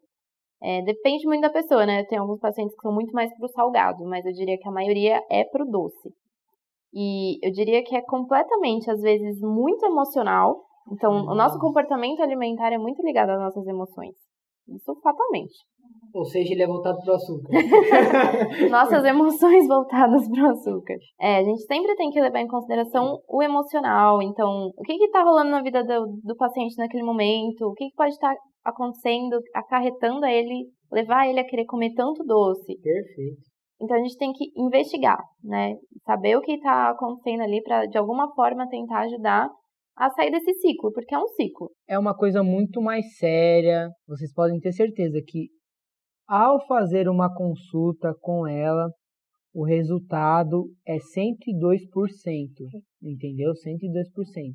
É, 0.63 0.83
depende 0.83 1.27
muito 1.27 1.41
da 1.41 1.51
pessoa, 1.51 1.87
né? 1.87 2.05
Tem 2.05 2.19
alguns 2.19 2.39
pacientes 2.39 2.75
que 2.77 2.83
são 2.83 2.93
muito 2.93 3.13
mais 3.13 3.35
pro 3.37 3.49
salgado, 3.49 4.05
mas 4.05 4.25
eu 4.25 4.33
diria 4.33 4.59
que 4.59 4.69
a 4.69 4.73
maioria 4.73 5.21
é 5.31 5.45
pro 5.45 5.65
doce. 5.65 6.11
E 6.93 7.39
eu 7.47 7.51
diria 7.53 7.83
que 7.83 7.97
é 7.97 8.03
completamente, 8.03 8.91
às 8.91 9.01
vezes, 9.01 9.41
muito 9.41 9.85
emocional. 9.87 10.65
Então, 10.93 11.13
o 11.13 11.35
nosso 11.35 11.55
Nossa. 11.55 11.61
comportamento 11.61 12.21
alimentar 12.21 12.73
é 12.73 12.79
muito 12.79 13.03
ligado 13.03 13.31
às 13.31 13.41
nossas 13.41 13.67
emoções. 13.67 14.15
Isso 14.69 14.95
fatalmente. 15.03 15.55
Ou 16.13 16.25
seja, 16.25 16.53
ele 16.53 16.63
é 16.63 16.67
voltado 16.67 16.99
para 17.03 17.13
o 17.13 17.17
açúcar. 17.17 17.51
Nossas 18.71 19.05
emoções 19.05 19.67
voltadas 19.67 20.29
para 20.29 20.45
o 20.45 20.51
açúcar. 20.51 20.95
É, 21.21 21.39
a 21.39 21.45
gente 21.45 21.63
sempre 21.63 21.95
tem 21.97 22.11
que 22.11 22.21
levar 22.21 22.41
em 22.41 22.49
consideração 22.49 23.19
o 23.29 23.43
emocional. 23.43 24.23
Então, 24.23 24.71
o 24.77 24.83
que 24.83 24.93
está 24.93 25.23
rolando 25.23 25.51
na 25.51 25.63
vida 25.63 25.85
do, 25.85 26.19
do 26.23 26.37
paciente 26.37 26.77
naquele 26.79 27.03
momento? 27.03 27.63
O 27.67 27.75
que, 27.75 27.89
que 27.89 27.97
pode 27.97 28.13
estar 28.13 28.35
acontecendo, 28.65 29.41
acarretando 29.55 30.25
a 30.25 30.33
ele, 30.33 30.69
levar 30.93 31.29
ele 31.29 31.41
a 31.41 31.47
querer 31.47 31.65
comer 31.65 31.93
tanto 31.95 32.25
doce? 32.25 32.79
Perfeito. 32.81 33.51
Então, 33.81 33.97
a 33.97 34.01
gente 34.01 34.19
tem 34.19 34.33
que 34.33 34.51
investigar, 34.57 35.19
né? 35.43 35.75
Saber 36.05 36.37
o 36.37 36.43
que 36.43 36.53
está 36.53 36.91
acontecendo 36.91 37.43
ali 37.43 37.63
para, 37.63 37.87
de 37.87 37.97
alguma 37.97 38.31
forma, 38.35 38.69
tentar 38.69 39.01
ajudar 39.01 39.49
a 39.97 40.11
sair 40.11 40.31
desse 40.31 40.53
ciclo, 40.55 40.91
porque 40.93 41.15
é 41.15 41.19
um 41.19 41.27
ciclo. 41.29 41.71
É 41.89 41.99
uma 41.99 42.17
coisa 42.17 42.43
muito 42.43 42.81
mais 42.81 43.17
séria. 43.19 43.89
Vocês 44.09 44.33
podem 44.33 44.59
ter 44.59 44.73
certeza 44.73 45.21
que 45.27 45.49
ao 46.31 46.65
fazer 46.67 47.09
uma 47.09 47.35
consulta 47.35 48.15
com 48.21 48.47
ela, 48.47 48.89
o 49.53 49.65
resultado 49.65 50.67
é 50.87 50.97
102%, 50.97 51.01
entendeu? 53.03 53.53
102%. 53.53 54.55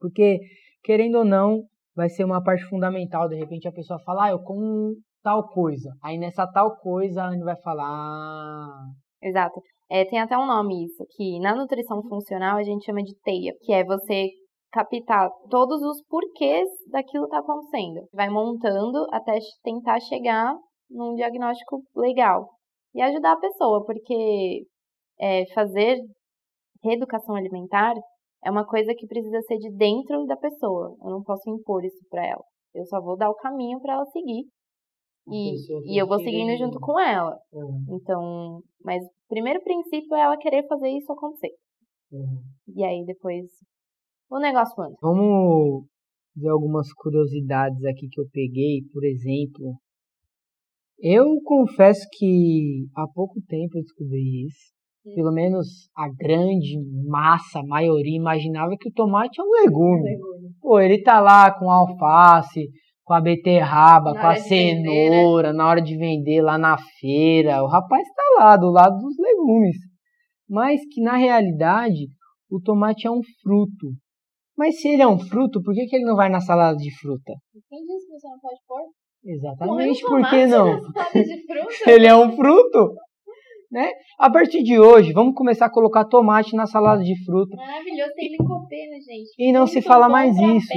Porque, 0.00 0.40
querendo 0.82 1.18
ou 1.18 1.24
não, 1.24 1.62
vai 1.94 2.08
ser 2.08 2.24
uma 2.24 2.42
parte 2.42 2.64
fundamental. 2.64 3.28
De 3.28 3.36
repente 3.36 3.68
a 3.68 3.72
pessoa 3.72 4.00
fala, 4.00 4.24
ah, 4.24 4.30
eu 4.30 4.40
como 4.40 4.96
tal 5.22 5.48
coisa. 5.50 5.94
Aí 6.02 6.18
nessa 6.18 6.48
tal 6.48 6.76
coisa 6.78 7.22
a 7.22 7.28
Anne 7.28 7.44
vai 7.44 7.56
falar. 7.62 7.86
Ah. 7.86 8.86
Exato. 9.22 9.60
É, 9.88 10.04
tem 10.04 10.18
até 10.18 10.36
um 10.36 10.46
nome 10.46 10.86
isso, 10.86 11.06
que 11.14 11.38
na 11.38 11.54
nutrição 11.54 12.02
funcional 12.08 12.56
a 12.56 12.64
gente 12.64 12.84
chama 12.84 13.04
de 13.04 13.14
teia, 13.22 13.52
que 13.62 13.72
é 13.72 13.84
você 13.84 14.30
captar 14.72 15.30
todos 15.48 15.80
os 15.82 16.02
porquês 16.08 16.68
daquilo 16.90 17.28
tá 17.28 17.38
acontecendo. 17.38 18.08
Vai 18.12 18.28
montando 18.30 19.06
até 19.12 19.38
tentar 19.62 20.00
chegar 20.00 20.56
num 20.92 21.14
diagnóstico 21.14 21.82
legal. 21.96 22.48
E 22.94 23.00
ajudar 23.00 23.32
a 23.32 23.40
pessoa, 23.40 23.84
porque 23.84 24.66
é, 25.20 25.44
fazer 25.54 25.98
reeducação 26.82 27.34
alimentar 27.34 27.94
é 28.44 28.50
uma 28.50 28.66
coisa 28.66 28.92
que 28.94 29.06
precisa 29.06 29.40
ser 29.42 29.56
de 29.58 29.70
dentro 29.76 30.24
da 30.26 30.36
pessoa. 30.36 30.96
Eu 31.02 31.10
não 31.10 31.22
posso 31.22 31.48
impor 31.48 31.84
isso 31.84 32.04
para 32.10 32.26
ela. 32.26 32.42
Eu 32.74 32.84
só 32.86 33.00
vou 33.00 33.16
dar 33.16 33.30
o 33.30 33.36
caminho 33.36 33.80
para 33.80 33.94
ela 33.94 34.04
seguir. 34.06 34.44
E, 35.28 35.94
e 35.94 36.00
eu 36.00 36.06
vou 36.06 36.18
seguindo 36.18 36.56
junto 36.58 36.80
com 36.80 36.98
ela. 36.98 37.38
Uhum. 37.52 37.96
Então, 37.96 38.62
mas 38.84 39.02
o 39.04 39.28
primeiro 39.28 39.62
princípio 39.62 40.16
é 40.16 40.22
ela 40.22 40.36
querer 40.36 40.66
fazer 40.66 40.88
isso 40.88 41.12
acontecer. 41.12 41.52
Uhum. 42.10 42.42
E 42.74 42.84
aí 42.84 43.04
depois 43.06 43.44
o 44.28 44.40
negócio 44.40 44.82
anda. 44.82 44.96
Vamos 45.00 45.84
ver 46.34 46.48
algumas 46.48 46.92
curiosidades 46.92 47.84
aqui 47.84 48.08
que 48.10 48.20
eu 48.20 48.26
peguei. 48.32 48.80
Por 48.92 49.04
exemplo, 49.04 49.76
eu 51.02 51.40
confesso 51.44 52.06
que 52.12 52.86
há 52.96 53.06
pouco 53.12 53.40
tempo 53.48 53.76
eu 53.76 53.82
descobri 53.82 54.46
isso. 54.46 54.72
Hum. 55.04 55.14
Pelo 55.16 55.32
menos 55.32 55.66
a 55.96 56.08
grande 56.08 56.78
massa, 57.08 57.58
a 57.58 57.66
maioria, 57.66 58.16
imaginava 58.16 58.76
que 58.78 58.88
o 58.88 58.92
tomate 58.92 59.40
é 59.40 59.42
um 59.42 59.50
legume. 59.50 60.10
legume. 60.10 60.54
Pô, 60.60 60.78
ele 60.78 61.02
tá 61.02 61.20
lá 61.20 61.52
com 61.52 61.68
a 61.68 61.74
alface, 61.74 62.68
com 63.04 63.14
a 63.14 63.20
beterraba, 63.20 64.14
na 64.14 64.20
com 64.20 64.26
a 64.28 64.36
cenoura, 64.36 65.48
vender, 65.48 65.52
né? 65.52 65.52
na 65.52 65.68
hora 65.68 65.82
de 65.82 65.96
vender 65.96 66.40
lá 66.40 66.56
na 66.56 66.78
feira. 67.00 67.64
O 67.64 67.66
rapaz 67.66 68.06
tá 68.14 68.22
lá, 68.38 68.56
do 68.56 68.70
lado 68.70 68.96
dos 68.98 69.16
legumes. 69.18 69.76
Mas 70.48 70.80
que 70.92 71.02
na 71.02 71.16
realidade 71.16 72.06
o 72.48 72.60
tomate 72.60 73.08
é 73.08 73.10
um 73.10 73.22
fruto. 73.42 73.88
Mas 74.56 74.80
se 74.80 74.88
ele 74.88 75.02
é 75.02 75.08
um 75.08 75.18
fruto, 75.18 75.60
por 75.62 75.74
que, 75.74 75.86
que 75.86 75.96
ele 75.96 76.04
não 76.04 76.14
vai 76.14 76.28
na 76.28 76.40
salada 76.40 76.76
de 76.76 76.94
fruta? 77.00 77.32
Quem 77.68 77.80
disse 77.84 78.06
que 78.06 78.12
você 78.12 78.28
não 78.28 78.38
pode 78.38 78.60
pôr? 78.68 79.01
Exatamente, 79.24 80.02
por 80.02 80.28
que 80.28 80.46
não? 80.46 80.80
Ele 81.86 82.06
é 82.06 82.16
um 82.16 82.34
fruto. 82.34 82.94
Né? 83.70 83.90
A 84.18 84.30
partir 84.30 84.62
de 84.62 84.78
hoje, 84.78 85.14
vamos 85.14 85.34
começar 85.34 85.64
a 85.64 85.70
colocar 85.70 86.04
tomate 86.04 86.54
na 86.54 86.66
salada 86.66 87.02
de 87.02 87.14
fruta. 87.24 87.56
Maravilhoso, 87.56 88.12
tem 88.14 88.30
licopeno, 88.30 88.92
gente. 89.00 89.30
E 89.38 89.50
não 89.50 89.60
Muito 89.60 89.72
se 89.72 89.80
fala 89.80 90.10
mais 90.10 90.36
isso. 90.36 90.72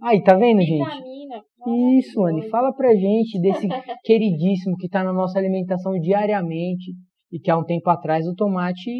Aí, 0.00 0.22
tá 0.22 0.34
vendo, 0.34 0.60
Vitamina. 0.60 0.84
gente? 0.84 1.98
Isso, 1.98 2.22
Anne, 2.24 2.48
fala 2.48 2.72
pra 2.72 2.94
gente 2.94 3.40
desse 3.40 3.66
queridíssimo 4.04 4.76
que 4.76 4.88
tá 4.88 5.02
na 5.02 5.12
nossa 5.12 5.40
alimentação 5.40 5.98
diariamente 5.98 6.92
e 7.32 7.40
que 7.40 7.50
há 7.50 7.58
um 7.58 7.64
tempo 7.64 7.90
atrás 7.90 8.28
o 8.28 8.34
tomate 8.36 8.92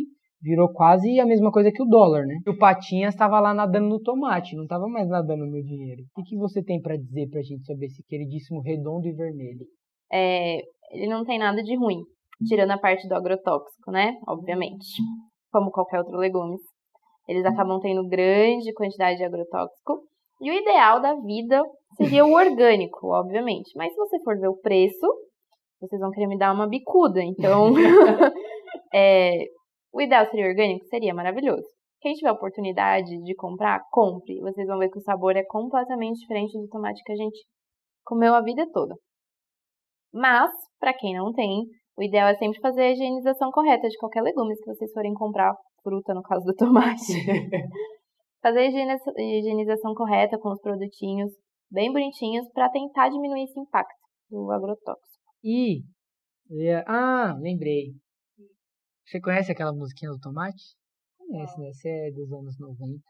virou 0.47 0.73
quase 0.73 1.19
a 1.19 1.27
mesma 1.27 1.51
coisa 1.51 1.73
que 1.73 1.83
o 1.83 1.87
dólar, 1.87 2.25
né? 2.25 2.37
O 2.47 2.57
Patinhas 2.57 3.15
estava 3.15 3.41
lá 3.41 3.53
nadando 3.53 3.89
no 3.89 4.01
tomate, 4.01 4.55
não 4.55 4.63
estava 4.63 4.87
mais 4.87 5.09
nadando 5.09 5.45
no 5.45 5.61
dinheiro. 5.61 6.03
O 6.17 6.23
que, 6.23 6.31
que 6.31 6.37
você 6.37 6.63
tem 6.63 6.81
para 6.81 6.97
dizer 6.97 7.29
para 7.29 7.41
a 7.41 7.43
gente 7.43 7.67
sobre 7.67 7.87
esse 7.87 8.01
queridíssimo 8.05 8.61
redondo 8.61 9.09
e 9.09 9.13
vermelho? 9.13 9.67
É, 10.13 10.59
ele 10.93 11.09
não 11.09 11.25
tem 11.25 11.39
nada 11.39 11.61
de 11.61 11.77
ruim, 11.77 12.01
tirando 12.47 12.71
a 12.71 12.79
parte 12.79 13.09
do 13.09 13.15
agrotóxico, 13.17 13.91
né? 13.91 14.15
Obviamente, 14.29 14.87
como 15.51 15.73
qualquer 15.73 15.99
outro 15.99 16.17
legumes. 16.17 16.61
Eles 17.29 17.45
acabam 17.45 17.81
tendo 17.81 18.07
grande 18.07 18.73
quantidade 18.73 19.19
de 19.19 19.25
agrotóxico. 19.25 20.05
E 20.41 20.49
o 20.49 20.55
ideal 20.55 21.01
da 21.01 21.15
vida 21.17 21.61
seria 21.97 22.25
o 22.25 22.33
orgânico, 22.33 23.09
obviamente. 23.09 23.73
Mas 23.75 23.93
se 23.93 23.99
você 23.99 24.23
for 24.23 24.39
ver 24.39 24.49
o 24.49 24.61
preço, 24.61 25.07
vocês 25.81 26.01
vão 26.01 26.13
querer 26.13 26.29
me 26.29 26.39
dar 26.39 26.55
uma 26.55 26.69
bicuda. 26.69 27.21
Então, 27.21 27.73
é, 28.95 29.47
o 29.97 30.01
ideal 30.03 30.27
seria 30.27 30.49
orgânico? 30.49 30.85
Seria 30.87 31.15
maravilhoso. 31.15 31.67
Quem 32.03 32.13
tiver 32.13 32.31
oportunidade 32.31 33.09
de 33.23 33.35
comprar, 33.35 33.81
compre. 33.91 34.39
Vocês 34.41 34.67
vão 34.67 34.79
ver 34.79 34.91
que 34.91 34.99
o 34.99 35.03
sabor 35.03 35.35
é 35.37 35.43
completamente 35.43 36.21
diferente 36.21 36.53
do 36.59 36.69
tomate 36.69 37.03
que 37.03 37.13
a 37.13 37.17
gente 37.17 37.39
comeu 38.05 38.35
a 38.35 38.43
vida 38.43 38.71
toda. 38.73 38.95
Mas, 40.13 40.51
para 40.79 40.93
quem 40.93 41.15
não 41.15 41.33
tem, 41.33 41.65
o 41.97 42.03
ideal 42.03 42.29
é 42.29 42.37
sempre 42.37 42.61
fazer 42.61 42.83
a 42.83 42.93
higienização 42.93 43.51
correta 43.51 43.89
de 43.89 43.97
qualquer 43.97 44.21
legume 44.23 44.55
que 44.57 44.67
vocês 44.67 44.93
forem 44.93 45.15
comprar, 45.15 45.55
fruta 45.83 46.13
no 46.13 46.23
caso 46.23 46.45
do 46.45 46.53
tomate. 46.55 47.25
fazer 48.43 48.61
a 48.61 49.23
higienização 49.23 49.95
correta 49.95 50.39
com 50.39 50.51
os 50.51 50.61
produtinhos 50.61 51.33
bem 51.71 51.91
bonitinhos 51.91 52.47
para 52.53 52.69
tentar 52.69 53.09
diminuir 53.09 53.45
esse 53.45 53.59
impacto 53.59 53.97
do 54.31 54.51
agrotóxico. 54.53 55.25
E, 56.51 56.71
ah, 56.87 57.35
lembrei. 57.41 57.95
Você 59.07 59.21
conhece 59.21 59.53
aquela 59.53 59.73
musiquinha 59.73 60.11
do 60.11 60.19
Tomate? 60.19 60.75
Conhece, 61.17 61.61
né? 61.61 61.71
Você 61.73 61.89
é 61.89 62.11
dos 62.11 62.33
anos 62.33 62.59
90. 62.59 63.01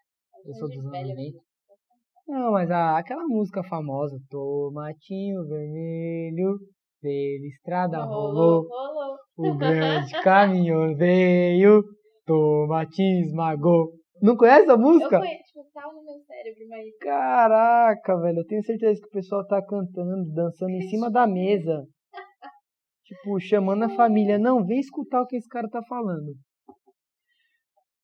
Eu 0.45 0.55
sou 0.55 0.69
dos 0.69 0.85
anos 0.85 1.09
90. 1.09 1.39
Não, 2.29 2.53
mas 2.53 2.71
a, 2.71 2.99
aquela 2.99 3.25
música 3.27 3.63
famosa, 3.63 4.19
Tomatinho 4.29 5.47
Vermelho, 5.47 6.59
pela 7.01 7.47
estrada 7.47 8.05
rolou, 8.05 8.69
rolou. 8.69 9.17
o 9.39 9.55
grande 9.57 10.13
caminhão 10.23 10.95
veio, 10.97 11.83
Tomatinho 12.27 13.21
esmagou. 13.25 13.93
Não 14.21 14.37
conhece 14.37 14.71
a 14.71 14.77
música? 14.77 15.17
Eu 15.17 15.21
conheço, 15.21 15.45
tipo, 15.45 15.65
tá 15.73 15.91
no 15.93 16.05
meu 16.05 16.19
cérebro, 16.27 16.69
mas... 16.69 16.97
Caraca, 17.01 18.21
velho, 18.21 18.41
eu 18.41 18.47
tenho 18.47 18.63
certeza 18.65 19.01
que 19.01 19.07
o 19.07 19.13
pessoal 19.13 19.47
tá 19.47 19.65
cantando, 19.65 20.31
dançando 20.35 20.73
em 20.73 20.89
cima 20.91 21.11
da 21.11 21.27
mesa. 21.27 21.87
Tipo, 23.07 23.39
chamando 23.39 23.85
a 23.85 23.89
família, 23.89 24.37
não, 24.37 24.65
vem 24.65 24.81
escutar 24.81 25.23
o 25.23 25.27
que 25.27 25.37
esse 25.37 25.49
cara 25.49 25.69
tá 25.69 25.81
falando. 25.89 26.35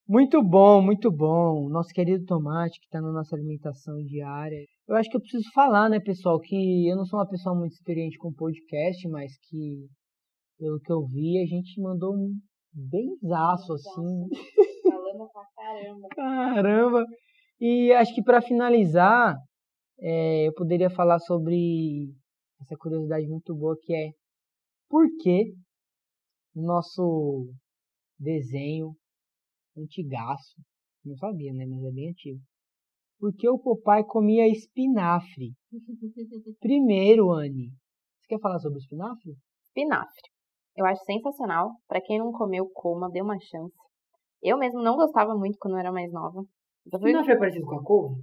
Muito 0.09 0.41
bom, 0.41 0.81
muito 0.81 1.11
bom. 1.11 1.69
Nosso 1.69 1.89
querido 1.93 2.25
tomate 2.25 2.79
que 2.79 2.87
está 2.87 3.01
na 3.01 3.11
nossa 3.11 3.35
alimentação 3.35 3.97
diária. 4.05 4.65
Eu 4.87 4.95
acho 4.95 5.11
que 5.11 5.17
eu 5.17 5.21
preciso 5.21 5.51
falar, 5.53 5.89
né, 5.89 5.99
pessoal, 5.99 6.39
que 6.39 6.89
eu 6.89 6.97
não 6.97 7.05
sou 7.05 7.19
uma 7.19 7.29
pessoa 7.29 7.53
muito 7.53 7.73
experiente 7.73 8.17
com 8.17 8.33
podcast, 8.33 9.09
mas 9.09 9.33
que, 9.49 9.87
pelo 10.57 10.79
que 10.79 10.93
eu 10.93 11.05
vi, 11.07 11.43
a 11.43 11.47
gente 11.47 11.81
mandou 11.81 12.15
um 12.15 12.35
benzaço, 12.73 13.73
assim. 13.73 14.29
Falamos 14.89 15.33
pra 15.33 15.45
caramba. 15.57 16.09
Caramba! 16.15 17.05
E 17.61 17.93
acho 17.93 18.15
que 18.15 18.23
para 18.23 18.41
finalizar, 18.41 19.37
é, 20.01 20.47
eu 20.47 20.53
poderia 20.55 20.91
falar 20.91 21.19
sobre 21.19 22.09
essa 22.61 22.77
curiosidade 22.77 23.27
muito 23.27 23.55
boa 23.55 23.77
que 23.81 23.93
é 23.93 24.11
por 24.93 25.09
que 25.23 25.55
nosso 26.55 27.49
desenho 28.21 28.95
antigaço, 29.75 30.61
não 31.03 31.17
sabia, 31.17 31.51
né, 31.55 31.65
mas 31.65 31.83
é 31.83 31.91
bem 31.91 32.11
antigo. 32.11 32.39
Porque 33.19 33.49
o 33.49 33.59
papai 33.59 34.05
comia 34.05 34.47
espinafre. 34.47 35.55
Primeiro, 36.61 37.33
Anne, 37.33 37.71
você 38.21 38.29
quer 38.29 38.41
falar 38.41 38.59
sobre 38.59 38.77
o 38.77 38.83
espinafre? 38.83 39.33
Espinafre. 39.65 40.31
Eu 40.77 40.85
acho 40.85 41.03
sensacional. 41.05 41.71
Para 41.89 42.03
quem 42.03 42.19
não 42.19 42.31
comeu, 42.31 42.69
coma, 42.75 43.09
dê 43.11 43.23
uma 43.23 43.39
chance. 43.41 43.75
Eu 44.43 44.59
mesmo 44.59 44.83
não 44.83 44.97
gostava 44.97 45.35
muito 45.35 45.57
quando 45.59 45.75
eu 45.75 45.81
era 45.81 45.93
mais 45.93 46.13
nova. 46.13 46.45
Espinafre 46.85 47.33
é 47.33 47.39
parecido 47.39 47.65
com 47.65 47.77
a 47.77 47.83
couve? 47.83 48.21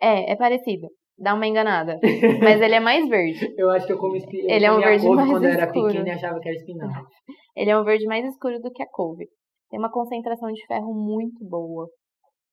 É, 0.00 0.32
é 0.32 0.36
parecido 0.36 0.88
dá 1.22 1.34
uma 1.34 1.46
enganada. 1.46 2.00
Mas 2.42 2.60
ele 2.60 2.74
é 2.74 2.80
mais 2.80 3.08
verde. 3.08 3.54
eu 3.56 3.70
acho 3.70 3.86
que 3.86 3.92
eu 3.92 3.98
como 3.98 4.16
espinafre. 4.16 4.52
Ele 4.52 4.64
é 4.64 4.72
um 4.72 4.80
verde 4.80 5.08
mais 5.08 5.30
quando 5.30 5.44
escuro. 5.44 5.44
eu 5.44 5.52
era 5.52 5.72
pequeno 5.72 6.06
e 6.06 6.10
achava 6.10 6.40
que 6.40 6.48
era 6.48 6.58
espinafre. 6.58 7.04
Ele 7.54 7.70
é 7.70 7.78
um 7.78 7.84
verde 7.84 8.06
mais 8.06 8.24
escuro 8.24 8.58
do 8.60 8.70
que 8.70 8.82
a 8.82 8.88
couve. 8.90 9.28
Tem 9.70 9.78
uma 9.78 9.90
concentração 9.90 10.50
de 10.50 10.66
ferro 10.66 10.94
muito 10.94 11.46
boa. 11.46 11.86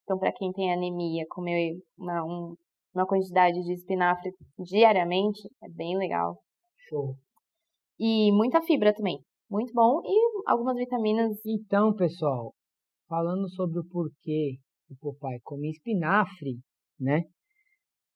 Então, 0.04 0.20
para 0.20 0.34
quem 0.34 0.52
tem 0.52 0.74
anemia, 0.74 1.26
comer 1.30 1.72
uma, 1.98 2.22
um, 2.26 2.56
uma 2.94 3.08
quantidade 3.08 3.62
de 3.64 3.74
espinafre 3.74 4.32
diariamente 4.58 5.40
é 5.64 5.70
bem 5.70 5.98
legal. 5.98 6.38
Show. 6.90 7.16
E 7.98 8.30
muita 8.34 8.62
fibra 8.62 8.94
também. 8.94 9.20
Muito 9.50 9.72
bom. 9.74 10.02
E 10.04 10.52
algumas 10.52 10.76
vitaminas. 10.76 11.38
Então, 11.46 11.94
pessoal, 11.96 12.54
falando 13.08 13.50
sobre 13.50 13.80
o 13.80 13.88
porquê 13.88 14.58
o 14.90 15.14
papai 15.14 15.40
come 15.44 15.70
espinafre, 15.70 16.58
né? 17.00 17.24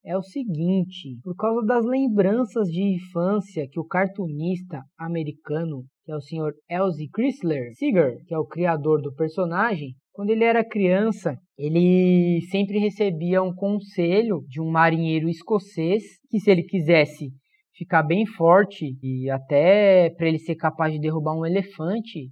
É 0.04 0.18
o 0.18 0.22
seguinte: 0.22 1.18
por 1.24 1.36
causa 1.36 1.66
das 1.66 1.86
lembranças 1.86 2.68
de 2.68 2.82
infância 2.82 3.68
que 3.70 3.80
o 3.80 3.86
cartunista 3.86 4.82
americano, 4.98 5.86
que 6.04 6.12
é 6.12 6.16
o 6.16 6.22
Sr. 6.22 6.54
Elsie 6.70 7.10
Chrysler 7.14 7.74
Seeger, 7.76 8.24
que 8.26 8.34
é 8.34 8.38
o 8.38 8.46
criador 8.46 9.02
do 9.02 9.14
personagem, 9.14 9.96
quando 10.12 10.30
ele 10.30 10.44
era 10.44 10.64
criança, 10.64 11.38
ele 11.58 12.42
sempre 12.52 12.78
recebia 12.78 13.42
um 13.42 13.54
conselho 13.54 14.44
de 14.48 14.62
um 14.62 14.70
marinheiro 14.70 15.28
escocês 15.28 16.04
que 16.30 16.40
se 16.40 16.52
ele 16.52 16.64
quisesse 16.64 17.32
ficar 17.76 18.04
bem 18.04 18.26
forte 18.26 18.96
e 19.02 19.30
até 19.30 20.12
para 20.12 20.28
ele 20.28 20.38
ser 20.38 20.56
capaz 20.56 20.94
de 20.94 21.00
derrubar 21.00 21.36
um 21.36 21.46
elefante, 21.46 22.30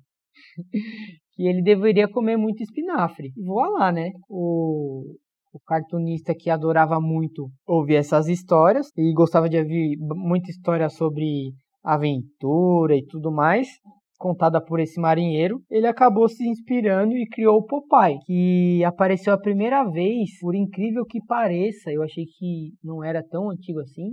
que 1.33 1.47
ele 1.47 1.63
deveria 1.63 2.07
comer 2.07 2.37
muito 2.37 2.61
espinafre. 2.61 3.31
Voa 3.35 3.69
lá, 3.69 3.91
né? 3.91 4.11
O, 4.29 5.15
o 5.53 5.59
cartunista 5.59 6.33
que 6.33 6.49
adorava 6.49 6.99
muito 6.99 7.49
ouvir 7.67 7.95
essas 7.95 8.27
histórias 8.27 8.87
e 8.97 9.13
gostava 9.13 9.49
de 9.49 9.57
ouvir 9.57 9.97
muita 9.99 10.49
história 10.49 10.89
sobre 10.89 11.51
aventura 11.83 12.95
e 12.95 13.05
tudo 13.05 13.31
mais, 13.31 13.67
contada 14.17 14.63
por 14.63 14.79
esse 14.79 15.01
marinheiro, 15.01 15.61
ele 15.69 15.87
acabou 15.87 16.29
se 16.29 16.47
inspirando 16.47 17.17
e 17.17 17.27
criou 17.27 17.57
o 17.57 17.65
Popeye, 17.65 18.19
que 18.25 18.83
apareceu 18.85 19.33
a 19.33 19.39
primeira 19.39 19.83
vez, 19.83 20.29
por 20.39 20.53
incrível 20.53 21.03
que 21.05 21.19
pareça, 21.25 21.91
eu 21.91 22.03
achei 22.03 22.25
que 22.25 22.71
não 22.83 23.03
era 23.03 23.23
tão 23.27 23.49
antigo 23.49 23.79
assim, 23.79 24.11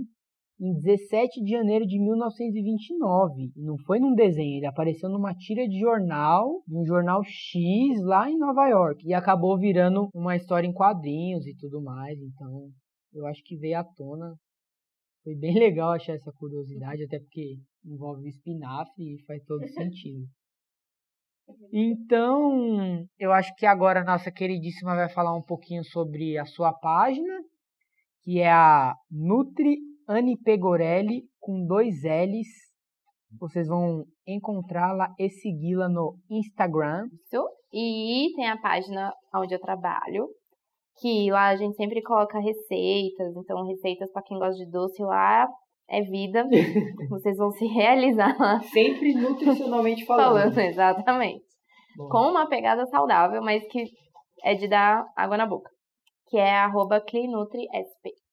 em 0.59 0.73
17 0.81 1.41
de 1.41 1.51
janeiro 1.51 1.85
de 1.85 1.97
1929. 1.97 3.51
Não 3.55 3.77
foi 3.85 3.99
num 3.99 4.13
desenho, 4.13 4.57
ele 4.57 4.65
apareceu 4.65 5.09
numa 5.09 5.33
tira 5.33 5.65
de 5.67 5.79
jornal, 5.79 6.61
um 6.69 6.85
jornal 6.85 7.23
X 7.23 8.01
lá 8.03 8.29
em 8.29 8.37
Nova 8.37 8.67
York. 8.67 9.07
E 9.07 9.13
acabou 9.13 9.57
virando 9.57 10.09
uma 10.13 10.35
história 10.35 10.67
em 10.67 10.73
quadrinhos 10.73 11.47
e 11.47 11.55
tudo 11.55 11.81
mais. 11.81 12.19
Então, 12.19 12.69
eu 13.13 13.25
acho 13.25 13.41
que 13.43 13.55
veio 13.55 13.79
à 13.79 13.83
tona. 13.83 14.35
Foi 15.23 15.35
bem 15.35 15.53
legal 15.57 15.91
achar 15.91 16.13
essa 16.13 16.31
curiosidade, 16.33 17.03
até 17.03 17.19
porque 17.19 17.57
envolve 17.85 18.27
espinafre 18.27 19.15
e 19.15 19.23
faz 19.25 19.41
todo 19.45 19.65
sentido. 19.69 20.27
Então, 21.73 23.07
eu 23.17 23.31
acho 23.31 23.55
que 23.55 23.65
agora 23.65 24.01
a 24.01 24.05
nossa 24.05 24.31
queridíssima 24.31 24.93
vai 24.93 25.09
falar 25.09 25.35
um 25.35 25.41
pouquinho 25.41 25.83
sobre 25.83 26.37
a 26.37 26.45
sua 26.45 26.71
página, 26.71 27.33
que 28.21 28.39
é 28.39 28.51
a 28.51 28.93
Nutri 29.09 29.88
Anne 30.09 30.35
Pegorelli 30.41 31.21
com 31.39 31.63
dois 31.67 32.03
L's. 32.03 32.47
Vocês 33.39 33.67
vão 33.67 34.05
encontrá-la 34.25 35.13
e 35.19 35.29
segui-la 35.29 35.87
no 35.87 36.17
Instagram. 36.31 37.05
Isso. 37.13 37.47
E 37.71 38.33
tem 38.35 38.49
a 38.49 38.57
página 38.57 39.13
onde 39.35 39.53
eu 39.53 39.59
trabalho, 39.59 40.27
que 40.99 41.29
lá 41.29 41.49
a 41.49 41.55
gente 41.55 41.75
sempre 41.75 42.01
coloca 42.01 42.39
receitas, 42.39 43.35
então 43.37 43.67
receitas 43.67 44.11
para 44.11 44.23
quem 44.23 44.39
gosta 44.39 44.55
de 44.55 44.71
doce 44.71 45.03
lá 45.03 45.47
é 45.87 46.01
vida. 46.01 46.43
Vocês 47.11 47.37
vão 47.37 47.51
se 47.51 47.67
realizar 47.67 48.35
lá. 48.39 48.59
Sempre 48.61 49.13
nutricionalmente 49.13 50.05
falando. 50.07 50.39
falando 50.39 50.57
exatamente. 50.57 51.45
Bom. 51.95 52.09
Com 52.09 52.31
uma 52.31 52.49
pegada 52.49 52.83
saudável, 52.87 53.43
mas 53.43 53.63
que 53.67 53.85
é 54.43 54.55
de 54.55 54.67
dar 54.67 55.05
água 55.15 55.37
na 55.37 55.45
boca. 55.45 55.69
Que 56.29 56.37
é 56.39 56.55
arroba. 56.55 56.99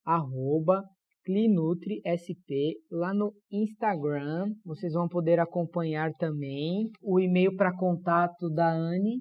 Arroba 0.07 0.83
Clinutri 1.27 2.01
SP 2.07 2.79
lá 2.89 3.13
no 3.13 3.33
Instagram. 3.51 4.55
Vocês 4.65 4.93
vão 4.93 5.09
poder 5.09 5.41
acompanhar 5.41 6.13
também 6.15 6.89
o 7.03 7.19
e-mail 7.19 7.57
para 7.57 7.77
contato 7.77 8.49
da 8.49 8.71
Anne. 8.73 9.21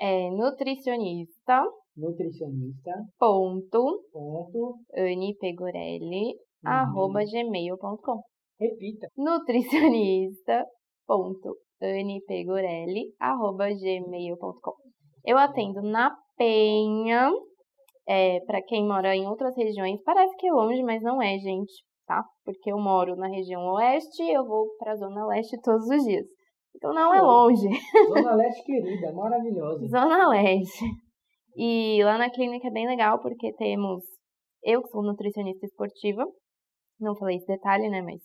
É 0.00 0.30
nutricionista. 0.30 1.64
Nutricionista. 1.96 2.92
Ponto. 3.18 4.06
Ponto. 4.12 4.78
Anne 4.96 5.36
Pegorelli. 5.40 6.36
Uhum. 6.64 6.70
Arroba 6.70 7.20
gmail.com. 7.24 8.22
Repita. 8.60 9.08
Nutricionista. 9.18 10.64
Ponto. 11.04 11.56
Anne 11.82 12.22
Pegorelli. 12.28 13.12
Arroba 13.18 13.66
gmail.com. 13.66 14.74
Eu 15.26 15.36
atendo 15.36 15.82
na 15.82 16.16
Penha 16.38 17.28
é, 18.10 18.40
para 18.40 18.60
quem 18.60 18.84
mora 18.84 19.14
em 19.14 19.24
outras 19.24 19.56
regiões, 19.56 20.02
parece 20.02 20.34
que 20.36 20.48
é 20.48 20.52
longe, 20.52 20.82
mas 20.82 21.00
não 21.00 21.22
é, 21.22 21.38
gente, 21.38 21.72
tá? 22.04 22.24
Porque 22.44 22.72
eu 22.72 22.76
moro 22.76 23.14
na 23.14 23.28
região 23.28 23.62
oeste 23.74 24.24
e 24.24 24.36
eu 24.36 24.44
vou 24.44 24.66
para 24.80 24.92
a 24.92 24.96
zona 24.96 25.24
leste 25.26 25.56
todos 25.62 25.88
os 25.88 26.02
dias. 26.02 26.26
Então 26.74 26.92
não 26.92 27.14
é 27.14 27.22
longe. 27.22 27.68
Zona 28.08 28.34
leste 28.34 28.64
querida, 28.64 29.12
maravilhosa. 29.12 29.86
Zona 29.86 30.28
leste. 30.28 30.84
E 31.56 32.02
lá 32.02 32.18
na 32.18 32.28
clínica 32.30 32.66
é 32.66 32.72
bem 32.72 32.88
legal 32.88 33.20
porque 33.20 33.52
temos 33.52 34.02
eu 34.64 34.82
que 34.82 34.88
sou 34.88 35.04
nutricionista 35.04 35.64
esportiva. 35.64 36.24
Não 36.98 37.14
falei 37.14 37.36
esse 37.36 37.46
detalhe, 37.46 37.88
né, 37.88 38.02
mas 38.02 38.20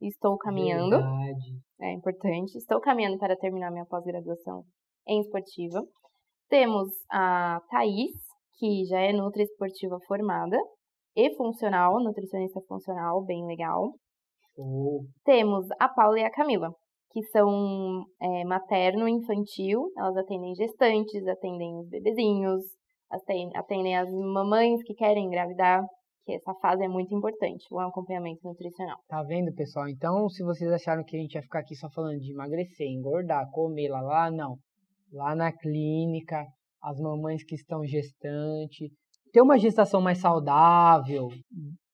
estou 0.00 0.38
caminhando. 0.38 0.96
Verdade. 0.96 1.60
É 1.82 1.92
importante. 1.92 2.56
Estou 2.56 2.80
caminhando 2.80 3.18
para 3.18 3.36
terminar 3.36 3.70
minha 3.70 3.84
pós-graduação 3.84 4.64
em 5.06 5.20
esportiva. 5.20 5.82
Temos 6.48 6.88
a 7.10 7.60
Thaís, 7.68 8.27
que 8.58 8.84
já 8.86 9.00
é 9.00 9.12
nutri 9.12 9.44
esportiva 9.44 9.98
formada 10.06 10.58
e 11.16 11.34
funcional, 11.36 12.02
nutricionista 12.02 12.60
funcional, 12.68 13.24
bem 13.24 13.46
legal. 13.46 13.92
Temos 15.24 15.66
a 15.78 15.88
Paula 15.88 16.18
e 16.18 16.24
a 16.24 16.30
Camila, 16.30 16.70
que 17.12 17.22
são 17.26 18.04
é, 18.20 18.44
materno 18.44 19.08
infantil, 19.08 19.90
elas 19.96 20.16
atendem 20.16 20.54
gestantes, 20.54 21.26
atendem 21.26 21.78
os 21.78 21.88
bebezinhos, 21.88 22.62
atendem, 23.10 23.56
atendem 23.56 23.96
as 23.96 24.10
mamães 24.10 24.82
que 24.82 24.94
querem 24.94 25.26
engravidar, 25.26 25.84
que 26.24 26.34
essa 26.34 26.52
fase 26.60 26.84
é 26.84 26.88
muito 26.88 27.14
importante, 27.14 27.64
o 27.70 27.78
acompanhamento 27.78 28.40
nutricional. 28.44 28.98
Tá 29.08 29.22
vendo, 29.22 29.54
pessoal? 29.54 29.88
Então, 29.88 30.28
se 30.28 30.44
vocês 30.44 30.70
acharam 30.70 31.04
que 31.04 31.16
a 31.16 31.20
gente 31.20 31.34
ia 31.34 31.42
ficar 31.42 31.60
aqui 31.60 31.74
só 31.76 31.88
falando 31.90 32.18
de 32.18 32.32
emagrecer, 32.32 32.86
engordar, 32.88 33.48
comer 33.50 33.88
lá, 33.88 34.00
lá, 34.00 34.30
não. 34.30 34.56
Lá 35.10 35.34
na 35.34 35.50
clínica, 35.50 36.44
as 36.82 36.98
mamães 37.00 37.44
que 37.44 37.54
estão 37.54 37.84
gestante, 37.84 38.90
ter 39.32 39.40
uma 39.40 39.58
gestação 39.58 40.00
mais 40.00 40.18
saudável, 40.18 41.28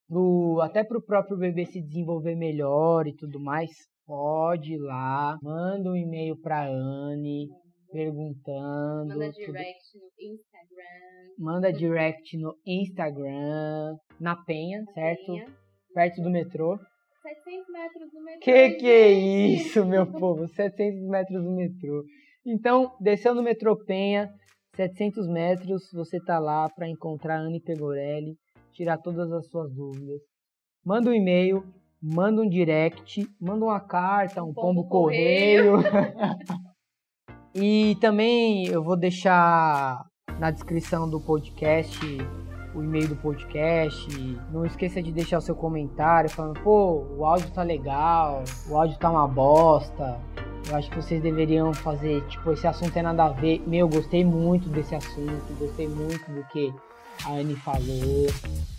pro, 0.08 0.60
até 0.62 0.84
para 0.84 0.98
o 0.98 1.04
próprio 1.04 1.38
bebê 1.38 1.64
se 1.64 1.80
desenvolver 1.80 2.36
melhor 2.36 3.06
e 3.06 3.14
tudo 3.14 3.40
mais, 3.40 3.70
pode 4.06 4.74
ir 4.74 4.78
lá, 4.78 5.38
manda 5.42 5.90
um 5.90 5.96
e-mail 5.96 6.36
para 6.40 6.66
Anne 6.68 7.48
perguntando. 7.90 9.08
Manda 9.08 9.30
direct 9.30 9.98
no 9.98 10.10
Instagram. 10.20 11.34
Manda 11.38 11.72
direct 11.72 12.36
no 12.36 12.54
Instagram, 12.66 13.96
na 14.20 14.36
Penha, 14.36 14.82
na 14.82 14.92
certo? 14.92 15.26
Penha. 15.26 15.46
Perto 15.94 16.22
do 16.22 16.30
metrô. 16.30 16.76
700 17.22 17.68
metros 17.72 18.12
do 18.12 18.22
metrô. 18.22 18.40
Que 18.42 18.70
que 18.70 18.86
é 18.86 19.12
isso, 19.12 19.86
meu 19.86 20.10
povo? 20.10 20.46
700 20.54 21.08
metros 21.08 21.42
do 21.42 21.50
metrô. 21.52 22.04
Então, 22.44 22.94
desceu 23.00 23.34
no 23.34 23.42
metrô 23.42 23.76
Penha, 23.84 24.28
700 24.76 25.28
metros, 25.28 25.90
você 25.92 26.20
tá 26.20 26.38
lá 26.38 26.68
para 26.68 26.88
encontrar 26.88 27.36
a 27.36 27.40
Anne 27.40 27.60
Pegorelli, 27.60 28.36
tirar 28.72 28.98
todas 28.98 29.30
as 29.32 29.46
suas 29.48 29.72
dúvidas. 29.72 30.20
Manda 30.84 31.10
um 31.10 31.14
e-mail, 31.14 31.64
manda 32.02 32.42
um 32.42 32.48
direct, 32.48 33.26
manda 33.40 33.64
uma 33.64 33.80
carta, 33.80 34.42
um, 34.42 34.48
um 34.48 34.54
pombo, 34.54 34.82
pombo, 34.82 34.88
correio. 34.88 35.76
e 37.54 37.96
também 38.00 38.66
eu 38.66 38.82
vou 38.82 38.96
deixar 38.96 40.04
na 40.38 40.50
descrição 40.50 41.08
do 41.08 41.20
podcast 41.20 41.98
o 42.74 42.82
e-mail 42.82 43.08
do 43.08 43.16
podcast. 43.16 44.08
Não 44.50 44.66
esqueça 44.66 45.00
de 45.00 45.12
deixar 45.12 45.38
o 45.38 45.42
seu 45.42 45.54
comentário 45.54 46.28
falando, 46.28 46.60
pô, 46.60 47.06
o 47.16 47.24
áudio 47.24 47.50
tá 47.52 47.62
legal, 47.62 48.42
o 48.68 48.76
áudio 48.76 48.98
tá 48.98 49.10
uma 49.10 49.28
bosta. 49.28 50.20
Eu 50.68 50.76
acho 50.76 50.90
que 50.90 50.96
vocês 50.96 51.22
deveriam 51.22 51.72
fazer, 51.74 52.22
tipo, 52.28 52.52
esse 52.52 52.66
assunto 52.66 52.92
tem 52.92 53.02
nada 53.02 53.24
a 53.24 53.28
ver. 53.28 53.62
Meu, 53.66 53.88
gostei 53.88 54.24
muito 54.24 54.68
desse 54.68 54.94
assunto, 54.94 55.42
gostei 55.58 55.88
muito 55.88 56.30
do 56.30 56.42
que 56.44 56.72
a 57.24 57.32
Anne 57.32 57.54
falou. 57.56 58.26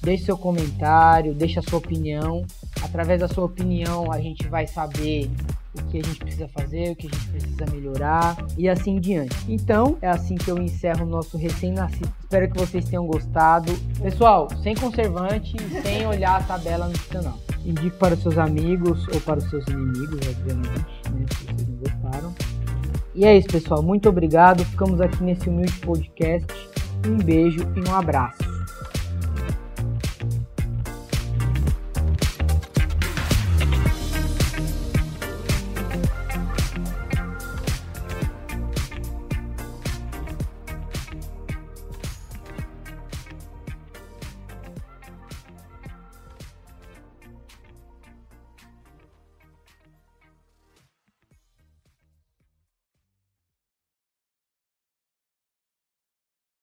Deixe 0.01 0.25
seu 0.25 0.37
comentário, 0.37 1.33
deixe 1.33 1.59
a 1.59 1.61
sua 1.61 1.79
opinião. 1.79 2.43
Através 2.81 3.19
da 3.19 3.27
sua 3.27 3.45
opinião, 3.45 4.11
a 4.11 4.19
gente 4.19 4.47
vai 4.47 4.67
saber 4.67 5.29
o 5.73 5.83
que 5.89 5.99
a 5.99 6.03
gente 6.03 6.19
precisa 6.19 6.47
fazer, 6.47 6.91
o 6.91 6.95
que 6.95 7.07
a 7.07 7.09
gente 7.09 7.27
precisa 7.29 7.65
melhorar 7.71 8.37
e 8.57 8.69
assim 8.69 8.95
em 8.95 8.99
diante. 8.99 9.35
Então, 9.47 9.97
é 10.01 10.07
assim 10.07 10.35
que 10.35 10.49
eu 10.49 10.57
encerro 10.57 11.05
o 11.05 11.09
nosso 11.09 11.37
recém-nascido. 11.37 12.11
Espero 12.21 12.51
que 12.51 12.57
vocês 12.57 12.85
tenham 12.85 13.05
gostado. 13.05 13.73
Pessoal, 14.01 14.47
sem 14.63 14.75
conservante 14.75 15.55
sem 15.81 16.07
olhar 16.07 16.39
a 16.39 16.43
tabela 16.43 16.87
nutricional. 16.87 17.44
Indique 17.65 17.97
para 17.97 18.13
os 18.13 18.21
seus 18.21 18.37
amigos 18.37 19.07
ou 19.13 19.19
para 19.21 19.39
os 19.39 19.49
seus 19.49 19.65
inimigos, 19.67 20.19
obviamente, 20.27 20.69
né, 21.11 21.25
se 21.29 21.45
vocês 21.45 21.67
não 21.67 21.77
gostaram. 21.77 22.33
E 23.15 23.25
é 23.25 23.37
isso, 23.37 23.47
pessoal. 23.47 23.81
Muito 23.81 24.07
obrigado. 24.07 24.63
Ficamos 24.65 25.01
aqui 25.01 25.23
nesse 25.23 25.49
humilde 25.49 25.73
podcast. 25.79 26.47
Um 27.07 27.17
beijo 27.17 27.59
e 27.75 27.89
um 27.89 27.95
abraço. 27.95 28.54